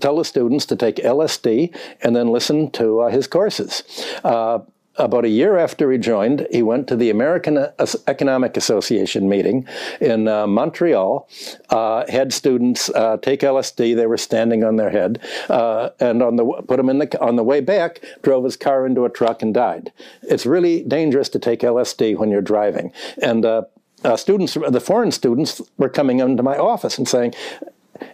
tell 0.02 0.18
the 0.18 0.26
students 0.26 0.66
to 0.68 0.76
take 0.76 0.98
LSD 0.98 1.76
and 2.02 2.16
then 2.16 2.28
listen 2.28 2.72
to 2.72 3.02
uh, 3.02 3.10
his 3.10 3.28
courses. 3.28 3.84
Uh, 4.24 4.60
about 4.98 5.26
a 5.26 5.30
year 5.30 5.58
after 5.58 5.92
he 5.92 5.98
joined, 5.98 6.48
he 6.52 6.62
went 6.62 6.88
to 6.88 6.96
the 6.96 7.10
American 7.10 7.68
Economic 8.08 8.58
Association 8.58 9.30
meeting 9.30 9.66
in 10.02 10.28
uh, 10.28 10.46
Montreal, 10.48 11.30
uh, 11.70 12.06
had 12.10 12.34
students 12.34 12.90
uh, 12.90 13.18
take 13.18 13.40
LSD. 13.40 13.96
They 13.96 14.06
were 14.06 14.18
standing 14.18 14.64
on 14.64 14.76
their 14.76 14.90
head, 14.90 15.20
uh, 15.50 15.90
and 16.00 16.22
on 16.22 16.36
the 16.36 16.46
put 16.68 16.80
him 16.80 16.90
in 16.90 17.00
the 17.00 17.22
on 17.22 17.38
the 17.38 17.44
way 17.44 17.62
back, 17.62 18.02
drove 18.22 18.44
his 18.44 18.58
car 18.58 18.86
into 18.86 19.06
a 19.06 19.10
truck 19.10 19.42
and 19.42 19.54
died. 19.54 19.94
It's 20.24 20.46
really 20.46 20.84
dangerous 20.84 21.30
to 21.30 21.40
take 21.40 21.62
LSD 21.62 22.18
when 22.18 22.30
you're 22.30 22.42
driving, 22.42 22.92
and. 23.22 23.46
Uh, 23.46 23.64
uh, 24.04 24.18
students, 24.18 24.56
the 24.56 24.82
foreign 24.82 25.12
students, 25.12 25.62
were 25.78 25.88
coming 25.88 26.22
into 26.22 26.42
my 26.42 26.58
office 26.58 26.98
and 26.98 27.08
saying, 27.08 27.36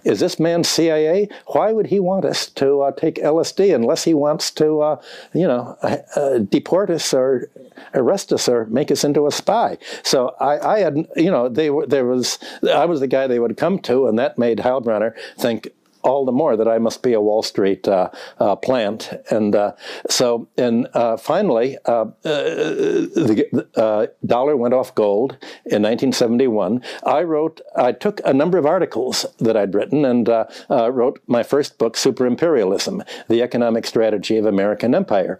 is 0.03 0.19
this 0.19 0.39
man 0.39 0.63
CIA? 0.63 1.29
Why 1.47 1.71
would 1.71 1.87
he 1.87 1.99
want 1.99 2.25
us 2.25 2.47
to 2.51 2.81
uh, 2.81 2.91
take 2.91 3.15
LSD 3.15 3.73
unless 3.73 4.03
he 4.03 4.13
wants 4.13 4.51
to, 4.51 4.81
uh, 4.81 5.01
you 5.33 5.47
know, 5.47 5.77
uh, 5.81 5.97
uh, 6.15 6.37
deport 6.39 6.89
us 6.89 7.13
or 7.13 7.49
arrest 7.93 8.33
us 8.33 8.47
or 8.49 8.65
make 8.65 8.91
us 8.91 9.03
into 9.03 9.27
a 9.27 9.31
spy? 9.31 9.77
So 10.03 10.35
I, 10.39 10.75
I 10.75 10.79
had, 10.79 11.07
you 11.15 11.31
know, 11.31 11.49
they 11.49 11.69
were, 11.69 11.85
there 11.85 12.05
was, 12.05 12.39
I 12.63 12.85
was 12.85 12.99
the 12.99 13.07
guy 13.07 13.27
they 13.27 13.39
would 13.39 13.57
come 13.57 13.79
to, 13.79 14.07
and 14.07 14.17
that 14.19 14.37
made 14.37 14.59
Heilbroner 14.59 15.13
think, 15.37 15.69
all 16.07 16.25
the 16.25 16.31
more 16.31 16.55
that 16.55 16.67
I 16.67 16.77
must 16.77 17.03
be 17.03 17.13
a 17.13 17.19
Wall 17.21 17.43
Street 17.43 17.87
uh, 17.87 18.09
uh, 18.39 18.55
plant. 18.55 19.11
And 19.29 19.55
uh, 19.55 19.73
so, 20.09 20.47
and 20.57 20.87
uh, 20.93 21.17
finally, 21.17 21.77
uh, 21.85 22.05
the 22.23 24.11
dollar 24.25 24.55
went 24.55 24.73
off 24.73 24.95
gold 24.95 25.33
in 25.65 25.83
1971. 25.83 26.81
I 27.05 27.23
wrote, 27.23 27.59
I 27.75 27.91
took 27.91 28.21
a 28.23 28.33
number 28.33 28.57
of 28.57 28.65
articles 28.65 29.25
that 29.39 29.57
I'd 29.57 29.75
written 29.75 30.05
and 30.05 30.27
wrote 30.69 31.21
my 31.27 31.43
first 31.43 31.77
book, 31.77 31.97
Super 31.97 32.25
Imperialism: 32.25 33.03
The 33.27 33.41
Economic 33.41 33.85
Strategy 33.85 34.37
of 34.37 34.45
American 34.45 34.95
Empire, 34.95 35.37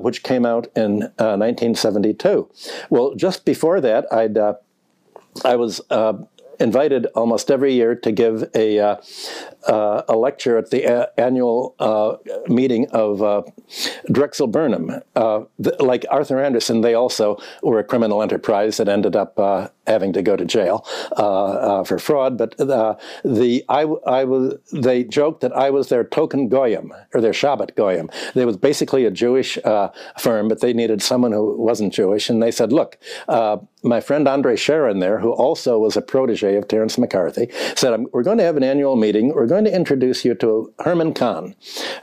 which 0.00 0.22
came 0.22 0.44
out 0.44 0.66
in 0.76 1.00
1972. 1.16 2.50
Well, 2.90 3.14
just 3.14 3.44
before 3.46 3.80
that, 3.80 4.12
I'd 4.12 4.36
I 5.44 5.56
was 5.56 5.80
invited 6.60 7.06
almost 7.14 7.50
every 7.50 7.74
year 7.74 7.94
to 7.94 8.12
give 8.12 8.50
a, 8.54 8.78
uh, 8.78 8.96
uh, 9.66 10.02
a 10.08 10.16
lecture 10.16 10.58
at 10.58 10.70
the 10.70 10.84
a- 10.84 11.20
annual 11.20 11.74
uh, 11.78 12.16
meeting 12.48 12.86
of 12.90 13.22
uh, 13.22 13.42
Drexel 14.10 14.46
Burnham. 14.46 14.90
Uh, 15.14 15.44
th- 15.62 15.78
like 15.80 16.04
Arthur 16.10 16.42
Andersen, 16.42 16.80
they 16.80 16.94
also 16.94 17.38
were 17.62 17.78
a 17.78 17.84
criminal 17.84 18.22
enterprise 18.22 18.76
that 18.76 18.88
ended 18.88 19.16
up 19.16 19.38
uh, 19.38 19.68
having 19.86 20.12
to 20.12 20.22
go 20.22 20.36
to 20.36 20.44
jail 20.44 20.86
for 21.16 21.98
fraud. 21.98 22.38
But 22.38 22.56
the 22.56 23.64
I, 23.68 23.82
I 23.82 24.24
was 24.24 24.58
they 24.72 25.04
joked 25.04 25.40
that 25.42 25.52
I 25.52 25.70
was 25.70 25.88
their 25.88 26.04
token 26.04 26.48
goyim 26.48 26.92
or 27.14 27.20
their 27.20 27.32
Shabbat 27.32 27.74
goyim. 27.76 28.10
They 28.34 28.44
was 28.44 28.56
basically 28.56 29.04
a 29.04 29.10
Jewish 29.10 29.58
firm, 30.18 30.48
but 30.48 30.60
they 30.60 30.72
needed 30.72 31.02
someone 31.02 31.32
who 31.32 31.56
wasn't 31.60 31.92
Jewish, 31.92 32.30
and 32.30 32.42
they 32.42 32.50
said, 32.50 32.72
"Look, 32.72 32.98
my 33.84 34.00
friend 34.00 34.26
Andre 34.26 34.56
Sharon 34.56 34.98
there, 34.98 35.18
who 35.18 35.30
also 35.32 35.78
was 35.78 35.96
a 35.96 36.02
protege 36.02 36.56
of 36.56 36.66
Terence 36.66 36.96
McCarthy, 36.98 37.50
said, 37.76 38.06
We're 38.12 38.22
going 38.22 38.38
to 38.38 38.44
have 38.44 38.56
an 38.56 38.62
annual 38.62 38.96
meeting. 38.96 39.34
We're 39.34 39.46
going 39.54 39.64
to 39.64 39.72
introduce 39.72 40.24
you 40.24 40.34
to 40.34 40.74
Herman 40.80 41.14
Kahn, 41.14 41.54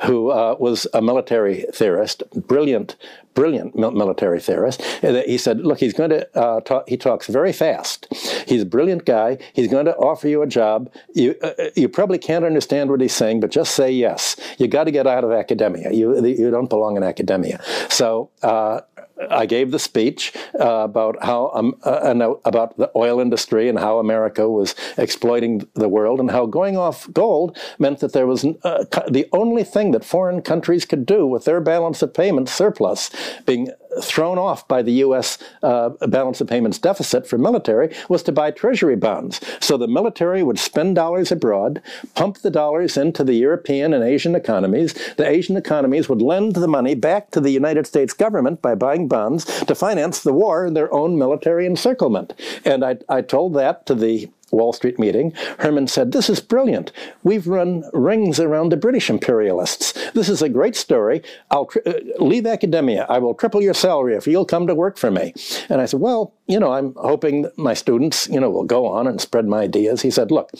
who 0.05 0.29
uh, 0.29 0.55
was 0.57 0.87
a 0.93 1.01
military 1.01 1.65
theorist, 1.73 2.23
brilliant, 2.47 2.95
brilliant 3.33 3.75
military 3.75 4.39
theorist. 4.39 4.81
He 5.01 5.37
said, 5.37 5.61
Look, 5.61 5.79
he's 5.79 5.93
going 5.93 6.09
to, 6.11 6.37
uh, 6.37 6.61
talk, 6.61 6.87
he 6.87 6.97
talks 6.97 7.27
very 7.27 7.53
fast. 7.53 8.07
He's 8.47 8.61
a 8.61 8.65
brilliant 8.65 9.05
guy. 9.05 9.37
He's 9.53 9.67
going 9.67 9.85
to 9.85 9.95
offer 9.95 10.27
you 10.27 10.41
a 10.41 10.47
job. 10.47 10.91
You, 11.13 11.35
uh, 11.41 11.53
uh 11.57 11.69
you 11.75 11.89
probably 11.89 12.17
can't 12.17 12.45
understand 12.45 12.89
what 12.89 13.01
he's 13.01 13.13
saying, 13.13 13.39
but 13.39 13.51
just 13.51 13.75
say 13.75 13.91
yes. 13.91 14.35
You 14.57 14.67
got 14.67 14.85
to 14.85 14.91
get 14.91 15.07
out 15.07 15.23
of 15.23 15.31
academia. 15.31 15.91
You, 15.91 16.25
you 16.25 16.51
don't 16.51 16.69
belong 16.69 16.97
in 16.97 17.03
academia. 17.03 17.61
So, 17.89 18.29
uh, 18.43 18.81
I 19.29 19.45
gave 19.45 19.71
the 19.71 19.79
speech 19.79 20.33
uh, 20.59 20.65
about 20.65 21.23
how 21.23 21.51
um, 21.53 21.75
uh, 21.83 22.33
about 22.45 22.77
the 22.77 22.91
oil 22.95 23.19
industry 23.19 23.69
and 23.69 23.77
how 23.77 23.99
America 23.99 24.49
was 24.49 24.75
exploiting 24.97 25.67
the 25.75 25.89
world, 25.89 26.19
and 26.19 26.31
how 26.31 26.45
going 26.45 26.77
off 26.77 27.11
gold 27.13 27.57
meant 27.77 27.99
that 27.99 28.13
there 28.13 28.25
was 28.25 28.45
uh, 28.63 28.85
the 29.09 29.27
only 29.31 29.63
thing 29.63 29.91
that 29.91 30.03
foreign 30.03 30.41
countries 30.41 30.85
could 30.85 31.05
do 31.05 31.25
with 31.25 31.45
their 31.45 31.61
balance 31.61 32.01
of 32.01 32.13
payments 32.13 32.51
surplus 32.51 33.09
being 33.45 33.69
thrown 34.01 34.37
off 34.37 34.67
by 34.67 34.81
the 34.81 34.93
U.S. 34.93 35.37
Uh, 35.61 35.89
balance 36.07 36.39
of 36.41 36.47
payments 36.47 36.77
deficit 36.77 37.27
for 37.27 37.37
military 37.37 37.93
was 38.09 38.23
to 38.23 38.31
buy 38.31 38.51
treasury 38.51 38.95
bonds. 38.95 39.41
So 39.59 39.77
the 39.77 39.87
military 39.87 40.43
would 40.43 40.59
spend 40.59 40.95
dollars 40.95 41.31
abroad, 41.31 41.81
pump 42.15 42.39
the 42.39 42.51
dollars 42.51 42.97
into 42.97 43.23
the 43.23 43.33
European 43.33 43.93
and 43.93 44.03
Asian 44.03 44.35
economies. 44.35 44.93
The 45.15 45.27
Asian 45.27 45.57
economies 45.57 46.07
would 46.07 46.21
lend 46.21 46.55
the 46.55 46.67
money 46.67 46.95
back 46.95 47.31
to 47.31 47.41
the 47.41 47.51
United 47.51 47.85
States 47.85 48.13
government 48.13 48.61
by 48.61 48.75
buying 48.75 49.07
bonds 49.07 49.45
to 49.65 49.75
finance 49.75 50.21
the 50.21 50.33
war 50.33 50.65
and 50.65 50.75
their 50.75 50.93
own 50.93 51.17
military 51.17 51.65
encirclement. 51.65 52.33
And 52.63 52.85
I, 52.85 52.97
I 53.09 53.21
told 53.21 53.53
that 53.55 53.85
to 53.87 53.95
the 53.95 54.29
Wall 54.51 54.73
Street 54.73 54.99
meeting, 54.99 55.33
Herman 55.59 55.87
said, 55.87 56.11
This 56.11 56.29
is 56.29 56.39
brilliant. 56.39 56.91
We've 57.23 57.47
run 57.47 57.83
rings 57.93 58.39
around 58.39 58.69
the 58.69 58.77
British 58.77 59.09
imperialists. 59.09 59.93
This 60.13 60.29
is 60.29 60.41
a 60.41 60.49
great 60.49 60.75
story. 60.75 61.21
I'll 61.49 61.69
uh, 61.85 61.93
leave 62.19 62.45
academia. 62.45 63.05
I 63.09 63.19
will 63.19 63.33
triple 63.33 63.61
your 63.61 63.73
salary 63.73 64.15
if 64.15 64.27
you'll 64.27 64.45
come 64.45 64.67
to 64.67 64.75
work 64.75 64.97
for 64.97 65.11
me. 65.11 65.33
And 65.69 65.81
I 65.81 65.85
said, 65.85 65.99
Well, 65.99 66.33
you 66.47 66.59
know, 66.59 66.73
I'm 66.73 66.93
hoping 66.95 67.49
my 67.57 67.73
students, 67.73 68.27
you 68.27 68.39
know, 68.39 68.49
will 68.49 68.63
go 68.63 68.85
on 68.87 69.07
and 69.07 69.19
spread 69.21 69.47
my 69.47 69.61
ideas. 69.61 70.01
He 70.01 70.11
said, 70.11 70.31
Look, 70.31 70.51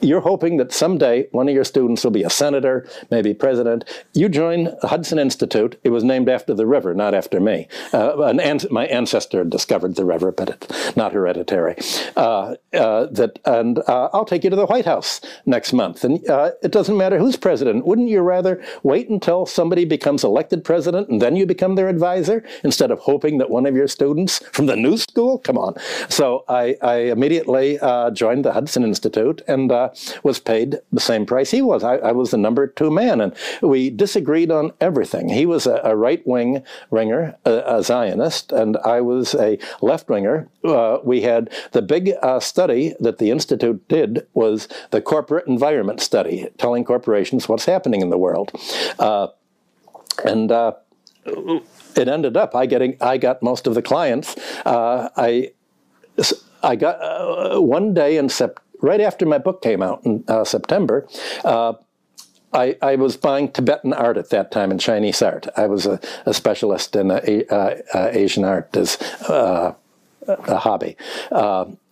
you're 0.00 0.20
hoping 0.20 0.56
that 0.58 0.72
someday 0.72 1.26
one 1.32 1.48
of 1.48 1.54
your 1.54 1.64
students 1.64 2.04
will 2.04 2.10
be 2.10 2.22
a 2.22 2.30
senator, 2.30 2.88
maybe 3.10 3.34
president. 3.34 3.84
You 4.14 4.28
join 4.28 4.74
Hudson 4.82 5.18
Institute. 5.18 5.78
It 5.84 5.90
was 5.90 6.04
named 6.04 6.28
after 6.28 6.54
the 6.54 6.66
river, 6.66 6.94
not 6.94 7.14
after 7.14 7.40
me. 7.40 7.68
Uh, 7.92 8.22
an, 8.22 8.60
my 8.70 8.86
ancestor 8.86 9.44
discovered 9.44 9.96
the 9.96 10.04
river, 10.04 10.30
but 10.32 10.50
it's 10.50 10.96
not 10.96 11.12
hereditary. 11.12 11.76
Uh, 12.16 12.54
uh, 12.74 13.06
that, 13.06 13.38
and 13.44 13.78
uh, 13.88 14.08
I'll 14.12 14.24
take 14.24 14.44
you 14.44 14.50
to 14.50 14.56
the 14.56 14.66
White 14.66 14.84
House 14.84 15.20
next 15.46 15.72
month. 15.72 16.04
And 16.04 16.28
uh, 16.28 16.52
it 16.62 16.72
doesn't 16.72 16.96
matter 16.96 17.18
who's 17.18 17.36
president. 17.36 17.86
Wouldn't 17.86 18.08
you 18.08 18.20
rather 18.20 18.62
wait 18.82 19.08
until 19.08 19.46
somebody 19.46 19.84
becomes 19.84 20.24
elected 20.24 20.64
president 20.64 21.08
and 21.08 21.20
then 21.20 21.36
you 21.36 21.46
become 21.46 21.74
their 21.74 21.88
advisor 21.88 22.44
instead 22.62 22.90
of 22.90 22.98
hoping 23.00 23.38
that 23.38 23.50
one 23.50 23.66
of 23.66 23.74
your 23.74 23.88
students 23.88 24.38
from 24.52 24.66
the 24.66 24.76
new 24.76 24.96
school? 24.96 25.38
Come 25.38 25.58
on. 25.58 25.74
So 26.08 26.44
I, 26.48 26.76
I 26.82 26.96
immediately 26.96 27.78
uh, 27.80 28.10
joined 28.10 28.44
the 28.44 28.52
Hudson 28.52 28.84
Institute 28.84 29.42
and 29.48 29.70
was 30.22 30.38
paid 30.38 30.76
the 30.92 31.00
same 31.00 31.26
price 31.26 31.50
he 31.50 31.62
was. 31.62 31.84
I, 31.84 31.96
I, 31.96 32.12
was 32.12 32.30
the 32.30 32.38
number 32.38 32.66
two 32.66 32.90
man, 32.90 33.20
and 33.20 33.34
we 33.62 33.90
disagreed 33.90 34.50
on 34.50 34.72
everything. 34.80 35.28
He 35.28 35.46
was 35.46 35.66
a, 35.66 35.80
a 35.84 35.96
right 35.96 36.26
wing 36.26 36.62
ringer, 36.90 37.36
a, 37.44 37.62
a, 37.66 37.82
Zionist, 37.82 38.52
and 38.52 38.76
I 38.78 39.00
was 39.00 39.34
a 39.34 39.58
left 39.80 40.08
winger. 40.08 40.48
Uh, 40.64 40.98
we 41.02 41.22
had 41.22 41.50
the 41.72 41.82
big 41.82 42.12
uh, 42.22 42.40
study 42.40 42.94
that 43.00 43.18
the 43.18 43.30
Institute 43.30 43.86
did 43.88 44.26
was 44.34 44.68
the 44.90 45.00
corporate 45.00 45.46
environment 45.46 46.00
study, 46.00 46.48
telling 46.58 46.84
corporations 46.84 47.48
what's 47.48 47.64
happening 47.64 48.00
in 48.00 48.10
the 48.10 48.18
world. 48.18 48.52
Uh, 48.98 49.28
and 50.24 50.50
uh, 50.50 50.72
it 51.24 52.08
ended 52.08 52.36
up 52.36 52.54
I 52.54 52.66
getting 52.66 52.96
I 53.00 53.18
got 53.18 53.42
most 53.42 53.66
of 53.66 53.74
the 53.74 53.82
clients. 53.82 54.36
Uh, 54.64 55.08
I 55.16 55.52
I 56.62 56.76
got 56.76 57.00
uh, 57.00 57.60
one 57.60 57.94
day 57.94 58.16
in 58.16 58.28
September 58.28 58.62
right 58.80 59.00
after 59.00 59.26
my 59.26 59.38
book 59.38 59.62
came 59.62 59.82
out 59.82 60.04
in 60.04 60.24
uh, 60.28 60.44
September, 60.44 61.06
uh, 61.44 61.74
I, 62.52 62.76
I, 62.80 62.96
was 62.96 63.16
buying 63.16 63.52
Tibetan 63.52 63.92
art 63.92 64.16
at 64.16 64.30
that 64.30 64.50
time 64.50 64.70
and 64.70 64.80
Chinese 64.80 65.20
art. 65.20 65.46
I 65.56 65.66
was 65.66 65.84
a, 65.84 66.00
a 66.24 66.32
specialist 66.32 66.96
in 66.96 67.10
uh, 67.10 67.20
uh 67.52 68.08
Asian 68.12 68.44
art 68.44 68.74
as 68.74 68.96
uh, 69.28 69.74
a 70.26 70.56
hobby. 70.56 70.96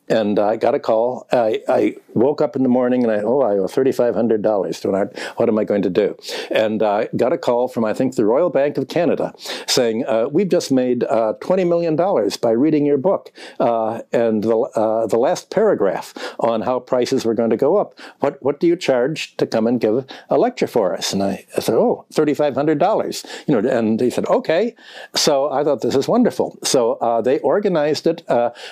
And 0.09 0.39
I 0.39 0.57
got 0.57 0.75
a 0.75 0.79
call. 0.79 1.27
I, 1.33 1.63
I, 1.69 1.97
woke 2.17 2.41
up 2.41 2.57
in 2.57 2.63
the 2.63 2.69
morning 2.71 3.03
and 3.03 3.13
I, 3.13 3.17
oh, 3.17 3.43
I 3.43 3.59
owe 3.59 3.67
$3,500 3.67 4.81
to 4.81 4.91
an. 4.91 5.11
What 5.37 5.51
am 5.51 5.59
I 5.59 5.65
going 5.65 5.83
to 5.83 5.91
do? 5.91 6.17
And 6.51 6.83
I 6.83 7.03
uh, 7.03 7.07
got 7.15 7.35
a 7.35 7.37
call 7.37 7.69
from, 7.69 7.85
I 7.85 7.93
think, 7.93 8.15
the 8.15 8.25
Royal 8.25 8.49
Bank 8.49 8.79
of 8.79 8.89
Canada 8.89 9.35
saying, 9.67 10.07
uh, 10.07 10.29
we've 10.31 10.49
just 10.49 10.73
made 10.73 11.05
uh, 11.05 11.35
$20 11.43 11.69
million 11.69 11.95
by 12.41 12.51
reading 12.53 12.87
your 12.87 12.97
book. 12.97 13.33
Uh, 13.61 14.01
and 14.13 14.43
the, 14.43 14.57
uh, 14.57 15.07
the 15.07 15.19
last 15.19 15.51
paragraph 15.51 16.15
on 16.41 16.63
how 16.63 16.81
prices 16.81 17.27
were 17.27 17.35
going 17.35 17.51
to 17.51 17.57
go 17.59 17.77
up. 17.77 17.99
What, 18.21 18.43
what 18.43 18.61
do 18.61 18.67
you 18.67 18.77
charge 18.77 19.37
to 19.37 19.47
come 19.47 19.67
and 19.67 19.79
give 19.79 20.07
a 20.31 20.39
lecture 20.39 20.67
for 20.67 20.95
us? 20.95 21.13
And 21.13 21.23
I, 21.23 21.45
I 21.55 21.61
said, 21.61 21.75
oh, 21.75 22.07
$3,500. 22.15 23.27
You 23.47 23.61
know, 23.61 23.69
and 23.69 24.01
he 24.01 24.09
said, 24.09 24.25
okay. 24.29 24.75
So 25.15 25.51
I 25.51 25.65
thought 25.65 25.83
this 25.83 25.95
is 25.95 26.09
wonderful. 26.09 26.59
So 26.65 26.95
uh, 26.95 27.21
they 27.21 27.41
organized 27.41 28.07
it 28.07 28.23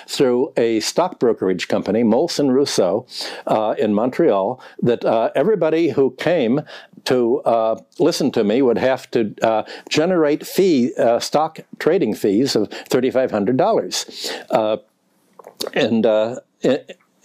through 0.07 0.51
a 0.57 0.79
stock 0.79 1.19
brokerage 1.25 1.67
company, 1.67 2.03
Molson 2.03 2.51
Rousseau, 2.51 3.07
uh, 3.47 3.73
in 3.79 3.95
Montreal, 3.95 4.61
that 4.83 5.03
uh, 5.03 5.31
everybody 5.33 5.89
who 5.89 6.11
came 6.11 6.61
to 7.05 7.41
uh, 7.41 7.75
listen 7.97 8.29
to 8.31 8.43
me 8.43 8.61
would 8.61 8.77
have 8.77 9.09
to 9.09 9.33
uh, 9.41 9.63
generate 9.89 10.45
fee 10.45 10.93
uh, 10.99 11.19
stock 11.19 11.59
trading 11.79 12.13
fees 12.13 12.55
of 12.55 12.69
thirty 12.69 13.09
five 13.09 13.31
hundred 13.31 13.57
dollars, 13.57 13.95
uh, 14.51 14.77
and 15.73 16.05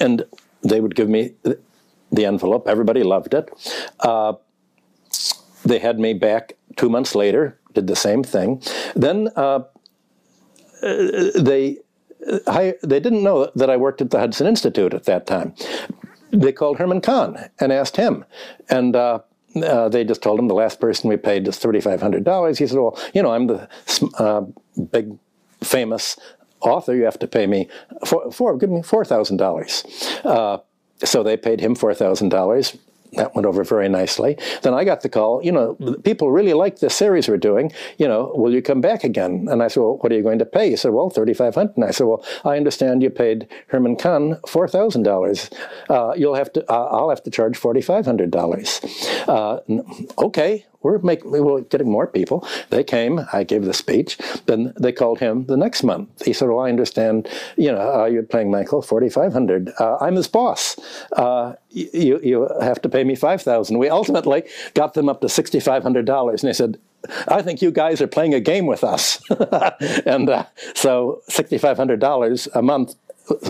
and 0.07 0.25
they 0.63 0.81
would 0.81 0.95
give 0.95 1.11
me 1.11 1.35
the 2.11 2.25
envelope. 2.25 2.67
Everybody 2.67 3.03
loved 3.03 3.35
it. 3.35 3.47
they 5.65 5.79
had 5.79 5.99
me 5.99 6.15
back 6.15 6.55
two 6.77 6.89
months 6.89 7.15
later. 7.15 7.59
Did 7.75 7.87
the 7.87 7.97
same 7.97 8.23
thing. 8.25 8.63
Then 8.97 9.29
they 11.49 11.81
I, 12.47 12.75
they 12.83 13.01
didn't 13.01 13.23
know 13.23 13.51
that 13.55 13.71
I 13.71 13.77
worked 13.77 14.01
at 14.01 14.11
the 14.11 14.19
Hudson 14.19 14.47
Institute 14.47 14.95
at 14.95 15.05
that 15.05 15.27
time. 15.27 15.55
They 16.31 16.53
called 16.53 16.79
Herman 16.79 17.01
Kahn 17.01 17.51
and 17.59 17.73
asked 17.73 17.97
him, 17.97 18.25
and 18.69 18.95
uh, 18.95 19.21
uh, 19.57 19.89
they 19.89 20.05
just 20.05 20.23
told 20.23 20.39
him 20.39 20.49
the 20.49 20.55
last 20.55 20.81
person 20.81 21.11
we 21.11 21.17
paid 21.17 21.49
is 21.49 21.59
thirty-five 21.59 22.01
hundred 22.01 22.25
dollars. 22.25 22.59
He 22.59 22.67
said, 22.67 22.79
"Well, 22.79 22.99
you 23.15 23.23
know, 23.23 23.33
I'm 23.33 23.49
the 23.49 23.69
uh, 24.19 24.43
big, 24.93 25.19
famous 25.63 26.17
author. 26.61 26.95
You 26.95 27.05
have 27.05 27.19
to 27.19 27.27
pay 27.27 27.47
me 27.47 27.69
four, 28.05 28.31
four 28.31 28.57
give 28.57 28.71
me 28.71 28.83
four 28.83 29.05
thousand 29.05 29.41
uh, 29.41 29.45
dollars." 29.45 29.85
So 31.03 31.23
they 31.23 31.37
paid 31.37 31.61
him 31.61 31.75
four 31.75 31.95
thousand 31.95 32.29
dollars 32.29 32.77
that 33.13 33.35
went 33.35 33.47
over 33.47 33.65
very 33.65 33.89
nicely. 33.89 34.39
Then 34.63 34.75
I 34.75 34.85
got 34.85 35.01
the 35.03 35.09
call, 35.09 35.43
you 35.43 35.53
know, 35.53 35.75
people 36.05 36.31
really 36.31 36.53
like 36.53 36.79
the 36.79 36.91
series 36.91 37.29
we're 37.29 37.37
doing. 37.37 37.73
You 37.99 38.09
know, 38.09 38.33
will 38.35 38.53
you 38.53 38.63
come 38.63 38.81
back 38.81 39.05
again? 39.05 39.49
And 39.51 39.63
I 39.63 39.69
said, 39.69 39.81
well, 39.81 39.99
what 39.99 40.13
are 40.13 40.17
you 40.17 40.23
going 40.23 40.39
to 40.39 40.47
pay? 40.47 40.71
He 40.71 40.77
said, 40.77 40.93
well, 40.93 41.11
3500 41.11 41.77
And 41.77 41.85
I 41.85 41.91
said, 41.91 42.07
well, 42.07 42.25
I 42.45 42.57
understand 42.57 43.03
you 43.03 43.11
paid 43.11 43.49
Herman 43.69 43.97
Kahn 43.97 44.37
$4,000. 44.47 45.53
Uh, 45.89 46.15
you'll 46.17 46.35
have 46.35 46.53
to, 46.53 46.71
uh, 46.71 46.89
I'll 46.91 47.11
have 47.11 47.23
to 47.25 47.31
charge 47.31 47.59
$4,500. 47.59 49.29
Uh, 49.29 50.25
okay, 50.25 50.67
we're 50.83 50.99
making 50.99 51.31
we 51.31 51.41
were 51.41 51.61
getting 51.63 51.91
more 51.91 52.07
people. 52.07 52.47
They 52.71 52.85
came. 52.85 53.21
I 53.33 53.45
gave 53.45 53.65
the 53.65 53.75
speech. 53.75 54.19
Then 54.47 54.73
they 54.81 54.93
called 54.93 55.19
him 55.19 55.47
the 55.47 55.57
next 55.57 55.83
month. 55.83 56.25
He 56.25 56.33
said, 56.33 56.49
"Well, 56.49 56.61
I 56.61 56.69
understand. 56.69 57.29
You 57.57 57.73
know, 57.73 58.03
uh, 58.03 58.05
you're 58.07 58.23
playing 58.23 58.51
Michael 58.51 58.83
forty 58.83 59.09
five 59.09 59.33
hundred. 59.33 59.73
Uh, 59.79 59.99
I'm 60.01 60.17
his 60.17 60.29
boss. 60.29 60.79
Uh, 61.13 61.55
you 61.71 62.21
you 62.23 62.49
have 62.61 62.81
to 62.83 62.89
pay 62.89 63.05
me 63.05 63.15
five 63.15 63.43
thousand. 63.43 63.79
We 63.79 63.89
ultimately 63.89 64.45
got 64.75 64.95
them 64.95 65.09
up 65.09 65.21
to 65.21 65.29
sixty 65.29 65.61
five 65.61 65.83
hundred 65.83 66.07
dollars, 66.07 66.43
and 66.43 66.49
they 66.49 66.55
said. 66.55 66.79
I 67.29 67.41
think 67.41 67.63
you 67.63 67.71
guys 67.71 68.03
are 68.03 68.07
playing 68.07 68.35
a 68.35 68.41
game 68.41 68.67
with 68.67 68.85
us. 68.85 69.23
and 70.05 70.29
uh, 70.29 70.45
so 70.75 71.23
$6,500 71.31 72.49
a 72.55 72.61
month 72.61 72.95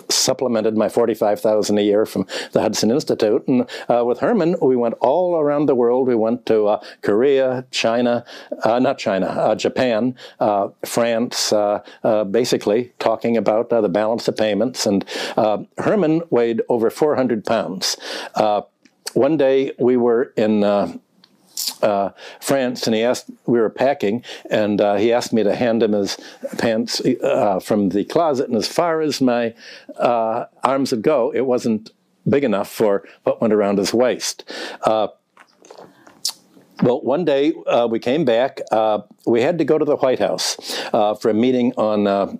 supplemented 0.08 0.76
my 0.76 0.88
45000 0.88 1.78
a 1.78 1.82
year 1.82 2.06
from 2.06 2.26
the 2.52 2.60
Hudson 2.60 2.90
Institute. 2.90 3.46
And 3.48 3.68
uh, 3.88 4.04
with 4.04 4.20
Herman, 4.20 4.56
we 4.60 4.76
went 4.76 4.94
all 5.00 5.36
around 5.36 5.66
the 5.66 5.74
world. 5.74 6.06
We 6.06 6.14
went 6.14 6.46
to 6.46 6.66
uh, 6.66 6.84
Korea, 7.02 7.66
China, 7.70 8.24
uh, 8.62 8.78
not 8.78 8.98
China, 8.98 9.26
uh, 9.26 9.54
Japan, 9.54 10.16
uh, 10.40 10.68
France, 10.84 11.52
basically 12.30 12.92
talking 12.98 13.36
about 13.36 13.70
the 13.70 13.88
balance 13.88 14.28
of 14.28 14.36
payments. 14.36 14.86
And 14.86 15.04
Herman 15.78 16.22
weighed 16.30 16.62
over 16.68 16.90
400 16.90 17.44
pounds. 17.44 17.96
one 19.14 19.36
day 19.36 19.72
we 19.78 19.96
were 19.96 20.32
in 20.36 21.00
uh, 21.82 22.10
France, 22.40 22.86
and 22.86 22.94
he 22.94 23.02
asked, 23.02 23.30
we 23.46 23.60
were 23.60 23.70
packing, 23.70 24.24
and 24.50 24.80
uh, 24.80 24.96
he 24.96 25.12
asked 25.12 25.32
me 25.32 25.42
to 25.42 25.54
hand 25.54 25.82
him 25.82 25.92
his 25.92 26.16
pants 26.58 27.00
uh, 27.00 27.60
from 27.60 27.90
the 27.90 28.04
closet. 28.04 28.48
And 28.48 28.56
as 28.56 28.68
far 28.68 29.00
as 29.00 29.20
my 29.20 29.54
uh, 29.96 30.46
arms 30.62 30.90
would 30.92 31.02
go, 31.02 31.32
it 31.32 31.42
wasn't 31.42 31.90
big 32.28 32.44
enough 32.44 32.70
for 32.70 33.04
what 33.24 33.40
went 33.40 33.52
around 33.52 33.78
his 33.78 33.92
waist. 33.92 34.44
Uh, 34.82 35.08
well, 36.82 37.00
one 37.02 37.24
day 37.24 37.52
uh, 37.66 37.86
we 37.90 37.98
came 37.98 38.24
back. 38.24 38.60
we 39.26 39.42
had 39.42 39.58
to 39.58 39.64
go 39.64 39.76
to 39.78 39.84
the 39.84 39.96
White 39.96 40.18
House 40.18 40.56
for 40.90 41.30
a 41.30 41.34
meeting 41.34 41.72
on 41.76 42.38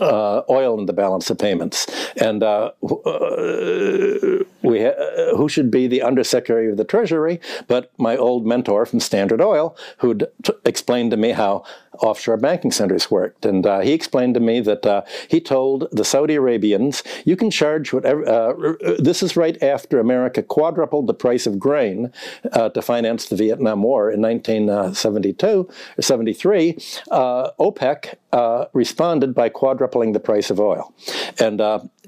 uh, 0.00 0.42
oil 0.48 0.78
in 0.78 0.86
the 0.86 0.92
balance 0.92 1.30
of 1.30 1.38
payments. 1.38 1.86
And 2.16 2.42
uh, 2.42 2.72
uh 2.82 4.44
we 4.62 4.84
uh, 4.84 4.92
who 5.36 5.48
should 5.48 5.70
be 5.70 5.86
the 5.86 6.02
Undersecretary 6.02 6.70
of 6.70 6.76
the 6.76 6.84
Treasury 6.84 7.40
but 7.66 7.92
my 7.98 8.16
old 8.16 8.46
mentor 8.46 8.86
from 8.86 9.00
Standard 9.00 9.40
Oil, 9.40 9.76
who'd 9.98 10.28
explained 10.64 11.10
to 11.10 11.16
me 11.16 11.30
how 11.30 11.64
offshore 12.00 12.36
banking 12.36 12.70
centers 12.70 13.10
worked. 13.10 13.44
And 13.44 13.66
uh, 13.66 13.80
he 13.80 13.92
explained 13.92 14.34
to 14.34 14.40
me 14.40 14.60
that 14.60 14.86
uh, 14.86 15.02
he 15.28 15.40
told 15.40 15.88
the 15.92 16.04
Saudi 16.04 16.34
Arabians, 16.34 17.02
you 17.24 17.36
can 17.36 17.50
charge 17.50 17.92
whatever, 17.92 18.26
uh, 18.26 18.96
this 18.98 19.22
is 19.22 19.36
right 19.36 19.62
after 19.62 20.00
America 20.00 20.42
quadrupled 20.42 21.06
the 21.06 21.14
price 21.14 21.46
of 21.46 21.58
grain 21.58 22.12
uh, 22.52 22.70
to 22.70 22.82
finance 22.82 23.28
the 23.28 23.36
Vietnam 23.36 23.82
War 23.82 24.10
in 24.10 24.22
1972 24.22 25.68
or 25.98 26.02
73. 26.02 26.78
Uh, 27.10 27.50
OPEC 27.58 28.14
uh, 28.32 28.66
responded 28.72 29.34
by 29.34 29.48
quadrupling 29.48 30.12
the 30.12 30.20
price 30.20 30.50
of 30.50 30.58
oil. 30.58 30.94
And 31.38 31.60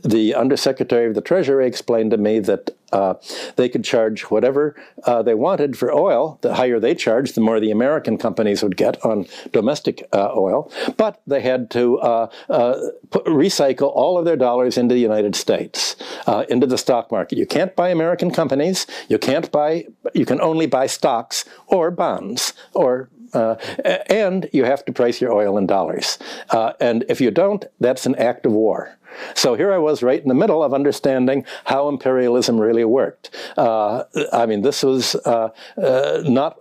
the 0.05 0.35
Undersecretary 0.35 1.07
of 1.07 1.15
the 1.15 1.23
Treasury 1.23 1.67
explained 1.67 2.11
to 2.11 2.19
me 2.19 2.39
that 2.41 2.71
uh, 2.93 3.15
they 3.57 3.69
could 3.69 3.83
charge 3.83 4.23
whatever 4.25 4.77
uh, 5.05 5.23
they 5.23 5.35
wanted 5.35 5.77
for 5.77 5.93
oil. 5.93 6.39
The 6.43 6.55
higher 6.55 6.79
they 6.79 6.95
charged, 6.95 7.35
the 7.35 7.41
more 7.41 7.59
the 7.59 7.71
American 7.71 8.19
companies 8.19 8.63
would 8.63 8.77
get 8.77 9.05
on 9.05 9.27
domestic 9.51 10.07
uh, 10.13 10.33
oil. 10.37 10.71
But 10.97 11.21
they 11.27 11.41
had 11.41 11.71
to 11.73 11.99
uh, 11.99 12.31
uh, 12.49 12.81
put, 13.11 13.25
recycle 13.25 13.91
all 13.95 14.19
of 14.19 14.25
their 14.25 14.37
dollars 14.37 14.79
into 14.79 14.95
the 14.95 15.01
United 15.01 15.35
States, 15.35 15.97
uh, 16.27 16.45
into 16.49 16.67
the 16.67 16.79
stock 16.79 17.11
market. 17.11 17.39
You 17.39 17.47
can't 17.47 17.75
buy 17.75 17.89
American 17.89 18.31
companies. 18.31 18.87
You 19.09 19.19
can't 19.19 19.51
buy. 19.51 19.87
You 20.13 20.27
can 20.27 20.41
only 20.41 20.67
buy 20.67 20.87
stocks 20.87 21.45
or 21.67 21.91
bonds 21.91 22.53
or 22.75 23.09
uh, 23.35 23.57
and 24.07 24.49
you 24.53 24.65
have 24.65 24.85
to 24.85 24.93
price 24.93 25.21
your 25.21 25.33
oil 25.33 25.59
in 25.59 25.67
dollars. 25.67 26.19
Uh, 26.51 26.73
and 26.81 27.05
if 27.09 27.21
you 27.21 27.31
don't, 27.31 27.65
that's 27.81 28.07
an 28.07 28.15
act 28.17 28.47
of 28.47 28.53
war. 28.53 28.99
So 29.35 29.55
here 29.55 29.73
I 29.73 29.79
was 29.79 30.03
right 30.03 30.21
in 30.21 30.29
the 30.29 30.35
middle 30.35 30.63
of 30.63 30.75
understanding 30.75 31.45
how 31.65 31.89
imperialism 31.89 32.61
really 32.61 32.85
worked. 32.85 33.31
Uh, 33.57 34.05
I 34.33 34.47
mean, 34.47 34.63
this 34.63 34.83
was 34.83 35.15
uh, 35.15 35.51
uh, 35.77 36.23
not 36.25 36.59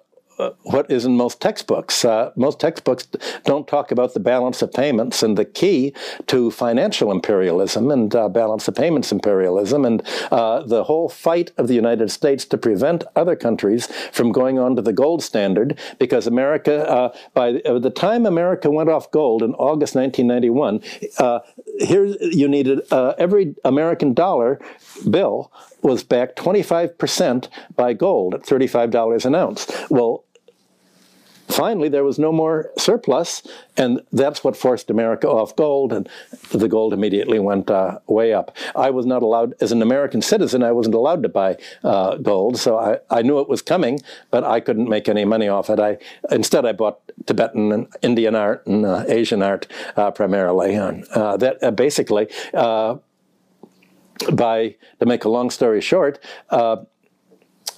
what 0.64 0.90
is 0.90 1.06
in 1.06 1.16
most 1.16 1.42
textbooks. 1.42 2.06
Uh, 2.06 2.32
most 2.36 2.60
textbooks 2.60 3.08
don't 3.44 3.68
talk 3.68 3.92
about 3.92 4.14
the 4.14 4.20
balance 4.20 4.62
of 4.62 4.72
payments 4.72 5.24
and 5.24 5.38
the 5.38 5.46
key 5.46 5.94
to 6.28 6.52
financial 6.52 7.12
imperialism 7.12 7.92
and 7.92 8.16
uh, 8.16 8.30
balance 8.30 8.68
of 8.68 8.76
payments 8.76 9.12
imperialism 9.12 9.86
and 9.86 10.02
uh, 10.32 10.64
the 10.64 10.84
whole 10.86 11.10
fight 11.10 11.52
of 11.58 11.68
the 11.68 11.76
United 11.76 12.10
States 12.12 12.46
to 12.46 12.58
prevent 12.58 13.04
other 13.16 13.36
countries 13.36 13.88
from 14.12 14.32
going 14.32 14.60
on 14.60 14.76
to 14.76 14.82
the 14.82 14.94
gold 14.94 15.22
standard 15.22 15.78
because 16.00 16.28
America, 16.28 16.90
uh, 16.90 17.16
by 17.34 17.52
the 17.52 17.92
time 17.94 18.26
America 18.26 18.70
went 18.70 18.90
off 18.90 19.10
gold 19.12 19.44
in 19.44 19.54
August 19.56 19.96
1991, 19.96 20.82
here 21.80 22.06
you 22.06 22.48
needed 22.48 22.82
every 22.92 23.56
American 23.64 24.14
dollar 24.14 24.60
bill 25.10 25.52
was 25.84 26.04
backed 26.04 26.38
25% 26.38 27.50
by 27.76 27.94
gold 27.94 28.34
at 28.34 28.44
$35 28.44 29.26
an 29.26 29.36
ounce. 29.36 29.72
Well, 29.90 30.24
finally, 31.48 31.90
there 31.90 32.04
was 32.04 32.18
no 32.18 32.32
more 32.32 32.72
surplus, 32.78 33.44
and 33.78 34.02
that's 34.12 34.44
what 34.44 34.58
forced 34.58 34.90
America 34.90 35.28
off 35.28 35.56
gold, 35.56 35.94
and 35.94 36.10
the 36.52 36.68
gold 36.68 36.94
immediately 36.94 37.40
went 37.40 37.70
uh, 37.70 38.00
way 38.08 38.34
up. 38.34 38.56
I 38.76 38.90
was 38.90 39.06
not 39.06 39.22
allowed, 39.22 39.54
as 39.62 39.72
an 39.72 39.82
American 39.82 40.22
citizen, 40.22 40.64
I 40.64 40.72
wasn't 40.72 40.96
allowed 40.96 41.22
to 41.24 41.30
buy 41.30 41.58
uh, 41.84 42.16
gold, 42.18 42.58
so 42.58 42.78
I, 42.78 43.00
I 43.10 43.22
knew 43.22 43.40
it 43.40 43.50
was 43.50 43.62
coming, 43.62 44.00
but 44.32 44.44
I 44.44 44.60
couldn't 44.60 44.90
make 44.90 45.08
any 45.08 45.26
money 45.26 45.48
off 45.48 45.70
it. 45.70 45.80
I 45.80 45.98
Instead, 46.32 46.66
I 46.66 46.72
bought 46.72 47.00
Tibetan 47.26 47.72
and 47.72 47.88
Indian 48.02 48.36
art 48.36 48.66
and 48.66 48.86
uh, 48.86 49.04
Asian 49.08 49.44
art 49.44 49.68
uh, 49.96 50.12
primarily. 50.12 50.76
And 50.76 51.06
uh, 51.10 51.38
that 51.38 51.62
uh, 51.64 51.72
basically 51.72 52.28
by, 54.34 54.76
to 55.00 55.06
make 55.06 55.26
a 55.26 55.30
long 55.30 55.50
story 55.50 55.82
short, 55.82 56.20
uh, 56.50 56.78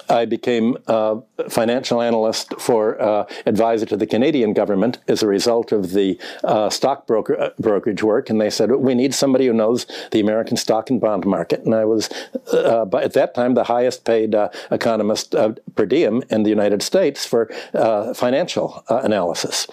I 0.10 0.26
became 0.26 0.78
a 0.88 1.22
financial 1.50 2.02
analyst 2.02 2.54
for 2.60 3.02
uh, 3.02 3.26
advisor 3.46 3.86
to 3.88 3.98
the 3.98 4.08
Canadian 4.08 4.54
government 4.54 5.00
as 5.08 5.24
a 5.24 5.28
result 5.28 5.72
of 5.72 5.92
the 5.92 6.20
uh, 6.44 6.70
stock 6.70 7.08
broker, 7.08 7.40
uh, 7.40 7.50
brokerage 7.60 8.04
work, 8.04 8.30
and 8.30 8.40
they 8.40 8.50
said 8.50 8.72
we 8.72 8.96
need 8.96 9.14
somebody 9.14 9.48
who 9.48 9.54
knows 9.54 9.86
the 10.12 10.20
American 10.20 10.58
stock 10.58 10.90
and 10.90 11.02
bond 11.02 11.26
market. 11.26 11.62
And 11.62 11.74
I 11.74 11.86
was, 11.86 12.10
uh, 12.54 12.86
at 12.98 13.14
that 13.14 13.34
time, 13.34 13.54
the 13.54 13.64
highest 13.64 14.06
paid 14.06 14.36
uh, 14.36 14.50
economist 14.72 15.36
uh, 15.36 15.54
per 15.76 15.86
diem 15.86 16.24
in 16.30 16.44
the 16.44 16.50
United 16.50 16.82
States 16.82 17.26
for 17.26 17.50
financial 18.16 18.84
analysis. 18.90 19.68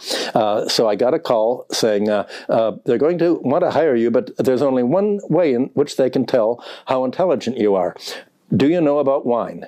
so 0.69 0.89
I 0.89 0.97
got 0.97 1.15
a 1.15 1.19
call 1.19 1.67
saying 1.71 2.05
they're 2.05 2.99
going 2.99 3.19
to 3.19 3.35
want 3.43 3.63
to 3.63 3.71
hire 3.71 3.97
you, 3.97 4.11
but 4.11 4.37
there's 4.37 4.63
only 4.63 4.83
one 4.83 5.21
way 5.29 5.55
in 5.55 5.71
which 5.75 5.97
they 5.97 6.11
can 6.11 6.27
tell 6.27 6.65
how 6.87 7.05
intelligent 7.05 7.57
you 7.59 7.75
are. 7.75 7.97
Do 8.55 8.69
you 8.69 8.81
know 8.81 8.99
about 8.99 9.25
wine? 9.25 9.67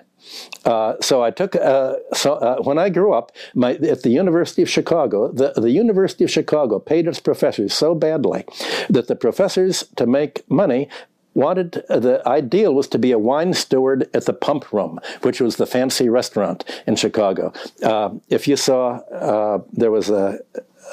Uh, 0.64 0.95
so 1.01 1.22
I 1.22 1.31
took, 1.31 1.57
uh, 1.57 1.95
so 2.12 2.35
uh, 2.35 2.62
when 2.62 2.79
I 2.79 2.89
grew 2.89 3.12
up, 3.12 3.33
my, 3.55 3.75
at 3.75 4.03
the 4.03 4.11
University 4.11 4.62
of 4.62 4.70
Chicago, 4.70 5.31
the, 5.31 5.53
the 5.53 5.70
University 5.70 6.25
of 6.25 6.31
Chicago 6.31 6.79
paid 6.79 7.07
its 7.07 7.20
professors 7.20 7.75
so 7.75 7.95
badly 7.95 8.45
that 8.89 9.09
the 9.09 9.16
professors, 9.16 9.85
to 9.97 10.07
make 10.07 10.49
money, 10.51 10.89
wanted 11.35 11.85
uh, 11.89 11.99
the 11.99 12.27
ideal 12.27 12.75
was 12.75 12.89
to 12.89 12.99
be 12.99 13.11
a 13.11 13.18
wine 13.18 13.53
steward 13.53 14.09
at 14.14 14.25
the 14.25 14.33
pump 14.33 14.72
room 14.72 15.01
which 15.22 15.41
was 15.41 15.57
the 15.57 15.66
fancy 15.66 16.09
restaurant 16.09 16.64
in 16.87 16.95
chicago. 16.95 17.53
Uh, 17.83 18.11
if 18.29 18.47
you 18.47 18.57
saw 18.57 18.99
uh, 19.11 19.61
there 19.72 19.91
was 19.91 20.11
a 20.11 20.39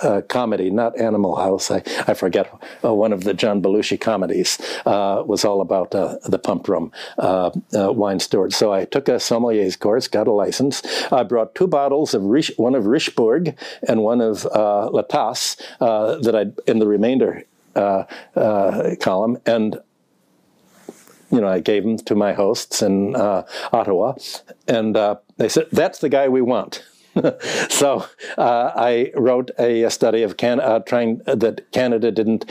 uh, 0.01 0.21
comedy, 0.21 0.69
not 0.69 0.97
Animal 0.99 1.35
House. 1.35 1.71
I, 1.71 1.83
I 2.07 2.13
forget 2.13 2.51
uh, 2.83 2.93
one 2.93 3.13
of 3.13 3.23
the 3.23 3.33
John 3.33 3.61
Belushi 3.61 3.99
comedies 3.99 4.59
uh, 4.85 5.23
was 5.25 5.45
all 5.45 5.61
about 5.61 5.93
uh, 5.95 6.17
the 6.25 6.39
pump 6.39 6.67
room 6.67 6.91
uh, 7.17 7.51
uh, 7.75 7.91
wine 7.91 8.19
steward. 8.19 8.53
So 8.53 8.73
I 8.73 8.85
took 8.85 9.07
a 9.07 9.19
sommelier's 9.19 9.75
course, 9.75 10.07
got 10.07 10.27
a 10.27 10.31
license. 10.31 10.81
I 11.11 11.23
brought 11.23 11.55
two 11.55 11.67
bottles 11.67 12.13
of 12.13 12.23
one 12.23 12.75
of 12.75 12.85
Richebourg 12.85 13.55
and 13.87 14.03
one 14.03 14.21
of 14.21 14.45
La 14.45 15.03
Tâche 15.03 15.57
that 15.79 16.35
I 16.35 16.69
in 16.69 16.79
the 16.79 16.87
remainder 16.87 17.43
column 18.99 19.37
and 19.45 19.79
you 21.31 21.39
know, 21.39 21.47
I 21.47 21.59
gave 21.59 21.83
them 21.83 21.97
to 21.97 22.15
my 22.15 22.33
hosts 22.33 22.81
in 22.81 23.15
uh, 23.15 23.43
Ottawa, 23.71 24.15
and 24.67 24.97
uh, 24.97 25.15
they 25.37 25.47
said, 25.47 25.67
"That's 25.71 25.99
the 25.99 26.09
guy 26.09 26.27
we 26.27 26.41
want." 26.41 26.83
so 27.69 28.05
uh, 28.37 28.71
I 28.75 29.11
wrote 29.15 29.51
a, 29.59 29.83
a 29.83 29.89
study 29.89 30.23
of 30.23 30.37
can, 30.37 30.59
uh, 30.59 30.79
trying 30.79 31.21
uh, 31.27 31.35
that 31.35 31.71
Canada 31.71 32.11
didn't 32.11 32.45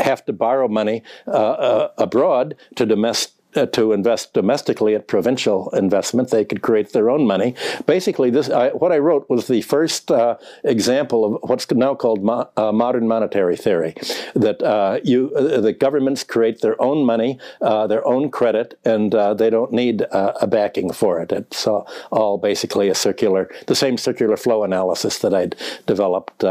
have 0.00 0.24
to 0.26 0.32
borrow 0.32 0.68
money 0.68 1.02
uh, 1.26 1.30
uh, 1.30 1.92
abroad 1.98 2.54
to 2.76 2.86
domestic 2.86 3.37
uh, 3.54 3.66
to 3.66 3.92
invest 3.92 4.34
domestically 4.34 4.94
at 4.94 5.06
provincial 5.06 5.70
investment. 5.70 6.30
They 6.30 6.44
could 6.44 6.62
create 6.62 6.92
their 6.92 7.10
own 7.10 7.26
money. 7.26 7.54
Basically, 7.86 8.30
this 8.30 8.50
I, 8.50 8.68
what 8.68 8.92
I 8.92 8.98
wrote 8.98 9.28
was 9.28 9.46
the 9.46 9.62
first 9.62 10.10
uh, 10.10 10.36
example 10.64 11.24
of 11.24 11.48
what's 11.48 11.70
now 11.70 11.94
called 11.94 12.22
mo 12.22 12.48
uh, 12.56 12.72
modern 12.72 13.08
monetary 13.08 13.56
theory. 13.56 13.94
That 14.34 14.62
uh, 14.62 15.00
you, 15.02 15.32
uh, 15.34 15.60
the 15.60 15.72
governments 15.72 16.24
create 16.24 16.60
their 16.60 16.80
own 16.80 17.04
money, 17.04 17.38
uh, 17.60 17.86
their 17.86 18.06
own 18.06 18.30
credit, 18.30 18.78
and 18.84 19.12
they 19.12 19.50
don't 19.50 19.72
need 19.72 20.06
a 20.10 20.46
backing 20.46 20.92
for 20.92 21.20
it. 21.20 21.32
It's 21.32 21.66
all 21.66 22.38
basically 22.38 22.88
a 22.88 22.94
circular, 22.94 23.50
the 23.66 23.74
same 23.74 23.96
circular 23.96 24.36
flow 24.36 24.64
analysis 24.64 25.18
that 25.20 25.34
I'd 25.34 25.56
developed 25.86 26.44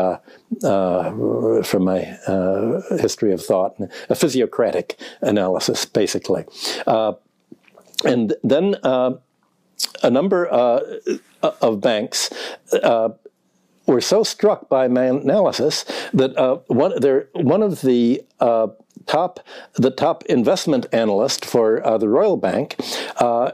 uh, 0.64 1.62
from 1.64 1.84
my 1.84 2.04
uh, 2.28 2.82
history 2.98 3.32
of 3.32 3.44
thought, 3.44 3.76
a 4.10 4.16
physiocratic 4.16 5.00
analysis, 5.22 5.86
basically. 5.86 6.46
Uh, 6.86 7.14
and 8.06 8.36
then 8.44 8.76
uh, 8.84 9.12
a 10.04 10.10
number 10.10 10.52
uh, 10.52 10.80
of 11.62 11.82
banks 11.82 12.30
uh, 12.84 13.10
were 13.86 14.02
so 14.02 14.24
struck 14.24 14.70
by 14.70 14.88
my 14.88 15.06
analysis 15.06 15.86
that 16.14 16.34
one, 16.68 16.92
one 17.34 17.64
of 17.64 17.82
the 17.82 18.24
top 19.08 19.40
the 19.76 19.90
top 19.90 20.24
investment 20.26 20.86
analyst 20.92 21.46
for 21.46 21.86
uh, 21.86 21.98
the 21.98 22.10
Royal 22.10 22.38
Bank 22.38 22.76
uh, 23.18 23.52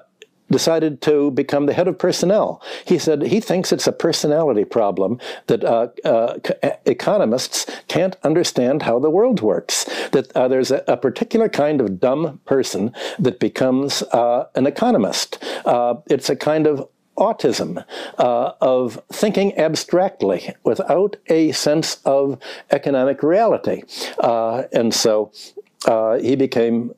decided 0.54 1.02
to 1.02 1.32
become 1.32 1.66
the 1.66 1.74
head 1.74 1.88
of 1.88 1.98
personnel. 1.98 2.62
He 2.86 3.00
said 3.00 3.24
he 3.24 3.40
thinks 3.40 3.72
it's 3.72 3.88
a 3.88 3.92
personality 3.92 4.66
problem 4.66 5.20
that 5.48 5.64
uh, 5.64 5.88
uh, 6.06 6.38
economists 6.86 7.66
can't 7.88 8.16
understand 8.24 8.84
how 8.84 9.00
the 9.00 9.10
world 9.10 9.42
works. 9.42 9.86
That 10.12 10.32
uh, 10.36 10.48
there's 10.48 10.70
a, 10.70 10.84
a, 10.88 10.96
particular 10.96 11.50
kind 11.50 11.82
of 11.82 12.00
dumb 12.00 12.40
person 12.46 12.94
that 13.18 13.40
becomes 13.40 14.04
uh, 14.04 14.46
an 14.54 14.68
economist. 14.68 15.44
Uh, 15.66 15.96
it's 16.08 16.30
a 16.30 16.36
kind 16.36 16.68
of 16.68 16.88
autism 17.18 17.84
uh, 18.20 18.52
of 18.62 19.02
thinking 19.12 19.58
abstractly 19.58 20.54
without 20.64 21.16
a 21.28 21.52
sense 21.52 21.98
of 22.06 22.38
economic 22.70 23.24
reality. 23.24 23.82
and 24.22 24.94
so 24.94 25.32
he 26.22 26.36
became 26.36 26.94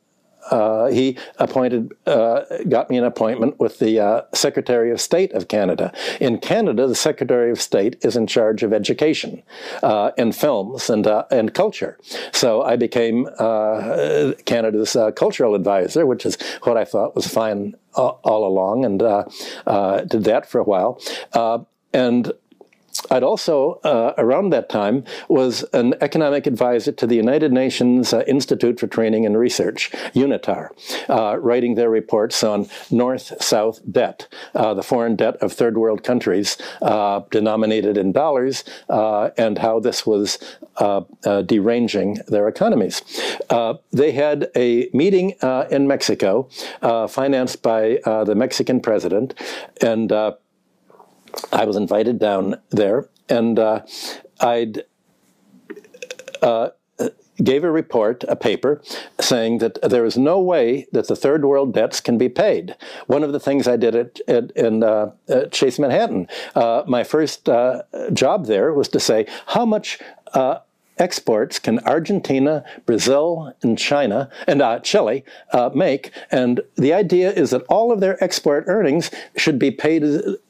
uh, 0.51 0.87
he 0.87 1.17
appointed, 1.37 1.91
uh, 2.05 2.41
got 2.69 2.89
me 2.89 2.97
an 2.97 3.03
appointment 3.03 3.59
with 3.59 3.79
the 3.79 3.99
uh, 3.99 4.21
Secretary 4.33 4.91
of 4.91 5.01
State 5.01 5.33
of 5.33 5.47
Canada. 5.47 5.91
In 6.19 6.37
Canada, 6.37 6.87
the 6.87 6.95
Secretary 6.95 7.51
of 7.51 7.61
State 7.61 7.97
is 8.03 8.15
in 8.15 8.27
charge 8.27 8.63
of 8.63 8.73
education 8.73 9.41
uh, 9.81 10.11
and 10.17 10.35
films 10.35 10.89
and 10.89 11.07
uh, 11.07 11.25
and 11.31 11.53
culture. 11.53 11.97
So 12.31 12.61
I 12.61 12.75
became 12.75 13.27
uh, 13.39 14.33
Canada's 14.45 14.95
cultural 15.15 15.55
advisor, 15.55 16.05
which 16.05 16.25
is 16.25 16.37
what 16.63 16.77
I 16.77 16.85
thought 16.85 17.15
was 17.15 17.27
fine 17.27 17.75
all, 17.95 18.19
all 18.23 18.47
along, 18.47 18.85
and 18.85 18.99
did 20.09 20.23
that 20.25 20.45
for 20.47 20.59
a 20.59 20.63
while. 20.63 21.01
and 21.93 22.31
I'd 23.11 23.23
also, 23.23 23.79
uh, 23.83 24.13
around 24.17 24.49
that 24.51 24.69
time, 24.69 25.03
was 25.29 25.63
an 25.73 25.93
economic 26.01 26.47
advisor 26.47 26.91
to 26.93 27.07
the 27.07 27.15
United 27.15 27.51
Nations 27.51 28.13
uh, 28.13 28.23
Institute 28.27 28.79
for 28.79 28.87
Training 28.87 29.25
and 29.25 29.37
Research, 29.37 29.91
UNITAR, 30.13 30.69
uh, 31.09 31.37
writing 31.39 31.75
their 31.75 31.89
reports 31.89 32.43
on 32.43 32.67
North-South 32.91 33.79
debt, 33.91 34.27
uh, 34.53 34.73
the 34.73 34.83
foreign 34.83 35.15
debt 35.15 35.35
of 35.37 35.53
third 35.53 35.77
world 35.77 36.03
countries 36.03 36.57
uh, 36.81 37.21
denominated 37.31 37.97
in 37.97 38.11
dollars, 38.11 38.63
uh, 38.89 39.29
and 39.37 39.57
how 39.57 39.79
this 39.79 40.05
was 40.05 40.39
deranging 41.47 42.19
their 42.27 42.47
economies. 42.47 43.01
they 43.91 44.11
had 44.11 44.49
a 44.55 44.89
meeting 44.93 45.33
in 45.69 45.87
Mexico, 45.87 46.49
financed 47.07 47.61
by 47.61 47.99
the 48.03 48.35
Mexican 48.35 48.79
president, 48.79 49.33
and 49.81 50.11
I 51.51 51.65
was 51.65 51.75
invited 51.75 52.19
down 52.19 52.61
there, 52.69 53.09
and 53.29 53.59
uh, 53.59 53.81
I'd 54.39 54.83
uh, 56.41 56.69
gave 57.43 57.63
a 57.63 57.71
report, 57.71 58.23
a 58.27 58.35
paper, 58.35 58.81
saying 59.19 59.57
that 59.59 59.81
there 59.81 60.05
is 60.05 60.17
no 60.17 60.39
way 60.39 60.87
that 60.91 61.07
the 61.07 61.15
third 61.15 61.45
world 61.45 61.73
debts 61.73 61.99
can 61.99 62.17
be 62.17 62.29
paid. 62.29 62.75
One 63.07 63.23
of 63.23 63.33
the 63.33 63.39
things 63.39 63.67
I 63.67 63.77
did 63.77 63.95
at, 63.95 64.19
at 64.27 64.51
in 64.51 64.83
uh, 64.83 65.11
at 65.27 65.51
Chase 65.51 65.79
Manhattan, 65.79 66.27
uh, 66.55 66.83
my 66.87 67.03
first 67.03 67.49
uh, 67.49 67.83
job 68.13 68.45
there 68.45 68.73
was 68.73 68.87
to 68.89 68.99
say 68.99 69.27
how 69.47 69.65
much 69.65 69.99
uh, 70.33 70.59
exports 70.97 71.59
can 71.59 71.79
Argentina, 71.79 72.63
Brazil, 72.85 73.53
and 73.61 73.77
China 73.77 74.29
and 74.47 74.61
uh, 74.61 74.79
Chile 74.79 75.23
uh, 75.51 75.69
make. 75.73 76.11
And 76.31 76.61
the 76.75 76.93
idea 76.93 77.31
is 77.31 77.49
that 77.49 77.63
all 77.63 77.91
of 77.91 77.99
their 77.99 78.23
export 78.23 78.63
earnings 78.67 79.11
should 79.35 79.59
be 79.59 79.71
paid, 79.71 80.03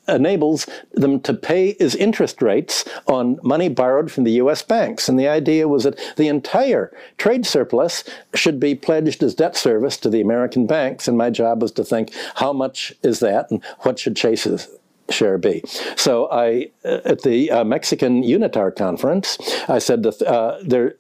enables 0.08 0.68
them 0.94 1.20
to 1.22 1.34
pay 1.34 1.76
as 1.80 1.96
interest 1.96 2.42
rates 2.42 2.86
on 3.08 3.40
money 3.44 3.70
borrowed 3.70 4.12
from 4.12 4.24
the 4.24 4.34
U.S. 4.34 4.62
banks. 4.62 5.10
And 5.10 5.20
the 5.20 5.28
idea 5.28 5.68
was 5.68 5.84
that 5.84 6.00
the 6.18 6.28
entire 6.28 6.96
trade 7.18 7.46
surplus 7.46 8.04
should 8.34 8.60
be 8.60 8.76
pledged 8.76 9.24
as 9.24 9.36
debt 9.36 9.56
service 9.56 9.98
to 9.98 10.10
the 10.10 10.22
American 10.22 10.68
banks. 10.68 11.08
And 11.08 11.18
my 11.18 11.30
job 11.30 11.62
was 11.62 11.72
to 11.74 11.84
think, 11.84 12.12
how 12.36 12.54
much 12.54 12.94
is 13.04 13.20
that 13.20 13.52
and 13.52 13.64
what 13.80 14.00
should 14.00 14.16
Chase's 14.16 14.68
share 15.10 15.38
be. 15.38 15.64
So 15.96 16.30
I, 16.32 16.72
uh, 16.84 17.02
at 17.06 17.22
the 17.22 17.52
uh, 17.52 17.64
Mexican 17.64 18.24
UNITAR 18.24 18.76
conference, 18.76 19.38
I 19.68 19.80
said 19.80 20.04
that 20.04 20.22
uh, 20.22 20.58
there, 20.64 20.96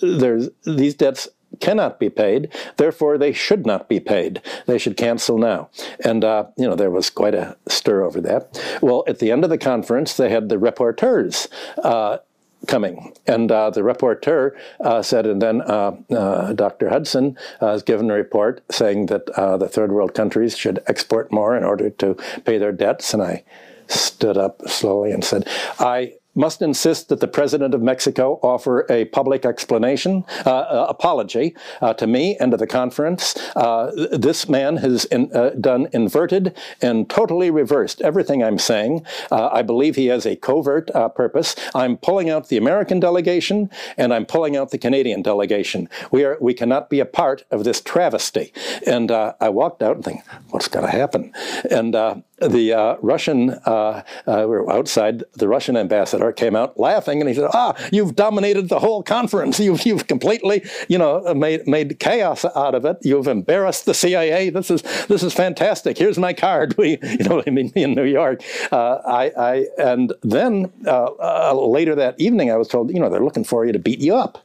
there's 0.00 0.48
these 0.64 0.94
debts 0.94 1.28
cannot 1.60 1.98
be 1.98 2.10
paid, 2.10 2.48
therefore 2.76 3.18
they 3.18 3.32
should 3.32 3.66
not 3.66 3.88
be 3.88 4.00
paid. 4.00 4.42
They 4.66 4.78
should 4.78 4.96
cancel 4.96 5.38
now. 5.38 5.70
And, 6.04 6.24
uh, 6.24 6.46
you 6.56 6.66
know, 6.66 6.74
there 6.74 6.90
was 6.90 7.10
quite 7.10 7.34
a 7.34 7.56
stir 7.68 8.02
over 8.02 8.20
that. 8.22 8.60
Well, 8.82 9.04
at 9.06 9.18
the 9.18 9.30
end 9.30 9.44
of 9.44 9.50
the 9.50 9.58
conference, 9.58 10.16
they 10.16 10.30
had 10.30 10.48
the 10.48 10.56
rapporteurs 10.56 11.48
uh, 11.82 12.18
coming. 12.66 13.14
And 13.26 13.50
uh, 13.50 13.70
the 13.70 13.82
reporter 13.82 14.56
uh, 14.80 15.02
said, 15.02 15.26
and 15.26 15.40
then 15.40 15.62
uh, 15.62 15.96
uh 16.10 16.52
Dr. 16.52 16.88
Hudson 16.88 17.38
uh, 17.60 17.72
has 17.72 17.82
given 17.82 18.10
a 18.10 18.14
report 18.14 18.62
saying 18.70 19.06
that 19.06 19.28
uh, 19.30 19.56
the 19.56 19.68
third 19.68 19.92
world 19.92 20.14
countries 20.14 20.56
should 20.56 20.80
export 20.86 21.32
more 21.32 21.56
in 21.56 21.64
order 21.64 21.90
to 21.90 22.14
pay 22.44 22.58
their 22.58 22.72
debts. 22.72 23.14
And 23.14 23.22
I 23.22 23.44
stood 23.88 24.36
up 24.36 24.68
slowly 24.68 25.10
and 25.10 25.24
said, 25.24 25.48
I 25.78 26.14
must 26.34 26.62
insist 26.62 27.08
that 27.08 27.20
the 27.20 27.28
president 27.28 27.74
of 27.74 27.82
Mexico 27.82 28.38
offer 28.42 28.86
a 28.90 29.04
public 29.06 29.44
explanation, 29.44 30.24
uh, 30.46 30.50
uh, 30.50 30.86
apology 30.88 31.54
uh, 31.80 31.92
to 31.94 32.06
me 32.06 32.36
and 32.38 32.52
to 32.52 32.56
the 32.56 32.66
conference. 32.66 33.34
Uh, 33.56 33.90
this 34.12 34.48
man 34.48 34.76
has 34.76 35.04
in, 35.06 35.34
uh, 35.34 35.50
done 35.60 35.88
inverted 35.92 36.56
and 36.80 37.10
totally 37.10 37.50
reversed 37.50 38.00
everything 38.00 38.42
I'm 38.42 38.58
saying. 38.58 39.04
Uh, 39.30 39.48
I 39.52 39.62
believe 39.62 39.96
he 39.96 40.06
has 40.06 40.26
a 40.26 40.36
covert 40.36 40.90
purpose. 41.14 41.54
I'm 41.74 41.96
pulling 41.96 42.30
out 42.30 42.48
the 42.48 42.56
American 42.56 43.00
delegation 43.00 43.70
and 43.96 44.14
I'm 44.14 44.26
pulling 44.26 44.56
out 44.56 44.70
the 44.70 44.78
Canadian 44.78 45.22
delegation. 45.22 45.88
We 46.10 46.24
are 46.24 46.36
we 46.40 46.54
cannot 46.54 46.90
be 46.90 47.00
a 47.00 47.04
part 47.04 47.44
of 47.50 47.64
this 47.64 47.80
travesty. 47.80 48.52
And 48.86 49.10
I 49.10 49.48
walked 49.48 49.82
out 49.82 49.96
and 49.96 50.04
think, 50.04 50.22
what's 50.50 50.68
going 50.68 50.86
to 50.86 50.92
happen? 50.92 51.32
And 51.70 51.94
the 52.40 52.98
Russian, 53.02 53.48
we 54.26 54.46
were 54.46 54.70
outside, 54.72 55.24
the 55.34 55.48
Russian 55.48 55.76
ambassador 55.76 56.32
came 56.32 56.56
out 56.56 56.78
laughing 56.78 57.20
and 57.20 57.28
he 57.28 57.34
said, 57.34 57.50
"Ah, 57.52 57.74
you've 57.92 58.14
dominated 58.16 58.68
the 58.68 58.78
whole 58.78 59.02
conference. 59.02 59.60
You've 59.70 59.84
you've 59.84 60.06
completely, 60.06 60.64
you 60.88 60.98
know, 60.98 61.34
made 61.34 61.66
made 61.66 61.98
chaos 61.98 62.44
out 62.44 62.74
of 62.74 62.84
it. 62.84 62.96
You've 63.02 63.28
embarrassed 63.28 63.84
the 63.84 63.94
CIA. 63.94 64.50
This 64.50 64.70
is 64.70 64.82
this 65.06 65.22
is 65.22 65.32
fantastic. 65.34 65.98
Here's 65.98 66.18
my 66.18 66.32
card. 66.32 66.74
We, 66.80 66.96
you 67.02 67.24
know, 67.28 67.42
I 67.46 67.50
mean, 67.50 67.70
in 67.74 67.92
New 67.94 68.04
York. 68.04 68.42
Uh, 68.72 69.00
I, 69.04 69.24
I 69.36 69.66
and 69.76 70.14
then 70.22 70.72
uh, 70.86 71.10
uh, 71.20 71.52
later 71.54 71.94
that 71.94 72.18
evening, 72.18 72.50
I 72.50 72.56
was 72.56 72.68
told, 72.68 72.90
you 72.90 72.98
know, 73.00 73.10
they're 73.10 73.22
looking 73.28 73.44
for 73.44 73.66
you 73.66 73.72
to 73.72 73.78
beat 73.78 74.00
you 74.00 74.14
up. 74.14 74.38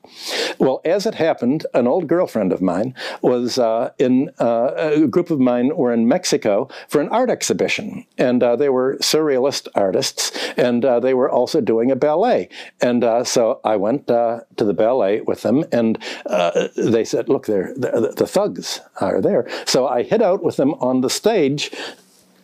Well, 0.60 0.82
as 0.84 1.06
it 1.06 1.16
happened, 1.16 1.66
an 1.74 1.88
old 1.88 2.08
girlfriend 2.08 2.52
of 2.52 2.62
mine 2.62 2.94
was 3.22 3.58
uh, 3.58 3.92
in 4.00 4.32
uh, 4.40 4.72
a 4.76 5.08
group 5.08 5.30
of 5.30 5.40
mine 5.40 5.76
were 5.78 5.94
in 5.94 6.10
Mexico 6.10 6.68
for 6.90 7.00
an 7.00 7.08
art 7.10 7.30
exhibition, 7.30 7.85
and 8.18 8.44
uh, 8.44 8.56
they 8.56 8.70
were 8.70 8.98
surrealist 8.98 9.68
artists, 9.76 10.32
and 10.58 10.84
they 11.02 11.14
were 11.14 11.30
also 11.30 11.62
doing 11.62 11.92
a 11.92 11.96
ballet. 11.96 12.50
And 12.82 13.04
uh, 13.04 13.24
so 13.24 13.60
I 13.64 13.76
went 13.76 14.10
uh, 14.10 14.42
to 14.58 14.66
the 14.66 14.74
ballet 14.74 15.22
with 15.22 15.42
them, 15.42 15.64
and 15.72 15.98
uh, 16.26 16.68
they 16.76 17.04
said, 17.06 17.30
"Look, 17.30 17.46
they're, 17.46 17.74
they're, 17.76 18.00
the 18.00 18.28
thugs 18.28 18.82
are 19.02 19.22
there." 19.22 19.48
So 19.66 19.88
I 19.88 20.04
hid 20.04 20.22
out 20.22 20.44
with 20.44 20.58
them 20.58 20.74
on 20.76 21.02
the 21.02 21.10
stage 21.10 21.72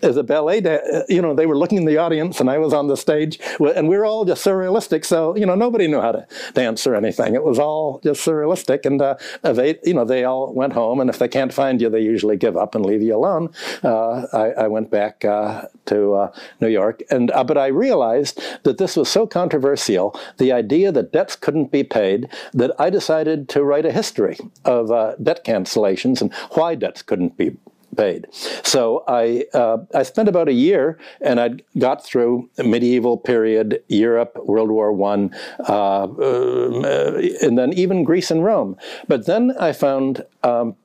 as 0.04 0.18
a 0.18 0.24
ballet, 0.24 0.62
you 1.10 1.22
know, 1.22 1.34
they 1.34 1.45
were 1.45 1.58
looking 1.58 1.78
in 1.78 1.86
the 1.86 1.97
audience 1.97 2.39
and 2.39 2.49
I 2.49 2.58
was 2.58 2.74
on 2.74 2.88
the 2.88 2.97
stage 2.97 3.39
and 3.60 3.88
we 3.88 3.97
were 3.97 4.06
all 4.06 4.26
just 4.26 4.45
surrealistic. 4.45 5.06
So, 5.06 5.36
you 5.36 5.45
know, 5.45 5.56
nobody 5.56 5.88
knew 5.88 6.02
how 6.02 6.12
to 6.12 6.28
dance 6.54 6.86
or 6.88 6.95
anything. 6.95 7.36
It 7.36 7.43
was 7.43 7.60
all 7.60 7.99
just 8.04 8.26
surrealistic. 8.26 8.86
And 8.86 9.02
uh, 9.02 9.16
they, 9.43 9.80
you 9.84 9.93
know, 9.93 10.06
they 10.06 10.24
all 10.24 10.54
went 10.54 10.74
home 10.74 10.99
and 10.99 11.10
if 11.10 11.20
they 11.20 11.28
can't 11.28 11.54
find 11.54 11.82
you, 11.82 11.89
they 11.89 12.02
usually 12.02 12.38
give 12.38 12.58
up 12.58 12.76
and 12.76 12.86
leave 12.86 13.02
you 13.02 13.16
alone. 13.16 13.49
Uh, 13.84 14.28
I, 14.34 14.64
I, 14.64 14.68
went 14.68 14.89
back 14.89 15.26
uh, 15.26 15.68
to 15.88 16.14
uh, 16.14 16.34
New 16.62 16.70
York. 16.70 17.02
and 17.10 17.32
uh, 17.32 17.43
But 17.43 17.58
I 17.58 17.68
realized 17.68 18.41
that 18.64 18.78
this 18.78 18.95
was 18.95 19.10
so 19.10 19.28
controversial, 19.28 20.18
the 20.38 20.52
idea 20.52 20.91
that 20.91 21.12
debts 21.12 21.36
couldn't 21.36 21.72
be 21.72 21.84
paid, 21.84 22.30
that 22.54 22.72
I 22.80 22.89
decided 22.89 23.49
to 23.49 23.64
write 23.64 23.86
a 23.86 23.91
history 23.91 24.38
of 24.66 24.91
uh, 24.91 25.16
debt 25.22 25.43
cancellations 25.45 26.22
and 26.22 26.34
why 26.52 26.76
debts 26.76 27.02
couldn't 27.02 27.38
be 27.38 27.58
paid. 27.96 28.28
So 28.64 29.04
I 29.08 29.46
uh, 29.54 29.80
I 29.94 30.04
spent 30.04 30.30
about 30.30 30.48
a 30.48 30.54
year, 30.54 30.98
and 31.22 31.39
I 31.39 31.50
got 31.78 32.06
through 32.06 32.50
medieval 32.58 33.18
period 33.18 33.84
Europe, 33.88 34.38
World 34.46 34.72
War 34.72 34.92
One, 34.92 35.36
uh, 35.68 36.04
uh, 36.04 37.22
and 37.42 37.58
then 37.58 37.74
even 37.74 38.04
Greece 38.04 38.32
and 38.32 38.44
Rome. 38.44 38.78
But 39.08 39.26
then 39.26 39.54
I 39.60 39.72
found 39.74 40.26
um, 40.44 40.76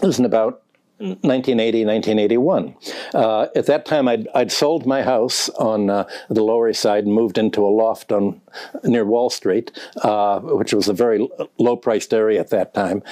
it 0.00 0.06
was 0.06 0.18
in 0.18 0.24
about 0.24 0.62
1980, 1.02 1.84
1981. 1.84 2.76
Uh, 3.12 3.48
at 3.56 3.66
that 3.66 3.84
time, 3.84 4.06
I'd, 4.06 4.28
I'd, 4.34 4.52
sold 4.52 4.86
my 4.86 5.02
house 5.02 5.48
on 5.50 5.90
uh, 5.90 6.08
the 6.28 6.44
Lower 6.44 6.68
East 6.68 6.80
Side 6.80 7.04
and 7.04 7.12
moved 7.12 7.38
into 7.38 7.66
a 7.66 7.68
loft 7.68 8.12
on 8.12 8.40
near 8.84 9.04
Wall 9.04 9.28
Street, 9.28 9.72
uh, 10.02 10.38
which 10.40 10.72
was 10.72 10.88
a 10.88 10.92
very 10.92 11.28
low-priced 11.58 12.14
area 12.14 12.38
at 12.38 12.50
that 12.50 12.72
time. 12.72 13.02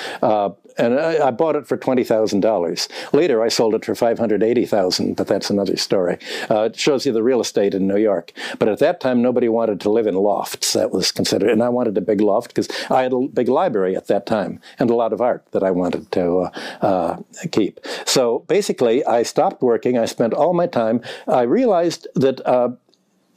And 0.79 0.99
I, 0.99 1.29
I 1.29 1.31
bought 1.31 1.57
it 1.57 1.66
for 1.66 1.77
twenty 1.77 2.05
thousand 2.05 2.41
dollars. 2.41 2.89
Later, 3.12 3.43
I 3.43 3.49
sold 3.49 3.75
it 3.75 3.85
for 3.85 3.95
five 3.95 4.18
hundred 4.18 4.43
eighty 4.43 4.66
thousand, 4.66 5.14
but 5.14 5.27
that's 5.27 5.51
another 5.51 5.77
story. 5.77 6.18
Uh, 6.51 6.62
it 6.62 6.77
shows 6.77 7.07
you 7.07 7.12
the 7.12 7.23
real 7.23 7.41
estate 7.41 7.75
in 7.75 7.87
New 7.87 7.97
York. 7.97 8.33
But 8.59 8.68
at 8.68 8.79
that 8.79 9.01
time, 9.01 9.23
nobody 9.23 9.49
wanted 9.49 9.81
to 9.81 9.91
live 9.91 10.07
in 10.07 10.14
lofts. 10.14 10.73
That 10.73 10.91
was 10.91 11.12
considered, 11.12 11.51
and 11.51 11.62
I 11.62 11.68
wanted 11.68 11.97
a 11.99 12.01
big 12.01 12.21
loft 12.21 12.49
because 12.55 12.68
I 12.91 13.03
had 13.03 13.12
a 13.12 13.29
big 13.29 13.49
library 13.49 13.97
at 13.97 14.07
that 14.07 14.27
time 14.27 14.61
and 14.79 14.91
a 14.91 14.95
lot 14.95 15.12
of 15.12 15.21
art 15.21 15.45
that 15.53 15.62
I 15.62 15.71
wanted 15.71 16.11
to 16.12 16.39
uh, 16.39 16.51
uh, 16.81 17.16
keep. 17.53 17.81
So 18.07 18.41
basically, 18.49 19.05
I 19.05 19.23
stopped 19.23 19.62
working. 19.62 19.99
I 19.99 20.07
spent 20.07 20.35
all 20.35 20.55
my 20.55 20.66
time. 20.66 21.01
I 21.27 21.43
realized 21.43 22.09
that 22.14 22.47
uh, 22.47 22.71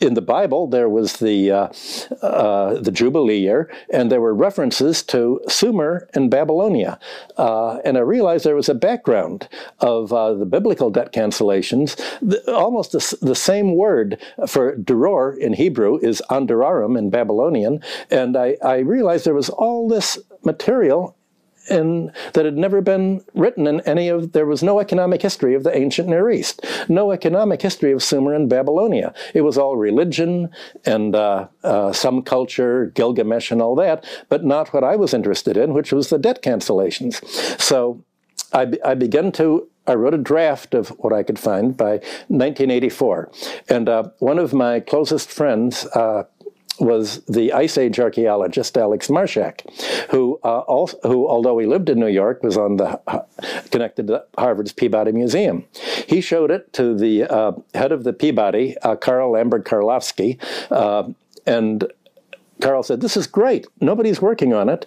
in 0.03 0.13
the 0.13 0.21
Bible, 0.21 0.67
there 0.67 0.89
was 0.89 1.13
the 1.13 1.51
uh, 1.51 1.67
uh, 2.21 2.79
the 2.79 2.91
Jubilee 2.91 3.39
year, 3.39 3.71
and 3.91 4.11
there 4.11 4.21
were 4.21 4.33
references 4.33 5.01
to 5.03 5.41
Sumer 5.47 6.07
and 6.13 6.29
Babylonia. 6.29 6.99
Uh, 7.37 7.77
and 7.85 7.97
I 7.97 8.01
realized 8.01 8.45
there 8.45 8.55
was 8.55 8.69
a 8.69 8.75
background 8.75 9.47
of 9.79 10.11
uh, 10.11 10.33
the 10.33 10.45
biblical 10.45 10.89
debt 10.89 11.13
cancellations. 11.13 11.95
The, 12.21 12.53
almost 12.53 12.91
the, 12.91 13.17
the, 13.21 13.35
same 13.35 13.75
word 13.75 14.21
for 14.47 14.75
deror 14.77 15.37
in 15.37 15.53
Hebrew 15.53 15.97
is 15.97 16.21
andurarum 16.29 16.97
in 16.97 17.09
Babylonian. 17.09 17.81
And 18.09 18.37
I, 18.37 18.57
I 18.63 18.77
realized 18.77 19.25
there 19.25 19.33
was 19.33 19.49
all 19.49 19.89
this 19.89 20.17
material 20.43 21.17
in, 21.69 22.11
that 22.33 22.45
had 22.45 22.57
never 22.57 22.81
been 22.81 23.23
written 23.33 23.67
in 23.67 23.81
any 23.81 24.07
of, 24.09 24.31
there 24.31 24.45
was 24.45 24.63
no 24.63 24.79
economic 24.79 25.21
history 25.21 25.55
of 25.55 25.63
the 25.63 25.75
ancient 25.75 26.07
Near 26.07 26.29
East, 26.29 26.65
no 26.89 27.11
economic 27.11 27.61
history 27.61 27.91
of 27.91 28.03
Sumer 28.03 28.33
and 28.33 28.49
Babylonia. 28.49 29.13
It 29.33 29.41
was 29.41 29.57
all 29.57 29.75
religion 29.77 30.49
and 30.85 31.15
uh, 31.15 31.47
uh, 31.63 31.93
some 31.93 32.21
culture, 32.21 32.87
Gilgamesh 32.95 33.51
and 33.51 33.61
all 33.61 33.75
that, 33.75 34.05
but 34.29 34.43
not 34.43 34.73
what 34.73 34.83
I 34.83 34.95
was 34.95 35.13
interested 35.13 35.57
in, 35.57 35.73
which 35.73 35.91
was 35.91 36.09
the 36.09 36.19
debt 36.19 36.41
cancellations. 36.41 37.23
So 37.59 38.03
I, 38.51 38.73
I 38.85 38.93
began 38.93 39.31
to 39.33 39.67
I 39.85 39.95
wrote 39.95 40.13
a 40.13 40.17
draft 40.17 40.73
of 40.73 40.89
what 40.99 41.11
I 41.11 41.23
could 41.23 41.37
find 41.37 41.75
by 41.75 41.97
1984. 42.29 43.31
And 43.67 43.89
uh, 43.89 44.03
one 44.19 44.39
of 44.39 44.53
my 44.53 44.79
closest 44.79 45.29
friends, 45.29 45.85
uh, 45.87 46.23
was 46.79 47.23
the 47.25 47.53
Ice 47.53 47.77
Age 47.77 47.99
archaeologist 47.99 48.77
Alex 48.77 49.07
Marshack, 49.07 49.61
who, 50.09 50.39
uh, 50.43 50.59
also, 50.59 50.97
who, 51.03 51.27
although 51.27 51.57
he 51.57 51.65
lived 51.65 51.89
in 51.89 51.99
New 51.99 52.07
York, 52.07 52.43
was 52.43 52.57
on 52.57 52.77
the 52.77 52.99
uh, 53.07 53.23
connected 53.71 54.07
to 54.07 54.23
Harvard's 54.37 54.73
Peabody 54.73 55.11
Museum. 55.11 55.65
He 56.07 56.21
showed 56.21 56.51
it 56.51 56.73
to 56.73 56.95
the 56.95 57.23
uh, 57.23 57.51
head 57.73 57.91
of 57.91 58.03
the 58.03 58.13
Peabody, 58.13 58.77
uh, 58.79 58.95
Carl 58.95 59.33
Lamberg-Karlovsky, 59.33 60.39
uh, 60.71 61.09
and 61.45 61.91
Carl 62.61 62.83
said, 62.83 63.01
"This 63.01 63.17
is 63.17 63.27
great. 63.27 63.67
Nobody's 63.81 64.21
working 64.21 64.53
on 64.53 64.69
it." 64.69 64.85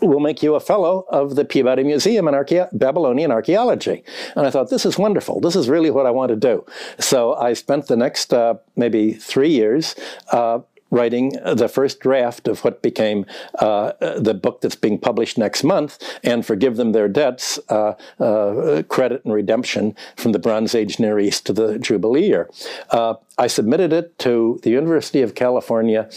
We'll 0.00 0.20
make 0.20 0.42
you 0.42 0.54
a 0.54 0.60
fellow 0.60 1.04
of 1.08 1.36
the 1.36 1.44
Peabody 1.44 1.84
Museum 1.84 2.26
in 2.28 2.34
Archae- 2.34 2.68
Babylonian 2.72 3.30
Archaeology. 3.30 4.02
And 4.34 4.46
I 4.46 4.50
thought, 4.50 4.70
this 4.70 4.86
is 4.86 4.98
wonderful. 4.98 5.40
This 5.40 5.56
is 5.56 5.68
really 5.68 5.90
what 5.90 6.06
I 6.06 6.10
want 6.10 6.30
to 6.30 6.36
do. 6.36 6.64
So 6.98 7.34
I 7.34 7.52
spent 7.52 7.86
the 7.86 7.96
next 7.96 8.32
uh, 8.32 8.54
maybe 8.76 9.12
three 9.12 9.50
years 9.50 9.94
uh, 10.32 10.60
writing 10.90 11.36
the 11.44 11.68
first 11.68 12.00
draft 12.00 12.48
of 12.48 12.64
what 12.64 12.82
became 12.82 13.24
uh, 13.58 13.92
the 14.18 14.34
book 14.34 14.60
that's 14.60 14.74
being 14.74 14.98
published 14.98 15.38
next 15.38 15.62
month, 15.62 15.98
and 16.22 16.44
Forgive 16.44 16.76
Them 16.76 16.92
Their 16.92 17.08
Debts, 17.08 17.58
uh, 17.68 17.94
uh, 18.18 18.82
Credit 18.88 19.24
and 19.24 19.32
Redemption 19.32 19.94
from 20.16 20.32
the 20.32 20.38
Bronze 20.38 20.74
Age 20.74 20.98
Near 20.98 21.18
East 21.18 21.46
to 21.46 21.52
the 21.52 21.78
Jubilee 21.78 22.26
Year. 22.26 22.50
Uh, 22.90 23.14
I 23.38 23.46
submitted 23.46 23.92
it 23.92 24.18
to 24.20 24.60
the 24.62 24.70
University 24.70 25.22
of 25.22 25.34
California 25.34 26.08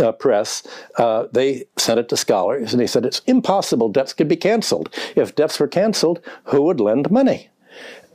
uh, 0.00 0.12
press, 0.12 0.62
uh, 0.98 1.26
they 1.32 1.64
sent 1.76 2.00
it 2.00 2.08
to 2.08 2.16
scholars, 2.16 2.72
and 2.72 2.80
they 2.80 2.86
said 2.86 3.04
it's 3.04 3.22
impossible 3.26 3.88
debts 3.88 4.12
could 4.12 4.28
be 4.28 4.36
canceled. 4.36 4.88
If 5.16 5.34
debts 5.34 5.58
were 5.58 5.68
canceled, 5.68 6.20
who 6.44 6.62
would 6.62 6.80
lend 6.80 7.10
money? 7.10 7.50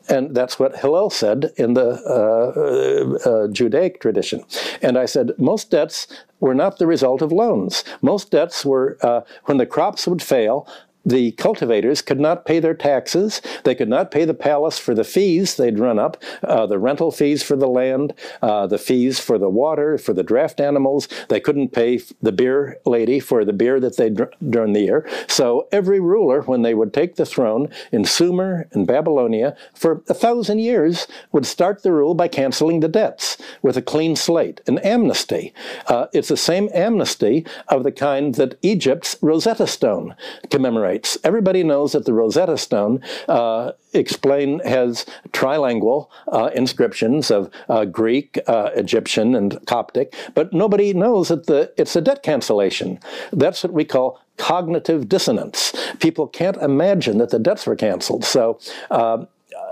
And 0.10 0.36
that's 0.36 0.58
what 0.58 0.76
Hillel 0.76 1.12
said 1.12 1.54
in 1.58 1.76
the 1.76 1.90
uh, 2.04 3.30
uh, 3.30 3.48
Judaic 3.50 4.02
tradition. 4.02 4.44
And 4.82 4.98
I 4.98 5.06
said, 5.06 5.34
most 5.38 5.70
debts 5.70 6.08
were 6.40 6.56
not 6.56 6.80
the 6.80 6.88
result 6.88 7.22
of 7.22 7.32
loans. 7.32 7.84
Most 8.02 8.32
debts 8.32 8.66
were 8.66 8.98
uh, 9.02 9.22
when 9.46 9.58
the 9.58 9.68
crops 9.68 10.08
would 10.08 10.24
fail, 10.24 10.68
the 11.10 11.32
cultivators 11.34 12.02
could 12.02 12.20
not 12.20 12.46
pay 12.46 12.60
their 12.60 12.74
taxes. 12.74 13.42
They 13.64 13.76
could 13.76 13.90
not 13.90 14.12
pay 14.12 14.26
the 14.26 14.34
palace 14.34 14.78
for 14.78 14.94
the 14.94 15.04
fees 15.04 15.56
they'd 15.56 15.80
run 15.80 15.98
up, 15.98 16.18
uh, 16.44 16.66
the 16.68 16.80
rental 16.80 17.12
fees 17.12 17.42
for 17.42 17.56
the 17.56 17.68
land, 17.68 18.14
uh, 18.42 18.68
the 18.68 18.78
fees 18.78 19.20
for 19.20 19.38
the 19.38 19.50
water, 19.50 19.98
for 19.98 20.14
the 20.14 20.24
draft 20.24 20.60
animals. 20.60 21.08
They 21.30 21.40
couldn't 21.40 21.70
pay 21.70 22.02
the 22.22 22.32
beer 22.32 22.78
lady 22.86 23.20
for 23.20 23.44
the 23.44 23.54
beer 23.54 23.80
that 23.80 23.98
they'd 23.98 24.20
during 24.50 24.74
the 24.74 24.82
year. 24.82 25.10
So 25.28 25.68
every 25.72 26.00
ruler, 26.00 26.42
when 26.42 26.62
they 26.62 26.74
would 26.74 26.94
take 26.94 27.16
the 27.16 27.26
throne 27.26 27.70
in 27.92 28.06
Sumer 28.06 28.68
and 28.72 28.86
Babylonia, 28.86 29.56
for 29.74 30.04
a 30.08 30.14
thousand 30.14 30.60
years, 30.60 31.08
would 31.32 31.46
start 31.46 31.82
the 31.82 31.92
rule 31.92 32.14
by 32.14 32.28
canceling 32.28 32.82
the 32.82 32.88
debts 32.88 33.38
with 33.62 33.78
a 33.78 33.82
clean 33.82 34.16
slate, 34.16 34.62
an 34.68 34.78
amnesty. 34.80 35.54
Uh, 35.88 36.08
it's 36.14 36.28
the 36.28 36.38
same 36.38 36.70
amnesty 36.74 37.46
of 37.68 37.84
the 37.84 37.92
kind 37.92 38.36
that 38.36 38.58
Egypt's 38.62 39.18
Rosetta 39.22 39.68
Stone 39.68 40.16
commemorates 40.50 40.99
Everybody 41.24 41.64
knows 41.64 41.92
that 41.94 42.06
the 42.06 42.14
Rosetta 42.14 42.58
Stone 42.58 43.02
uh, 43.28 43.72
explain 43.94 44.60
has 44.60 45.06
trilingual 45.32 46.08
uh, 46.32 46.50
inscriptions 46.56 47.32
of 47.32 47.50
uh, 47.70 47.86
Greek, 47.86 48.40
uh, 48.48 48.70
Egyptian, 48.76 49.36
and 49.36 49.66
Coptic, 49.66 50.14
but 50.34 50.54
nobody 50.54 50.94
knows 50.94 51.30
that 51.30 51.48
the, 51.48 51.74
it's 51.78 51.96
a 51.96 52.02
debt 52.02 52.24
cancellation. 52.24 53.00
That's 53.32 53.64
what 53.64 53.74
we 53.74 53.86
call 53.86 54.20
cognitive 54.38 55.10
dissonance. 55.10 55.74
People 56.00 56.28
can't 56.28 56.58
imagine 56.58 57.18
that 57.18 57.30
the 57.30 57.40
debts 57.40 57.66
were 57.66 57.76
canceled. 57.76 58.26
So. 58.26 58.60
Uh, 58.90 59.26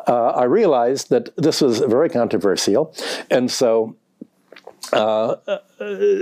uh, 0.07 0.29
I 0.29 0.45
realized 0.45 1.09
that 1.09 1.35
this 1.35 1.61
was 1.61 1.79
very 1.79 2.09
controversial, 2.09 2.93
and 3.29 3.51
so 3.51 3.95
uh, 4.93 5.35
uh, 5.47 5.59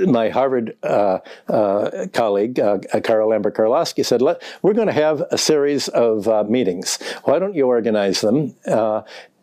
my 0.07 0.29
Harvard 0.29 0.77
uh, 0.83 1.19
uh 1.47 2.07
colleague, 2.13 2.59
uh, 2.59 2.79
Carl 3.03 3.29
Lamberg-Karlovsky, 3.29 4.05
said, 4.05 4.21
We're 4.61 4.73
going 4.73 4.87
to 4.87 4.93
have 4.93 5.21
a 5.31 5.37
series 5.37 5.87
of 5.89 6.27
uh, 6.27 6.43
meetings. 6.43 6.99
Why 7.23 7.39
don't 7.39 7.55
you 7.55 7.67
organize 7.67 8.21
them? 8.21 8.55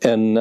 and 0.04 0.34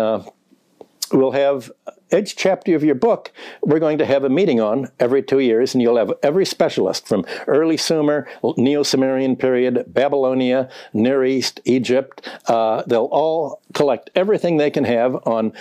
we'll 1.14 1.32
have 1.32 1.72
each 2.14 2.36
chapter 2.36 2.76
of 2.76 2.84
your 2.84 2.96
book, 2.96 3.32
we're 3.62 3.80
going 3.80 3.98
to 4.00 4.06
have 4.06 4.24
a 4.24 4.30
meeting 4.30 4.60
on 4.60 4.90
every 5.00 5.24
two 5.24 5.40
years, 5.40 5.74
and 5.74 5.82
you'll 5.82 5.98
have 5.98 6.12
every 6.24 6.46
specialist 6.46 7.08
from 7.08 7.26
early 7.48 7.78
Sumer, 7.78 8.28
Neo 8.58 8.84
Sumerian 8.84 9.36
period, 9.36 9.86
Babylonia, 9.88 10.70
Near 10.94 11.24
East, 11.24 11.62
Egypt. 11.64 12.28
they'll 12.48 13.10
all 13.12 13.62
collect 13.74 14.10
everything 14.16 14.58
they 14.58 14.72
can 14.72 14.84
have 14.84 15.16
on 15.28 15.54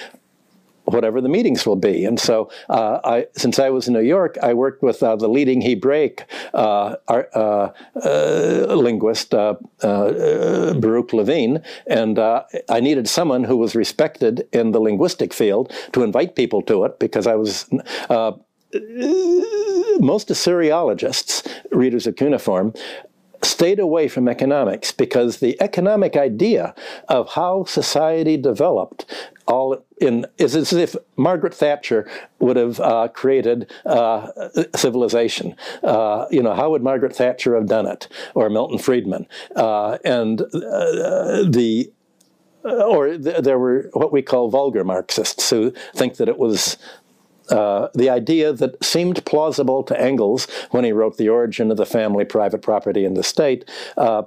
whatever 0.91 1.21
the 1.21 1.29
meetings 1.29 1.67
will 1.67 1.77
be. 1.77 2.05
And 2.05 2.19
so, 2.19 2.51
uh, 2.69 3.01
I, 3.05 3.27
since 3.37 3.59
I 3.59 3.71
was 3.71 3.89
in 3.89 3.95
New 3.95 4.01
York, 4.01 4.37
I 4.43 4.55
worked 4.55 4.83
with 4.83 5.03
uh, 5.03 5.17
the 5.17 5.29
leading 5.29 5.61
Hebraic 5.61 6.27
uh, 6.55 6.97
uh, 7.09 7.71
uh 8.05 8.75
linguist, 8.75 9.31
Baruch 9.31 11.13
Levine, 11.13 11.63
and 11.87 12.19
I 12.19 12.81
needed 12.81 13.09
someone 13.09 13.45
who 13.45 13.57
was 13.57 13.75
respected 13.75 14.49
in 14.53 14.73
the 14.73 14.81
linguistic 14.81 15.33
field 15.33 15.73
to 15.93 16.03
invite 16.03 16.35
people 16.37 16.63
to 16.63 16.85
it 16.85 16.99
because 16.99 17.27
I 17.27 17.35
was 17.35 17.67
most 20.01 20.29
Assyriologists, 20.29 21.47
readers 21.73 22.07
of 22.07 22.17
cuneiform, 22.17 22.73
stayed 23.43 23.79
away 23.79 24.09
from 24.09 24.29
economics 24.29 24.93
because 24.93 25.39
the 25.39 25.61
economic 25.61 26.17
idea 26.17 26.75
of 27.09 27.31
how 27.31 27.65
society 27.65 28.37
developed 28.37 29.05
all 29.47 29.85
in 30.01 30.27
is 30.39 30.55
as 30.55 30.73
if 30.73 30.95
Margaret 31.17 31.55
Thatcher 31.55 32.09
would 32.39 32.57
have 32.57 32.81
uh, 32.81 33.09
created 33.09 33.71
uh, 33.85 34.29
civilization. 34.75 35.57
Uh, 35.83 36.27
you 36.31 36.43
know, 36.43 36.55
how 36.55 36.71
would 36.71 36.83
Margaret 36.83 37.15
Thatcher 37.15 37.55
have 37.57 37.67
done 37.67 37.87
it, 37.87 38.09
or 38.35 38.49
Milton 38.49 38.79
Friedman? 38.79 39.27
Uh, 39.57 39.99
and 40.05 40.43
uh, 40.43 41.45
the 41.49 41.91
or 42.63 43.17
th- 43.17 43.43
there 43.43 43.59
were 43.59 43.91
what 43.93 44.13
we 44.13 44.23
call 44.23 44.51
vulgar 44.51 44.85
Marxists 44.85 45.49
who 45.51 45.73
think 45.95 46.17
that 46.17 46.29
it 46.29 46.39
was 46.39 46.77
uh, 47.51 47.89
the 47.95 48.09
idea 48.09 48.53
that 48.53 48.83
seemed 48.83 49.25
plausible 49.25 49.83
to 49.85 50.01
Engels 50.01 50.47
when 50.71 50.85
he 50.85 50.93
wrote 50.93 51.17
The 51.17 51.29
Origin 51.29 51.71
of 51.71 51.77
the 51.77 51.87
Family, 51.87 52.25
Private 52.25 52.63
Property, 52.63 53.05
and 53.05 53.17
the 53.17 53.23
State. 53.23 53.69
Uh, 53.97 54.23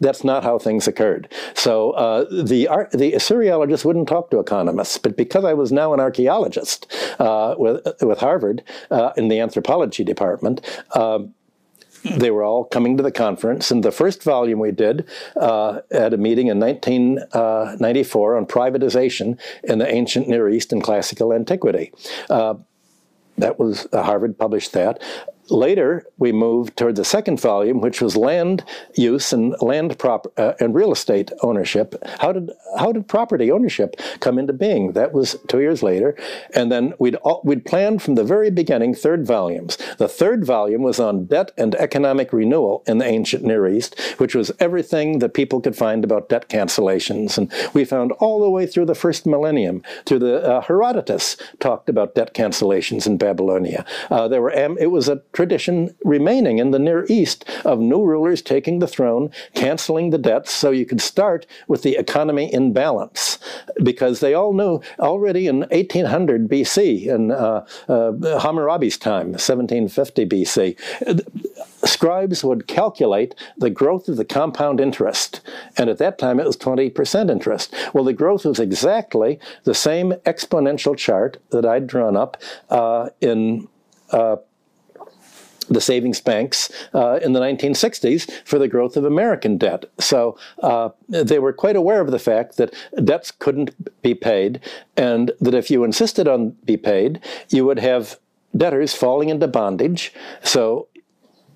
that's 0.00 0.22
not 0.22 0.44
how 0.44 0.58
things 0.58 0.86
occurred. 0.86 1.28
So 1.54 1.90
uh, 1.92 2.24
the 2.30 2.68
the 2.92 3.12
Assyriologists 3.12 3.84
wouldn't 3.84 4.08
talk 4.08 4.30
to 4.30 4.38
economists, 4.38 4.98
but 4.98 5.16
because 5.16 5.44
I 5.44 5.54
was 5.54 5.72
now 5.72 5.92
an 5.92 6.00
archaeologist 6.00 6.92
uh, 7.18 7.54
with 7.58 7.84
with 8.00 8.18
Harvard 8.18 8.62
uh, 8.90 9.12
in 9.16 9.28
the 9.28 9.40
anthropology 9.40 10.04
department, 10.04 10.60
um, 10.94 11.34
they 12.04 12.30
were 12.30 12.44
all 12.44 12.64
coming 12.64 12.96
to 12.96 13.02
the 13.02 13.10
conference, 13.10 13.70
and 13.70 13.82
the 13.82 13.90
first 13.90 14.22
volume 14.22 14.60
we 14.60 14.70
did 14.70 15.06
uh, 15.36 15.80
at 15.90 16.14
a 16.14 16.16
meeting 16.16 16.46
in 16.46 16.60
1994 16.60 18.36
on 18.36 18.46
privatization 18.46 19.38
in 19.64 19.78
the 19.78 19.92
ancient 19.92 20.28
Near 20.28 20.48
East 20.48 20.72
and 20.72 20.82
classical 20.82 21.32
antiquity. 21.32 21.92
That 23.38 23.58
was 23.58 23.86
uh, 23.92 24.02
Harvard 24.02 24.38
published 24.38 24.72
that. 24.72 25.02
Later, 25.50 26.06
we 26.18 26.32
moved 26.32 26.76
toward 26.76 26.96
the 26.96 27.04
second 27.04 27.40
volume, 27.40 27.80
which 27.80 28.00
was 28.00 28.16
land 28.16 28.64
use 28.94 29.32
and 29.32 29.54
land 29.60 29.98
prop 29.98 30.26
uh, 30.36 30.52
and 30.60 30.74
real 30.74 30.92
estate 30.92 31.30
ownership. 31.42 31.94
How 32.18 32.32
did 32.32 32.50
how 32.78 32.92
did 32.92 33.08
property 33.08 33.50
ownership 33.50 33.96
come 34.20 34.38
into 34.38 34.52
being? 34.52 34.92
That 34.92 35.12
was 35.12 35.36
two 35.48 35.60
years 35.60 35.82
later, 35.82 36.16
and 36.54 36.70
then 36.70 36.94
we'd 36.98 37.16
all, 37.16 37.40
we'd 37.44 37.64
planned 37.64 38.02
from 38.02 38.14
the 38.14 38.24
very 38.24 38.50
beginning 38.50 38.94
third 38.94 39.26
volumes. 39.26 39.78
The 39.98 40.08
third 40.08 40.44
volume 40.44 40.82
was 40.82 41.00
on 41.00 41.26
debt 41.26 41.52
and 41.56 41.74
economic 41.76 42.32
renewal 42.32 42.82
in 42.86 42.98
the 42.98 43.06
ancient 43.06 43.44
Near 43.44 43.66
East, 43.68 43.98
which 44.18 44.34
was 44.34 44.52
everything 44.60 45.20
that 45.20 45.34
people 45.34 45.60
could 45.60 45.76
find 45.76 46.04
about 46.04 46.28
debt 46.28 46.48
cancellations, 46.48 47.38
and 47.38 47.52
we 47.72 47.84
found 47.84 48.12
all 48.12 48.40
the 48.40 48.50
way 48.50 48.66
through 48.66 48.86
the 48.86 48.94
first 48.94 49.26
millennium, 49.26 49.82
through 50.04 50.18
the 50.18 50.42
uh, 50.42 50.60
Herodotus 50.62 51.36
talked 51.60 51.88
about 51.88 52.14
debt 52.14 52.34
cancellations 52.34 53.06
in 53.06 53.16
Babylonia. 53.16 53.84
Uh, 54.10 54.28
there 54.28 54.42
were 54.42 54.50
it 54.50 54.90
was 54.90 55.08
a 55.08 55.16
tradition 55.38 55.94
remaining 56.02 56.58
in 56.58 56.72
the 56.72 56.80
Near 56.80 57.06
East 57.08 57.44
of 57.64 57.78
new 57.78 58.02
rulers 58.02 58.42
taking 58.42 58.80
the 58.80 58.88
throne, 58.88 59.30
canceling 59.54 60.10
the 60.10 60.18
debts, 60.18 60.52
so 60.52 60.72
you 60.72 60.84
could 60.84 61.00
start 61.00 61.46
with 61.68 61.82
the 61.82 61.94
economy 61.94 62.52
in 62.52 62.72
balance. 62.72 63.38
Because 63.80 64.18
they 64.18 64.34
all 64.34 64.52
knew 64.52 64.80
already 64.98 65.46
in 65.46 65.60
1800 65.70 66.48
BC, 66.48 67.06
in 67.06 67.30
uh, 67.30 67.64
uh, 67.88 68.40
Hammurabi's 68.40 68.98
time, 68.98 69.28
1750 69.28 70.26
BC, 70.26 70.76
scribes 71.86 72.42
would 72.42 72.66
calculate 72.66 73.36
the 73.58 73.70
growth 73.70 74.08
of 74.08 74.16
the 74.16 74.24
compound 74.24 74.80
interest. 74.80 75.40
And 75.76 75.88
at 75.88 75.98
that 75.98 76.18
time, 76.18 76.40
it 76.40 76.46
was 76.46 76.56
20% 76.56 77.30
interest. 77.30 77.72
Well, 77.94 78.02
the 78.02 78.12
growth 78.12 78.44
was 78.44 78.58
exactly 78.58 79.38
the 79.62 79.74
same 79.74 80.14
exponential 80.26 80.96
chart 80.96 81.36
that 81.50 81.64
I'd 81.64 81.86
drawn 81.86 82.16
up 82.16 82.38
uh, 82.70 83.10
in 83.20 83.68
uh, 84.10 84.36
the 85.68 85.80
savings 85.80 86.20
banks 86.20 86.70
uh, 86.94 87.18
in 87.22 87.32
the 87.32 87.40
1960s 87.40 88.30
for 88.44 88.58
the 88.58 88.68
growth 88.68 88.96
of 88.96 89.04
American 89.04 89.58
debt. 89.58 89.84
So 89.98 90.38
uh, 90.62 90.90
they 91.08 91.38
were 91.38 91.52
quite 91.52 91.76
aware 91.76 92.00
of 92.00 92.10
the 92.10 92.18
fact 92.18 92.56
that 92.56 92.74
debts 93.04 93.30
couldn't 93.30 94.02
be 94.02 94.14
paid, 94.14 94.60
and 94.96 95.32
that 95.40 95.54
if 95.54 95.70
you 95.70 95.84
insisted 95.84 96.28
on 96.28 96.50
be 96.64 96.76
paid, 96.76 97.20
you 97.50 97.64
would 97.66 97.78
have 97.78 98.18
debtors 98.56 98.94
falling 98.94 99.28
into 99.28 99.46
bondage. 99.46 100.12
So 100.42 100.88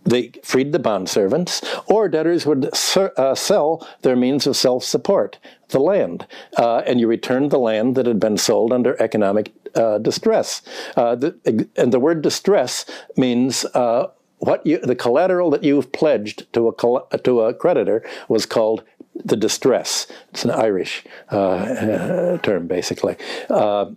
they 0.05 0.33
freed 0.43 0.73
the 0.73 0.79
bond 0.79 1.09
servants, 1.09 1.63
or 1.87 2.09
debtors 2.09 2.45
would 2.45 2.71
uh, 2.97 3.35
sell 3.35 3.87
their 4.03 4.17
means 4.17 4.47
of 4.47 4.57
self 4.57 4.85
support, 4.85 5.39
the 5.69 5.79
land, 5.79 6.27
uh, 6.57 6.79
and 6.79 7.01
you 7.01 7.07
returned 7.07 7.51
the 7.51 7.59
land 7.59 7.95
that 7.95 8.07
had 8.07 8.19
been 8.19 8.37
sold 8.37 8.73
under 8.73 9.01
economic 9.01 9.53
uh, 9.75 9.99
distress. 9.99 10.63
Uh, 10.97 11.15
the, 11.15 11.69
and 11.77 11.93
the 11.93 12.01
word 12.01 12.23
distress 12.23 12.87
means 13.17 13.65
uh, 13.75 14.09
what 14.39 14.67
you, 14.67 14.79
the 14.79 14.97
collateral 14.97 15.51
that 15.51 15.63
you've 15.63 15.93
pledged 15.93 16.53
to 16.53 16.69
a, 16.69 17.19
to 17.19 17.41
a 17.43 17.55
creditor 17.55 18.05
was 18.29 18.47
called 18.47 18.83
the 19.15 19.37
distress. 19.37 20.07
It's 20.31 20.45
an 20.45 20.51
Irish 20.51 21.05
uh, 21.29 22.39
term, 22.43 22.67
basically. 22.67 23.17
so 23.49 23.97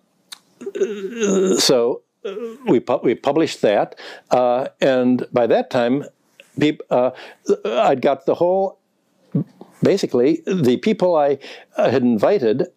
we, 2.68 2.80
pu- 2.80 3.00
we 3.04 3.16
published 3.16 3.62
that, 3.62 3.96
uh, 4.32 4.68
and 4.82 5.26
by 5.32 5.48
that 5.48 5.70
time, 5.70 6.06
uh, 6.90 7.12
I'd 7.66 8.02
got 8.02 8.26
the 8.26 8.36
whole, 8.36 8.80
basically, 9.84 10.42
the 10.46 10.78
people 10.78 11.16
I 11.16 11.38
had 11.78 12.02
invited 12.02 12.68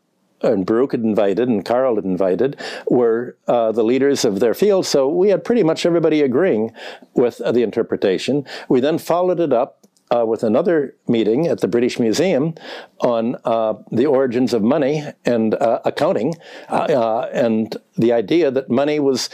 and 0.43 0.67
Baruch 0.67 0.93
had 0.93 1.03
invited 1.03 1.49
and 1.49 1.65
Carl 1.65 1.97
had 1.97 2.05
invited 2.05 2.59
were 2.87 3.37
uh, 3.47 3.73
the 3.73 3.83
leaders 3.83 4.25
of 4.25 4.41
their 4.41 4.55
field. 4.55 4.87
So 4.87 5.09
we 5.09 5.31
had 5.31 5.45
pretty 5.45 5.63
much 5.63 5.85
everybody 5.85 6.23
agreeing 6.23 6.73
with 7.15 7.41
uh, 7.41 7.53
the 7.53 7.63
interpretation. 7.63 8.45
We 8.69 8.81
then 8.81 8.99
followed 8.99 9.41
it 9.41 9.53
up 9.53 9.87
uh, 10.11 10.25
with 10.27 10.43
another 10.43 10.95
meeting 11.07 11.47
at 11.47 11.61
the 11.61 11.69
British 11.69 11.99
Museum 11.99 12.55
on 13.01 13.37
uh, 13.45 13.75
the 13.91 14.07
origins 14.07 14.55
of 14.55 14.63
money 14.63 15.05
and 15.25 15.55
uh, 15.55 15.81
accounting, 15.85 16.35
uh, 16.71 17.29
and 17.33 17.77
the 17.97 18.13
idea 18.13 18.51
that 18.51 18.71
money 18.71 18.99
was 19.01 19.29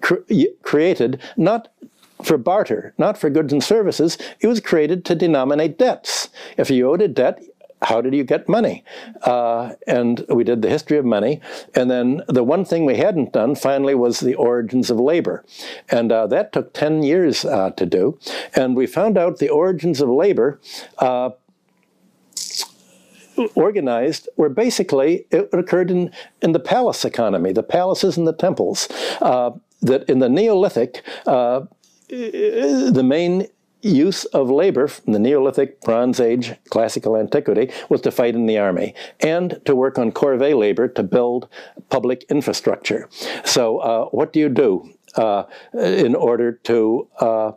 cr- 0.00 0.14
created 0.62 1.20
not 1.36 1.68
for 2.22 2.38
barter, 2.38 2.94
not 2.98 3.18
for 3.18 3.30
goods 3.30 3.52
and 3.52 3.62
services. 3.62 4.18
It 4.40 4.46
was 4.46 4.60
created 4.60 5.04
to 5.06 5.14
denominate 5.14 5.78
debts. 5.78 6.28
If 6.56 6.70
you 6.70 6.90
owed 6.90 7.02
a 7.02 7.08
debt, 7.08 7.42
how 7.84 8.00
did 8.00 8.14
you 8.14 8.24
get 8.24 8.48
money? 8.48 8.84
Uh, 9.22 9.74
and 9.86 10.24
we 10.28 10.44
did 10.44 10.62
the 10.62 10.68
history 10.68 10.98
of 10.98 11.04
money. 11.04 11.40
And 11.74 11.90
then 11.90 12.22
the 12.28 12.42
one 12.42 12.64
thing 12.64 12.84
we 12.84 12.96
hadn't 12.96 13.32
done 13.32 13.54
finally 13.54 13.94
was 13.94 14.20
the 14.20 14.34
origins 14.34 14.90
of 14.90 14.98
labor. 14.98 15.44
And 15.90 16.10
uh, 16.10 16.26
that 16.28 16.52
took 16.52 16.72
10 16.72 17.02
years 17.02 17.44
uh, 17.44 17.70
to 17.70 17.86
do. 17.86 18.18
And 18.54 18.76
we 18.76 18.86
found 18.86 19.18
out 19.18 19.38
the 19.38 19.50
origins 19.50 20.00
of 20.00 20.08
labor 20.08 20.60
uh, 20.98 21.30
organized 23.54 24.28
were 24.36 24.48
basically 24.48 25.26
it 25.30 25.48
occurred 25.52 25.90
in, 25.90 26.10
in 26.40 26.52
the 26.52 26.60
palace 26.60 27.04
economy, 27.04 27.52
the 27.52 27.62
palaces 27.62 28.16
and 28.16 28.26
the 28.26 28.32
temples. 28.32 28.88
Uh, 29.20 29.50
that 29.82 30.08
in 30.08 30.18
the 30.18 30.30
Neolithic, 30.30 31.02
uh, 31.26 31.60
the 32.08 33.02
main 33.04 33.48
use 33.84 34.24
of 34.26 34.50
labor 34.50 34.88
from 34.88 35.12
the 35.12 35.18
Neolithic, 35.18 35.80
Bronze 35.82 36.20
Age, 36.20 36.54
Classical 36.70 37.16
Antiquity 37.16 37.70
was 37.88 38.00
to 38.02 38.10
fight 38.10 38.34
in 38.34 38.46
the 38.46 38.58
army 38.58 38.94
and 39.20 39.60
to 39.64 39.74
work 39.74 39.98
on 39.98 40.12
corvée 40.12 40.58
labor 40.58 40.88
to 40.88 41.02
build 41.02 41.48
public 41.90 42.24
infrastructure. 42.30 43.08
So, 43.44 43.78
uh, 43.78 44.04
what 44.06 44.32
do 44.32 44.40
you 44.40 44.48
do 44.48 44.90
uh, 45.16 45.44
in 45.74 46.14
order 46.14 46.52
to 46.52 47.08
uh, 47.20 47.52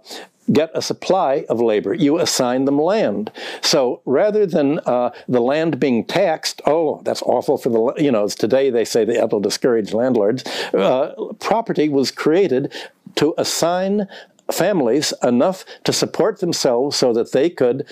get 0.51 0.71
a 0.73 0.82
supply 0.82 1.45
of 1.49 1.59
labor. 1.59 1.93
You 1.93 2.19
assign 2.19 2.65
them 2.65 2.80
land. 2.80 3.32
So 3.61 4.01
rather 4.05 4.45
than 4.45 4.80
uh, 4.86 5.11
the 5.28 5.41
land 5.41 5.80
being 5.80 6.05
taxed, 6.05 6.61
oh, 6.65 7.01
that's 7.03 7.21
awful 7.23 7.57
for 7.57 7.69
the, 7.69 8.03
you 8.03 8.11
know, 8.11 8.28
today 8.28 8.69
they 8.69 8.86
say 8.86 9.03
that 9.05 9.32
will 9.32 9.39
discourage 9.39 9.93
landlords. 9.93 10.43
Uh, 10.73 11.13
property 11.39 11.89
was 11.89 12.11
created 12.11 12.71
to 13.15 13.34
assign 13.38 14.07
families 14.51 15.13
enough 15.23 15.65
to 15.83 15.93
support 15.93 16.39
themselves 16.39 16.95
so 16.95 17.13
that 17.13 17.31
they 17.31 17.49
could 17.49 17.85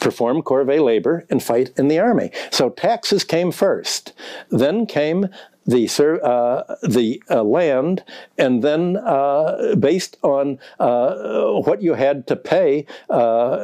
perform 0.00 0.42
corvée 0.42 0.82
labor 0.82 1.24
and 1.30 1.42
fight 1.42 1.70
in 1.76 1.88
the 1.88 1.98
army. 1.98 2.30
So 2.50 2.70
taxes 2.70 3.24
came 3.24 3.52
first. 3.52 4.12
Then 4.50 4.86
came 4.86 5.28
the 5.66 5.86
uh, 6.22 6.76
the 6.82 7.22
uh, 7.30 7.42
land, 7.42 8.04
and 8.38 8.62
then 8.62 8.96
uh, 8.98 9.74
based 9.78 10.16
on 10.22 10.58
uh, 10.78 11.60
what 11.62 11.82
you 11.82 11.94
had 11.94 12.26
to 12.28 12.36
pay 12.36 12.86
uh, 13.10 13.56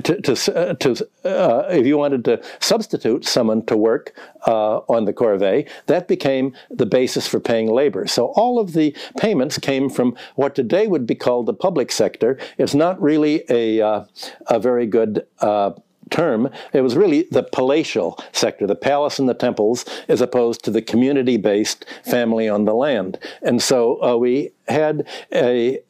to, 0.00 0.20
to, 0.22 0.32
uh, 0.54 0.74
to 0.74 1.08
if 1.24 1.86
you 1.86 1.98
wanted 1.98 2.24
to 2.24 2.40
substitute 2.60 3.24
someone 3.24 3.64
to 3.66 3.76
work 3.76 4.14
on 4.46 5.04
the 5.04 5.12
corvée, 5.12 5.68
that 5.86 6.08
became 6.08 6.54
the 6.70 6.86
basis 6.86 7.26
for 7.26 7.40
paying 7.40 7.70
labor. 7.70 8.06
So 8.06 8.26
all 8.36 8.58
of 8.58 8.72
the 8.72 8.96
payments 9.18 9.58
came 9.58 9.90
from 9.90 10.16
what 10.36 10.54
today 10.54 10.86
would 10.86 11.06
be 11.06 11.14
called 11.14 11.46
the 11.46 11.54
public 11.54 11.92
sector. 11.92 12.38
It's 12.56 12.74
not 12.74 13.00
really 13.02 13.44
a 13.50 13.80
a 14.46 14.60
very 14.60 14.86
good 14.86 15.26
term, 16.08 16.50
it 16.72 16.80
was 16.80 16.96
really 16.96 17.22
the 17.30 17.42
palatial 17.42 18.18
sector, 18.32 18.66
the 18.66 18.74
palace 18.74 19.18
and 19.18 19.28
the 19.28 19.34
temples, 19.34 19.84
as 20.08 20.20
opposed 20.20 20.64
to 20.64 20.70
the 20.70 20.82
community 20.82 21.36
based 21.36 21.84
family 22.04 22.48
on 22.48 22.64
the 22.64 22.74
land. 22.74 23.18
And 23.42 23.62
so 23.62 24.02
uh, 24.02 24.16
we 24.16 24.50
had 24.68 25.06
a, 25.32 25.80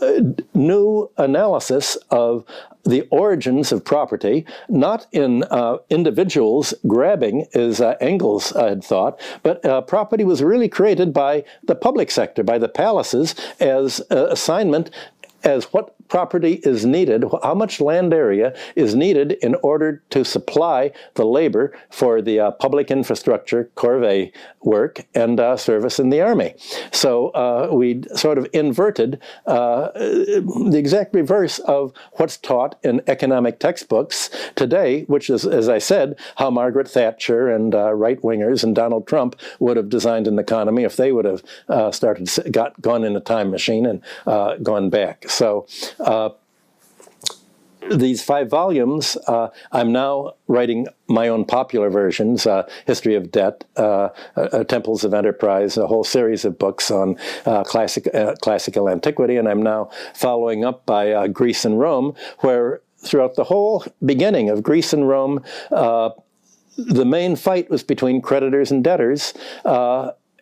a 0.00 0.34
new 0.54 1.10
analysis 1.16 1.96
of 2.10 2.44
the 2.84 3.06
origins 3.10 3.72
of 3.72 3.84
property, 3.84 4.46
not 4.68 5.06
in 5.12 5.44
uh, 5.50 5.76
individuals 5.90 6.72
grabbing, 6.86 7.46
as 7.54 7.80
uh, 7.80 7.94
Engels 8.00 8.52
uh, 8.52 8.68
had 8.68 8.82
thought, 8.82 9.20
but 9.42 9.64
uh, 9.64 9.82
property 9.82 10.24
was 10.24 10.42
really 10.42 10.68
created 10.68 11.12
by 11.12 11.44
the 11.64 11.74
public 11.74 12.10
sector, 12.10 12.42
by 12.42 12.58
the 12.58 12.68
palaces, 12.68 13.34
as 13.60 14.00
assignment 14.10 14.90
as 15.44 15.64
what 15.72 15.94
property 16.10 16.60
is 16.64 16.84
needed, 16.84 17.24
how 17.42 17.54
much 17.54 17.80
land 17.80 18.12
area 18.12 18.54
is 18.74 18.94
needed 18.94 19.32
in 19.40 19.54
order 19.62 20.02
to 20.10 20.24
supply 20.24 20.90
the 21.14 21.24
labor 21.24 21.72
for 21.88 22.20
the 22.20 22.40
uh, 22.40 22.50
public 22.50 22.90
infrastructure, 22.90 23.70
corvée 23.76 24.32
work, 24.62 25.06
and 25.14 25.40
uh, 25.40 25.56
service 25.56 25.98
in 25.98 26.10
the 26.10 26.20
army. 26.20 26.54
So 26.92 27.28
uh, 27.28 27.68
we 27.72 28.02
sort 28.14 28.38
of 28.38 28.46
inverted 28.52 29.20
uh, 29.46 29.90
the 29.94 30.76
exact 30.76 31.14
reverse 31.14 31.60
of 31.60 31.92
what's 32.14 32.36
taught 32.36 32.78
in 32.82 33.00
economic 33.06 33.58
textbooks 33.60 34.30
today, 34.56 35.04
which 35.04 35.30
is, 35.30 35.46
as 35.46 35.68
I 35.68 35.78
said, 35.78 36.18
how 36.36 36.50
Margaret 36.50 36.88
Thatcher 36.88 37.48
and 37.48 37.74
uh, 37.74 37.92
right 37.92 38.20
wingers 38.20 38.64
and 38.64 38.74
Donald 38.74 39.06
Trump 39.06 39.36
would 39.60 39.76
have 39.76 39.88
designed 39.88 40.26
an 40.26 40.38
economy 40.38 40.82
if 40.82 40.96
they 40.96 41.12
would 41.12 41.24
have 41.24 41.42
uh, 41.68 41.90
started 41.92 42.28
got 42.50 42.80
gone 42.82 43.04
in 43.04 43.16
a 43.16 43.20
time 43.20 43.50
machine 43.50 43.86
and 43.86 44.02
gone 44.62 44.90
back. 44.90 45.28
So 45.28 45.66
uh, 46.00 46.30
these 47.90 48.22
five 48.22 48.48
volumes, 48.48 49.16
uh, 49.26 49.48
I'm 49.72 49.92
now 49.92 50.34
writing 50.46 50.86
my 51.08 51.28
own 51.28 51.44
popular 51.44 51.90
versions, 51.90 52.46
uh, 52.46 52.68
History 52.86 53.14
of 53.14 53.30
Debt, 53.30 53.64
uh, 53.76 54.10
uh 54.36 54.64
Temples 54.64 55.04
of 55.04 55.14
Enterprise, 55.14 55.76
a 55.76 55.86
whole 55.86 56.04
series 56.04 56.44
of 56.44 56.58
books 56.58 56.90
on 56.90 57.16
uh, 57.46 57.64
classic, 57.64 58.08
uh, 58.14 58.34
classical 58.40 58.88
antiquity, 58.88 59.36
and 59.36 59.48
I'm 59.48 59.62
now 59.62 59.90
following 60.14 60.64
up 60.64 60.86
by 60.86 61.26
Greece 61.28 61.64
and 61.64 61.80
Rome, 61.80 62.14
where 62.40 62.80
throughout 62.98 63.34
the 63.34 63.44
whole 63.44 63.84
beginning 64.04 64.50
of 64.50 64.62
Greece 64.62 64.92
and 64.92 65.08
Rome, 65.08 65.42
the 65.70 67.04
main 67.04 67.36
fight 67.36 67.68
was 67.68 67.82
between 67.82 68.22
creditors 68.22 68.70
and 68.70 68.84
debtors, 68.84 69.34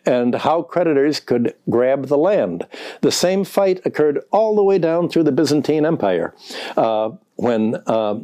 and 0.09 0.33
how 0.33 0.63
creditors 0.63 1.19
could 1.19 1.53
grab 1.69 2.07
the 2.07 2.17
land. 2.17 2.65
The 3.01 3.11
same 3.11 3.43
fight 3.43 3.79
occurred 3.85 4.19
all 4.31 4.55
the 4.55 4.63
way 4.63 4.79
down 4.79 5.07
through 5.07 5.23
the 5.23 5.31
Byzantine 5.31 5.85
Empire 5.85 6.33
uh, 6.75 7.11
when 7.35 7.75
uh, 7.85 8.19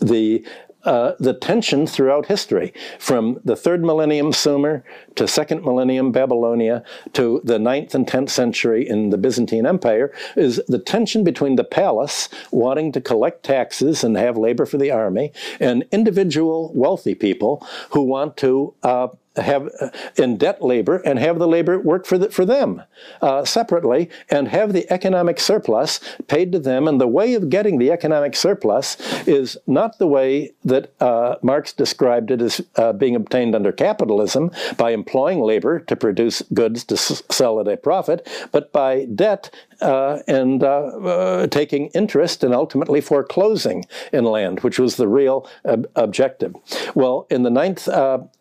the 0.00 0.44
uh, 0.84 1.14
the 1.18 1.32
tension 1.32 1.86
throughout 1.86 2.26
history, 2.26 2.70
from 2.98 3.40
the 3.42 3.56
third 3.56 3.82
millennium 3.82 4.34
Sumer 4.34 4.84
to 5.14 5.26
second 5.26 5.64
millennium 5.64 6.12
Babylonia 6.12 6.84
to 7.14 7.40
the 7.42 7.58
ninth 7.58 7.94
and 7.94 8.06
tenth 8.06 8.28
century 8.30 8.86
in 8.86 9.08
the 9.08 9.16
Byzantine 9.16 9.64
Empire, 9.64 10.12
is 10.36 10.60
the 10.68 10.78
tension 10.78 11.24
between 11.24 11.56
the 11.56 11.64
palace 11.64 12.28
wanting 12.50 12.92
to 12.92 13.00
collect 13.00 13.42
taxes 13.42 14.04
and 14.04 14.18
have 14.18 14.36
labor 14.36 14.66
for 14.66 14.76
the 14.76 14.90
army, 14.90 15.32
and 15.58 15.86
individual 15.90 16.70
wealthy 16.74 17.14
people 17.14 17.66
who 17.92 18.02
want 18.02 18.36
to 18.36 18.74
uh, 18.82 19.08
have 19.36 19.68
uh, 19.80 19.90
in 20.16 20.36
debt 20.36 20.62
labor 20.62 20.96
and 20.98 21.18
have 21.18 21.38
the 21.38 21.48
labor 21.48 21.78
work 21.78 22.06
for, 22.06 22.18
the, 22.18 22.30
for 22.30 22.44
them 22.44 22.82
uh, 23.20 23.44
separately 23.44 24.08
and 24.30 24.48
have 24.48 24.72
the 24.72 24.90
economic 24.92 25.40
surplus 25.40 26.00
paid 26.28 26.52
to 26.52 26.58
them. 26.58 26.86
And 26.86 27.00
the 27.00 27.08
way 27.08 27.34
of 27.34 27.50
getting 27.50 27.78
the 27.78 27.90
economic 27.90 28.36
surplus 28.36 28.96
is 29.26 29.56
not 29.66 29.98
the 29.98 30.06
way 30.06 30.52
that 30.64 30.92
uh, 31.00 31.36
Marx 31.42 31.72
described 31.72 32.30
it 32.30 32.40
as 32.40 32.60
uh, 32.76 32.92
being 32.92 33.16
obtained 33.16 33.54
under 33.54 33.72
capitalism 33.72 34.50
by 34.76 34.90
employing 34.90 35.40
labor 35.40 35.80
to 35.80 35.96
produce 35.96 36.42
goods 36.52 36.84
to 36.84 36.96
sell 36.96 37.60
at 37.60 37.68
a 37.68 37.76
profit, 37.76 38.28
but 38.52 38.72
by 38.72 39.04
debt 39.06 39.50
uh, 39.80 40.20
and 40.28 40.62
uh, 40.62 41.46
taking 41.50 41.88
interest 41.88 42.44
and 42.44 42.54
ultimately 42.54 43.00
foreclosing 43.00 43.84
in 44.12 44.24
land, 44.24 44.60
which 44.60 44.78
was 44.78 44.96
the 44.96 45.08
real 45.08 45.48
ob 45.64 45.86
objective. 45.96 46.54
Well, 46.94 47.26
in 47.30 47.42
the 47.42 47.50
ninth 47.50 47.88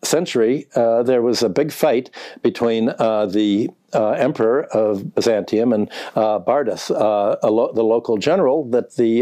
century, 0.04 0.68
uh, 0.84 1.04
there 1.04 1.22
was 1.22 1.44
a 1.44 1.50
big 1.50 1.72
fight 1.72 2.10
between 2.42 2.90
uh, 2.90 3.26
the 3.26 3.70
uh, 3.94 4.12
emperor 4.12 4.64
of 4.66 5.16
Byzantium 5.16 5.74
and 5.74 5.90
uh, 6.16 6.40
Bardas, 6.40 6.90
uh, 6.92 7.50
lo 7.50 7.72
the 7.74 7.84
local 7.84 8.18
general 8.18 8.66
that 8.76 8.96
the 8.96 9.14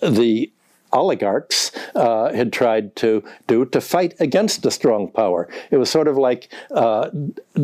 the 0.00 0.50
oligarchs 0.92 1.70
uh, 1.94 2.32
had 2.32 2.52
tried 2.52 2.96
to 2.96 3.22
do 3.46 3.64
to 3.64 3.80
fight 3.80 4.12
against 4.18 4.66
a 4.66 4.70
strong 4.70 5.08
power. 5.08 5.48
It 5.70 5.76
was 5.76 5.88
sort 5.88 6.08
of 6.08 6.16
like 6.16 6.52
uh, 6.74 7.10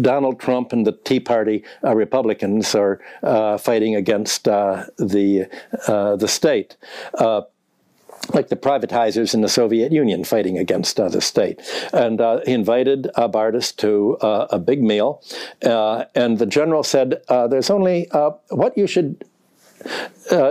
Donald 0.00 0.38
Trump 0.38 0.72
and 0.72 0.86
the 0.86 0.92
Tea 0.92 1.20
Party 1.20 1.64
uh, 1.82 1.94
Republicans 1.96 2.74
are 2.74 3.00
fighting 3.58 3.96
against 3.96 4.44
the 4.44 5.48
the 6.22 6.28
state 6.28 6.76
like 8.34 8.48
the 8.48 8.56
privatizers 8.56 9.34
in 9.34 9.40
the 9.40 9.48
Soviet 9.48 9.92
Union 9.92 10.24
fighting 10.24 10.58
against 10.58 10.98
uh, 10.98 11.08
the 11.08 11.20
state. 11.20 11.60
And 11.92 12.20
uh, 12.20 12.40
he 12.44 12.52
invited 12.52 13.08
uh, 13.14 13.28
Bardas 13.28 13.74
to 13.76 14.16
uh, 14.20 14.46
a 14.50 14.58
big 14.58 14.82
meal, 14.82 15.22
uh, 15.64 16.04
and 16.14 16.38
the 16.38 16.46
general 16.46 16.82
said, 16.82 17.22
uh, 17.28 17.46
there's 17.46 17.70
only, 17.70 18.08
what 18.50 18.76
you 18.76 18.86
should 18.86 19.24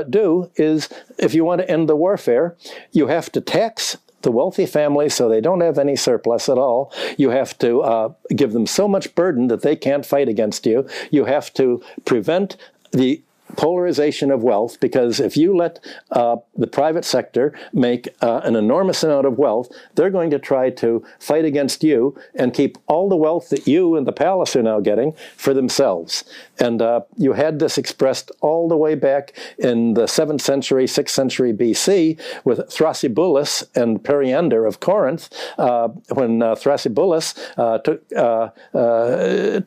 do 0.10 0.50
is, 0.56 0.90
if 1.18 1.34
you 1.34 1.44
want 1.44 1.62
to 1.62 1.70
end 1.70 1.90
the 1.90 1.96
warfare, 1.96 2.56
you 2.92 3.08
have 3.08 3.32
to 3.32 3.42
tax 3.42 3.98
the 4.22 4.32
wealthy 4.32 4.66
families 4.66 5.14
so 5.14 5.30
they 5.30 5.42
don't 5.42 5.62
have 5.62 5.78
any 5.78 5.96
surplus 5.96 6.50
at 6.50 6.58
all. 6.58 6.92
You 7.18 7.30
have 7.30 7.58
to 7.60 8.16
give 8.36 8.54
them 8.54 8.66
so 8.66 8.88
much 8.88 9.14
burden 9.16 9.48
that 9.50 9.62
they 9.62 9.76
can't 9.76 10.06
fight 10.06 10.30
against 10.30 10.66
you. 10.66 10.88
You 11.12 11.26
have 11.26 11.54
to 11.56 11.84
prevent 12.06 12.58
the 12.92 13.22
polarization 13.56 14.32
of 14.32 14.44
wealth 14.44 14.80
because 14.80 15.20
if 15.20 15.38
you 15.38 15.56
let 15.56 15.80
uh, 16.12 16.38
the 16.56 16.68
private 16.68 17.06
sector 17.06 17.54
make 17.74 18.08
uh, 18.22 18.42
an 18.44 18.56
enormous 18.56 19.04
amount 19.04 19.26
of 19.26 19.38
wealth, 19.38 19.70
they're 19.96 20.10
going 20.10 20.30
to 20.32 20.40
try 20.40 20.70
to 20.70 21.04
fight 21.20 21.46
against 21.46 21.84
you 21.84 22.16
and 22.34 22.54
keep 22.54 22.78
all 22.88 23.08
the 23.10 23.16
wealth 23.16 23.50
that 23.50 23.68
you 23.68 23.96
and 23.96 24.08
the 24.08 24.12
palace 24.12 24.56
are 24.56 24.64
now 24.64 24.80
getting 24.80 25.14
for 25.38 25.54
themselves. 25.54 26.24
And 26.60 26.82
uh, 26.82 27.02
you 27.18 27.34
had 27.34 27.60
this 27.60 27.78
expressed 27.78 28.32
all 28.42 28.68
the 28.68 28.78
way 28.78 28.96
back 28.96 29.34
in 29.58 29.94
the 29.94 30.06
7th 30.06 30.42
century, 30.42 30.86
6th 30.86 31.10
century 31.10 31.54
BC 31.54 32.20
with 32.44 32.60
Thrasybulus 32.60 33.64
and 33.76 34.04
Periander 34.04 34.66
of 34.66 34.80
Corinth, 34.80 35.30
uh, 35.58 35.90
when 36.14 36.42
uh, 36.42 36.56
Thrasybulus 36.56 37.38
uh, 37.58 37.78
took, 37.80 38.08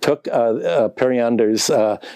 took 0.00 0.24
Periander's 0.96 1.70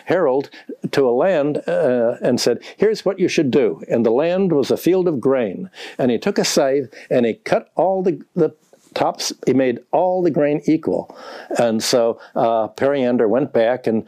herald 0.07 0.51
to 0.93 1.09
a 1.09 1.11
land 1.11 1.63
and 1.67 2.41
said, 2.41 2.63
here's 2.77 3.05
what 3.05 3.19
you 3.19 3.29
should 3.29 3.51
do. 3.51 3.83
And 3.89 4.05
the 4.05 4.11
land 4.11 4.53
was 4.53 4.71
a 4.71 4.77
field 4.77 5.09
of 5.09 5.21
grain. 5.21 5.71
And 5.99 6.11
he 6.11 6.19
took 6.19 6.39
a 6.39 6.45
scythe 6.45 6.93
and 7.11 7.27
he 7.27 7.35
cut 7.35 7.71
all 7.77 8.03
the, 8.03 8.23
the 8.35 8.55
tops, 8.95 9.33
he 9.47 9.55
made 9.55 9.81
all 9.91 10.23
the 10.23 10.31
grain 10.31 10.63
equal. 10.67 11.17
And 11.59 11.83
so 11.83 12.21
uh, 12.35 12.69
Periander 12.69 13.29
went 13.29 13.53
back 13.53 13.87
and 13.87 14.07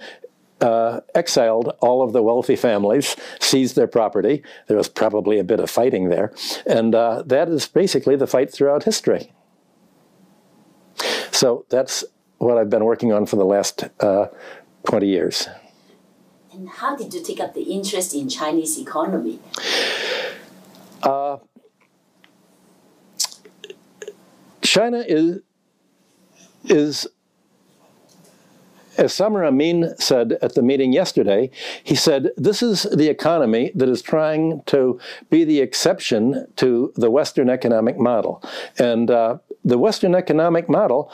uh, 0.61 1.01
exiled 1.15 1.75
all 1.81 2.03
of 2.03 2.13
the 2.13 2.23
wealthy 2.23 2.57
families, 2.57 3.17
seized 3.41 3.77
their 3.77 3.87
property. 3.87 4.43
There 4.67 4.77
was 4.77 4.89
probably 4.89 5.39
a 5.39 5.45
bit 5.45 5.61
of 5.61 5.71
fighting 5.71 6.09
there. 6.09 6.33
And 6.67 6.95
uh, 6.95 7.23
that 7.27 7.49
is 7.49 7.67
basically 7.67 8.17
the 8.17 8.27
fight 8.27 8.53
throughout 8.53 8.85
history. 8.85 9.33
So 11.33 11.67
that's 11.69 12.05
what 12.39 12.57
I've 12.57 12.71
been 12.71 12.85
working 12.85 13.13
on 13.13 13.27
for 13.27 13.37
the 13.37 13.45
last 13.45 13.85
uh, 14.01 14.27
20 14.87 15.07
years. 15.09 15.49
And 16.55 16.69
how 16.69 16.95
did 16.95 17.13
you 17.13 17.21
take 17.21 17.41
up 17.41 17.53
the 17.53 17.63
interest 17.63 18.15
in 18.15 18.29
Chinese 18.29 18.79
economy? 18.79 19.41
Uh, 21.03 21.39
China 24.63 25.05
is 25.07 25.41
is 26.65 27.09
as 28.97 29.13
Samir 29.13 29.47
Amin 29.47 29.95
said 29.99 30.39
at 30.41 30.55
the 30.55 30.63
meeting 30.63 30.93
yesterday, 30.93 31.51
he 31.83 31.97
said, 31.97 32.31
this 32.37 32.63
is 32.63 32.85
the 32.85 33.09
economy 33.09 33.73
that 33.75 33.89
is 33.89 34.01
trying 34.01 34.63
to 34.67 35.01
be 35.31 35.43
the 35.45 35.61
exception 35.61 36.47
to 36.57 36.93
the 36.95 37.11
Western 37.11 37.51
economic 37.51 37.99
model. 37.99 38.41
And 38.79 39.11
uh, 39.11 39.39
the 39.65 39.79
Western 39.79 40.15
economic 40.15 40.69
model 40.69 41.11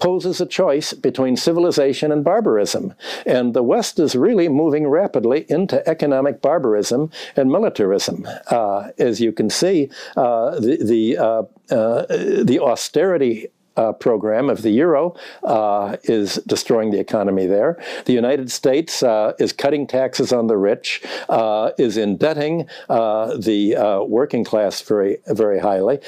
poses 0.00 0.40
a 0.40 0.46
choice 0.46 0.92
between 0.92 1.36
civilization 1.36 2.10
and 2.10 2.24
barbarism. 2.24 2.94
And 3.26 3.54
the 3.54 3.62
West 3.62 3.98
is 3.98 4.16
really 4.16 4.48
moving 4.48 4.88
rapidly 4.88 5.46
into 5.48 5.86
economic 5.88 6.42
barbarism 6.42 7.10
and 7.36 7.50
militarism. 7.50 8.26
Uh, 8.48 8.88
as 8.98 9.20
you 9.20 9.32
can 9.32 9.50
see, 9.50 9.90
uh, 10.16 10.58
the, 10.58 10.78
the, 10.82 11.18
uh, 11.18 11.42
uh 11.70 12.06
the 12.44 12.58
austerity 12.60 13.48
uh, 13.76 13.92
program 13.92 14.50
of 14.50 14.62
the 14.62 14.70
euro 14.70 15.14
uh, 15.44 15.96
is 16.02 16.36
destroying 16.46 16.90
the 16.90 16.98
economy 16.98 17.46
there. 17.46 17.78
The 18.04 18.12
United 18.12 18.50
States 18.50 19.02
uh, 19.02 19.32
is 19.38 19.52
cutting 19.52 19.86
taxes 19.86 20.32
on 20.32 20.48
the 20.48 20.56
rich, 20.56 21.02
uh, 21.28 21.70
is 21.78 21.96
indebting 21.96 22.66
the 22.88 24.04
working 24.06 24.44
class 24.44 24.82
very, 24.82 25.18
very 25.28 25.60
highly 25.60 26.00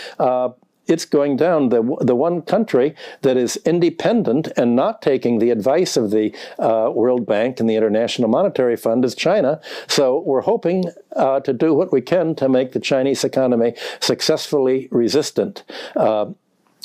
it's 0.87 1.05
going 1.05 1.37
down. 1.37 1.69
The, 1.69 1.83
the 2.01 2.15
one 2.15 2.43
country 2.43 2.95
that 3.23 3.37
is 3.37 3.57
independent 3.65 4.49
and 4.57 4.75
not 4.75 5.03
taking 5.03 5.39
the 5.39 5.51
advice 5.51 5.97
of 5.97 6.11
the 6.11 6.35
uh, 6.59 6.91
World 6.93 7.27
Bank 7.27 7.61
and 7.61 7.69
the 7.69 7.77
International 7.77 8.29
Monetary 8.29 8.77
Fund 8.77 9.05
is 9.05 9.15
China. 9.15 9.61
So 9.87 10.21
we're 10.21 10.43
hoping 10.43 10.85
uh, 11.17 11.41
to 11.41 11.53
do 11.53 11.75
what 11.75 11.93
we 11.93 12.01
can 12.01 12.35
to 12.37 12.49
make 12.49 12.73
the 12.73 12.81
Chinese 12.81 13.25
economy 13.25 13.75
successfully 14.01 14.89
resistant. 14.91 15.63
Uh, 15.95 16.27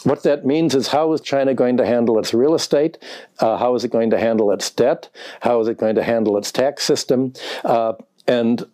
what 0.03 0.23
that 0.23 0.45
means 0.45 0.75
is 0.75 0.89
how 0.89 1.11
is 1.13 1.21
China 1.21 1.53
going 1.53 1.77
to 1.77 1.85
handle 1.85 2.19
its 2.19 2.33
real 2.33 2.53
estate? 2.53 2.97
Uh, 3.39 3.57
how 3.57 3.73
is 3.75 3.83
it 3.83 3.91
going 3.91 4.11
to 4.11 4.19
handle 4.19 4.51
its 4.51 4.69
debt? 4.69 5.09
How 5.41 5.59
is 5.59 5.67
it 5.67 5.77
going 5.77 5.95
to 5.95 6.03
handle 6.03 6.37
its 6.37 6.51
tax 6.51 6.83
system? 6.83 7.33
Uh, 7.65 7.93
and 8.27 8.65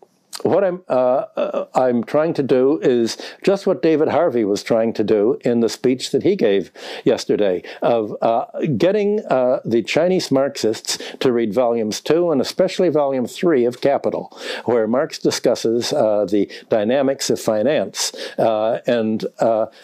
what 0.42 0.64
I'm 0.64 0.82
uh, 0.90 1.26
uh, 1.36 1.66
I'm 1.76 2.04
trying 2.04 2.34
to 2.34 2.44
do 2.44 2.80
is 2.82 3.18
just 3.44 3.68
what 3.68 3.82
David 3.82 4.08
Harvey 4.08 4.44
was 4.44 4.64
trying 4.64 4.94
to 4.94 5.04
do 5.04 5.38
in 5.46 5.60
the 5.60 5.70
speech 5.70 6.12
that 6.12 6.24
he 6.24 6.36
gave 6.36 6.72
yesterday 7.04 7.64
of 7.82 8.16
uh, 8.22 8.46
getting 8.78 9.24
uh, 9.28 9.60
the 9.64 9.84
Chinese 9.84 10.32
Marxists 10.32 10.98
to 11.20 11.32
read 11.32 11.54
volumes 11.54 12.02
two 12.02 12.32
and 12.32 12.42
especially 12.42 12.90
volume 12.90 13.28
three 13.28 13.66
of 13.66 13.82
Capital, 13.82 14.36
where 14.66 14.88
Marx 14.88 15.20
discusses 15.20 15.94
uh, 15.94 16.26
the 16.26 16.52
dynamics 16.70 17.30
of 17.30 17.40
finance. 17.40 18.12
Uh, 18.38 18.80
and 18.88 19.26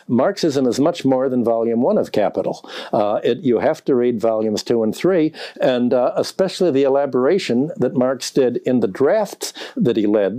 Marxism 0.08 0.66
is 0.66 0.80
much 0.80 1.06
more 1.06 1.30
than 1.30 1.44
volume 1.44 1.82
one 1.82 1.98
of 1.98 2.12
Capital. 2.12 2.68
It, 3.24 3.40
you 3.40 3.60
have 3.60 3.84
to 3.86 3.96
read 3.96 4.20
volumes 4.20 4.64
two 4.64 4.84
and 4.84 4.96
three, 4.96 5.34
and 5.62 5.94
especially 5.94 6.72
the 6.72 6.84
elaboration 6.84 7.72
that 7.78 7.94
Marx 7.94 8.32
did 8.32 8.58
in 8.58 8.80
the 8.80 8.88
drafts 8.88 9.54
that 9.76 9.98
he 9.98 10.08
led 10.08 10.39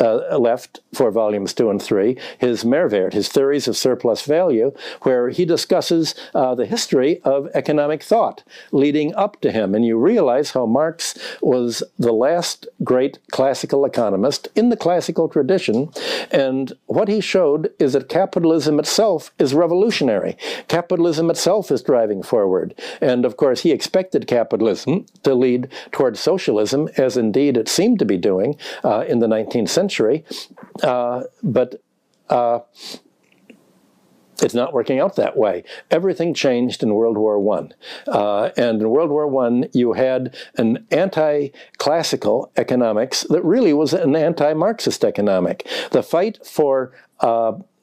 uh, 0.00 0.38
left 0.38 0.80
for 0.94 1.10
volumes 1.10 1.52
two 1.52 1.70
and 1.70 1.80
three, 1.80 2.18
his 2.38 2.64
Mehrwert, 2.64 3.12
his 3.12 3.28
theories 3.28 3.68
of 3.68 3.76
surplus 3.76 4.22
value, 4.22 4.72
where 5.02 5.30
he 5.30 5.44
discusses 5.44 6.14
uh, 6.34 6.54
the 6.54 6.66
history 6.66 7.20
of 7.22 7.48
economic 7.54 8.02
thought 8.02 8.42
leading 8.72 9.14
up 9.14 9.40
to 9.40 9.52
him. 9.52 9.74
And 9.74 9.84
you 9.84 9.98
realize 9.98 10.52
how 10.52 10.66
Marx 10.66 11.18
was 11.40 11.82
the 11.98 12.12
last 12.12 12.66
great 12.84 13.18
classical 13.30 13.84
economist 13.84 14.48
in 14.54 14.68
the 14.68 14.76
classical 14.76 15.28
tradition. 15.28 15.90
And 16.30 16.72
what 16.86 17.08
he 17.08 17.20
showed 17.20 17.72
is 17.78 17.92
that 17.92 18.08
capitalism 18.08 18.78
itself 18.78 19.32
is 19.38 19.54
revolutionary. 19.54 20.36
Capitalism 20.68 21.30
itself 21.30 21.70
is 21.70 21.82
driving 21.82 22.22
forward. 22.22 22.74
And 23.00 23.24
of 23.24 23.36
course, 23.36 23.60
he 23.62 23.72
expected 23.72 24.26
capitalism 24.26 25.06
to 25.22 25.34
lead 25.34 25.68
towards 25.92 26.20
socialism, 26.20 26.88
as 26.96 27.16
indeed 27.16 27.56
it 27.56 27.68
seemed 27.68 27.98
to 27.98 28.04
be 28.04 28.16
doing 28.16 28.56
uh, 28.84 29.04
in 29.08 29.20
the 29.20 29.26
19th 29.26 29.68
century. 29.68 29.85
Uh, 30.82 31.24
but 31.42 31.82
uh, 32.28 32.60
it's 34.42 34.54
not 34.54 34.72
working 34.72 35.00
out 35.00 35.16
that 35.16 35.36
way. 35.36 35.64
Everything 35.90 36.34
changed 36.34 36.82
in 36.82 36.94
World 36.94 37.16
War 37.16 37.38
One, 37.38 37.72
uh, 38.06 38.50
and 38.56 38.80
in 38.82 38.90
World 38.90 39.10
War 39.10 39.26
One, 39.26 39.66
you 39.72 39.94
had 39.94 40.36
an 40.56 40.86
anti-classical 40.90 42.52
economics 42.56 43.22
that 43.30 43.42
really 43.44 43.72
was 43.72 43.94
an 43.94 44.14
anti-Marxist 44.14 45.04
economic. 45.04 45.66
The 45.92 46.02
fight 46.02 46.44
for 46.46 46.92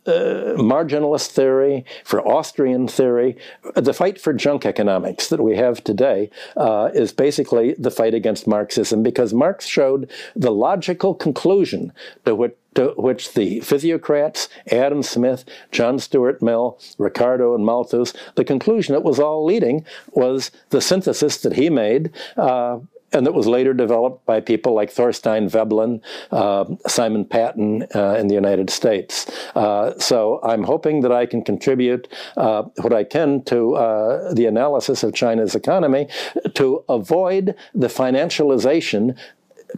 uh, 0.06 0.56
marginalist 0.58 1.32
theory, 1.32 1.86
for 2.04 2.26
Austrian 2.28 2.88
theory. 2.88 3.38
The 3.76 3.94
fight 3.94 4.20
for 4.20 4.34
junk 4.34 4.66
economics 4.66 5.30
that 5.30 5.42
we 5.42 5.56
have 5.56 5.84
today 5.84 6.30
uh, 6.58 6.90
is 6.94 7.14
basically 7.14 7.76
the 7.78 7.92
fight 7.92 8.14
against 8.14 8.48
Marxism 8.48 9.04
because 9.04 9.34
Marx 9.34 9.66
showed 9.66 10.10
the 10.36 10.52
logical 10.52 11.14
conclusion 11.16 11.94
to 12.26 12.36
which 12.36 12.56
to 12.76 12.94
which 12.98 13.36
the 13.36 13.60
physiocrats, 13.60 14.50
Adam 14.72 15.04
Smith, 15.04 15.46
John 15.72 16.00
Stuart 16.00 16.42
Mill, 16.42 16.80
Ricardo 16.98 17.54
and 17.54 17.64
Malthus, 17.64 18.14
the 18.34 18.44
conclusion 18.44 18.96
it 18.96 19.04
was 19.04 19.20
all 19.20 19.46
leading 19.46 19.86
was 20.12 20.50
the 20.70 20.82
synthesis 20.82 21.38
that 21.42 21.54
he 21.54 21.70
made 21.70 22.12
uh, 22.36 22.80
and 23.14 23.26
that 23.26 23.34
was 23.34 23.48
later 23.48 23.74
developed 23.74 24.26
by 24.26 24.40
people 24.40 24.74
like 24.74 24.92
Thorstein 24.92 25.48
Veblen, 25.48 26.02
uh, 26.32 26.66
Simon 26.88 27.26
Patten 27.26 27.88
uh, 27.96 28.16
in 28.20 28.28
the 28.28 28.36
United 28.36 28.70
States. 28.70 29.30
Uh, 29.56 29.98
so 30.00 30.40
I'm 30.44 30.64
hoping 30.64 31.02
that 31.02 31.12
I 31.12 31.26
can 31.26 31.44
contribute 31.44 32.08
uh, 32.36 32.64
what 32.82 32.94
I 32.94 33.04
can 33.04 33.44
to 33.44 33.76
uh, 33.76 34.34
the 34.34 34.46
analysis 34.46 35.04
of 35.04 35.14
China's 35.14 35.56
economy 35.56 36.08
to 36.56 36.84
avoid 36.90 37.56
the 37.74 37.88
financialization 37.88 39.16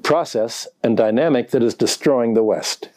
process 0.03 0.67
and 0.83 0.97
dynamic 0.97 1.51
that 1.51 1.63
is 1.63 1.73
destroying 1.73 2.33
the 2.33 2.43
West. 2.43 2.89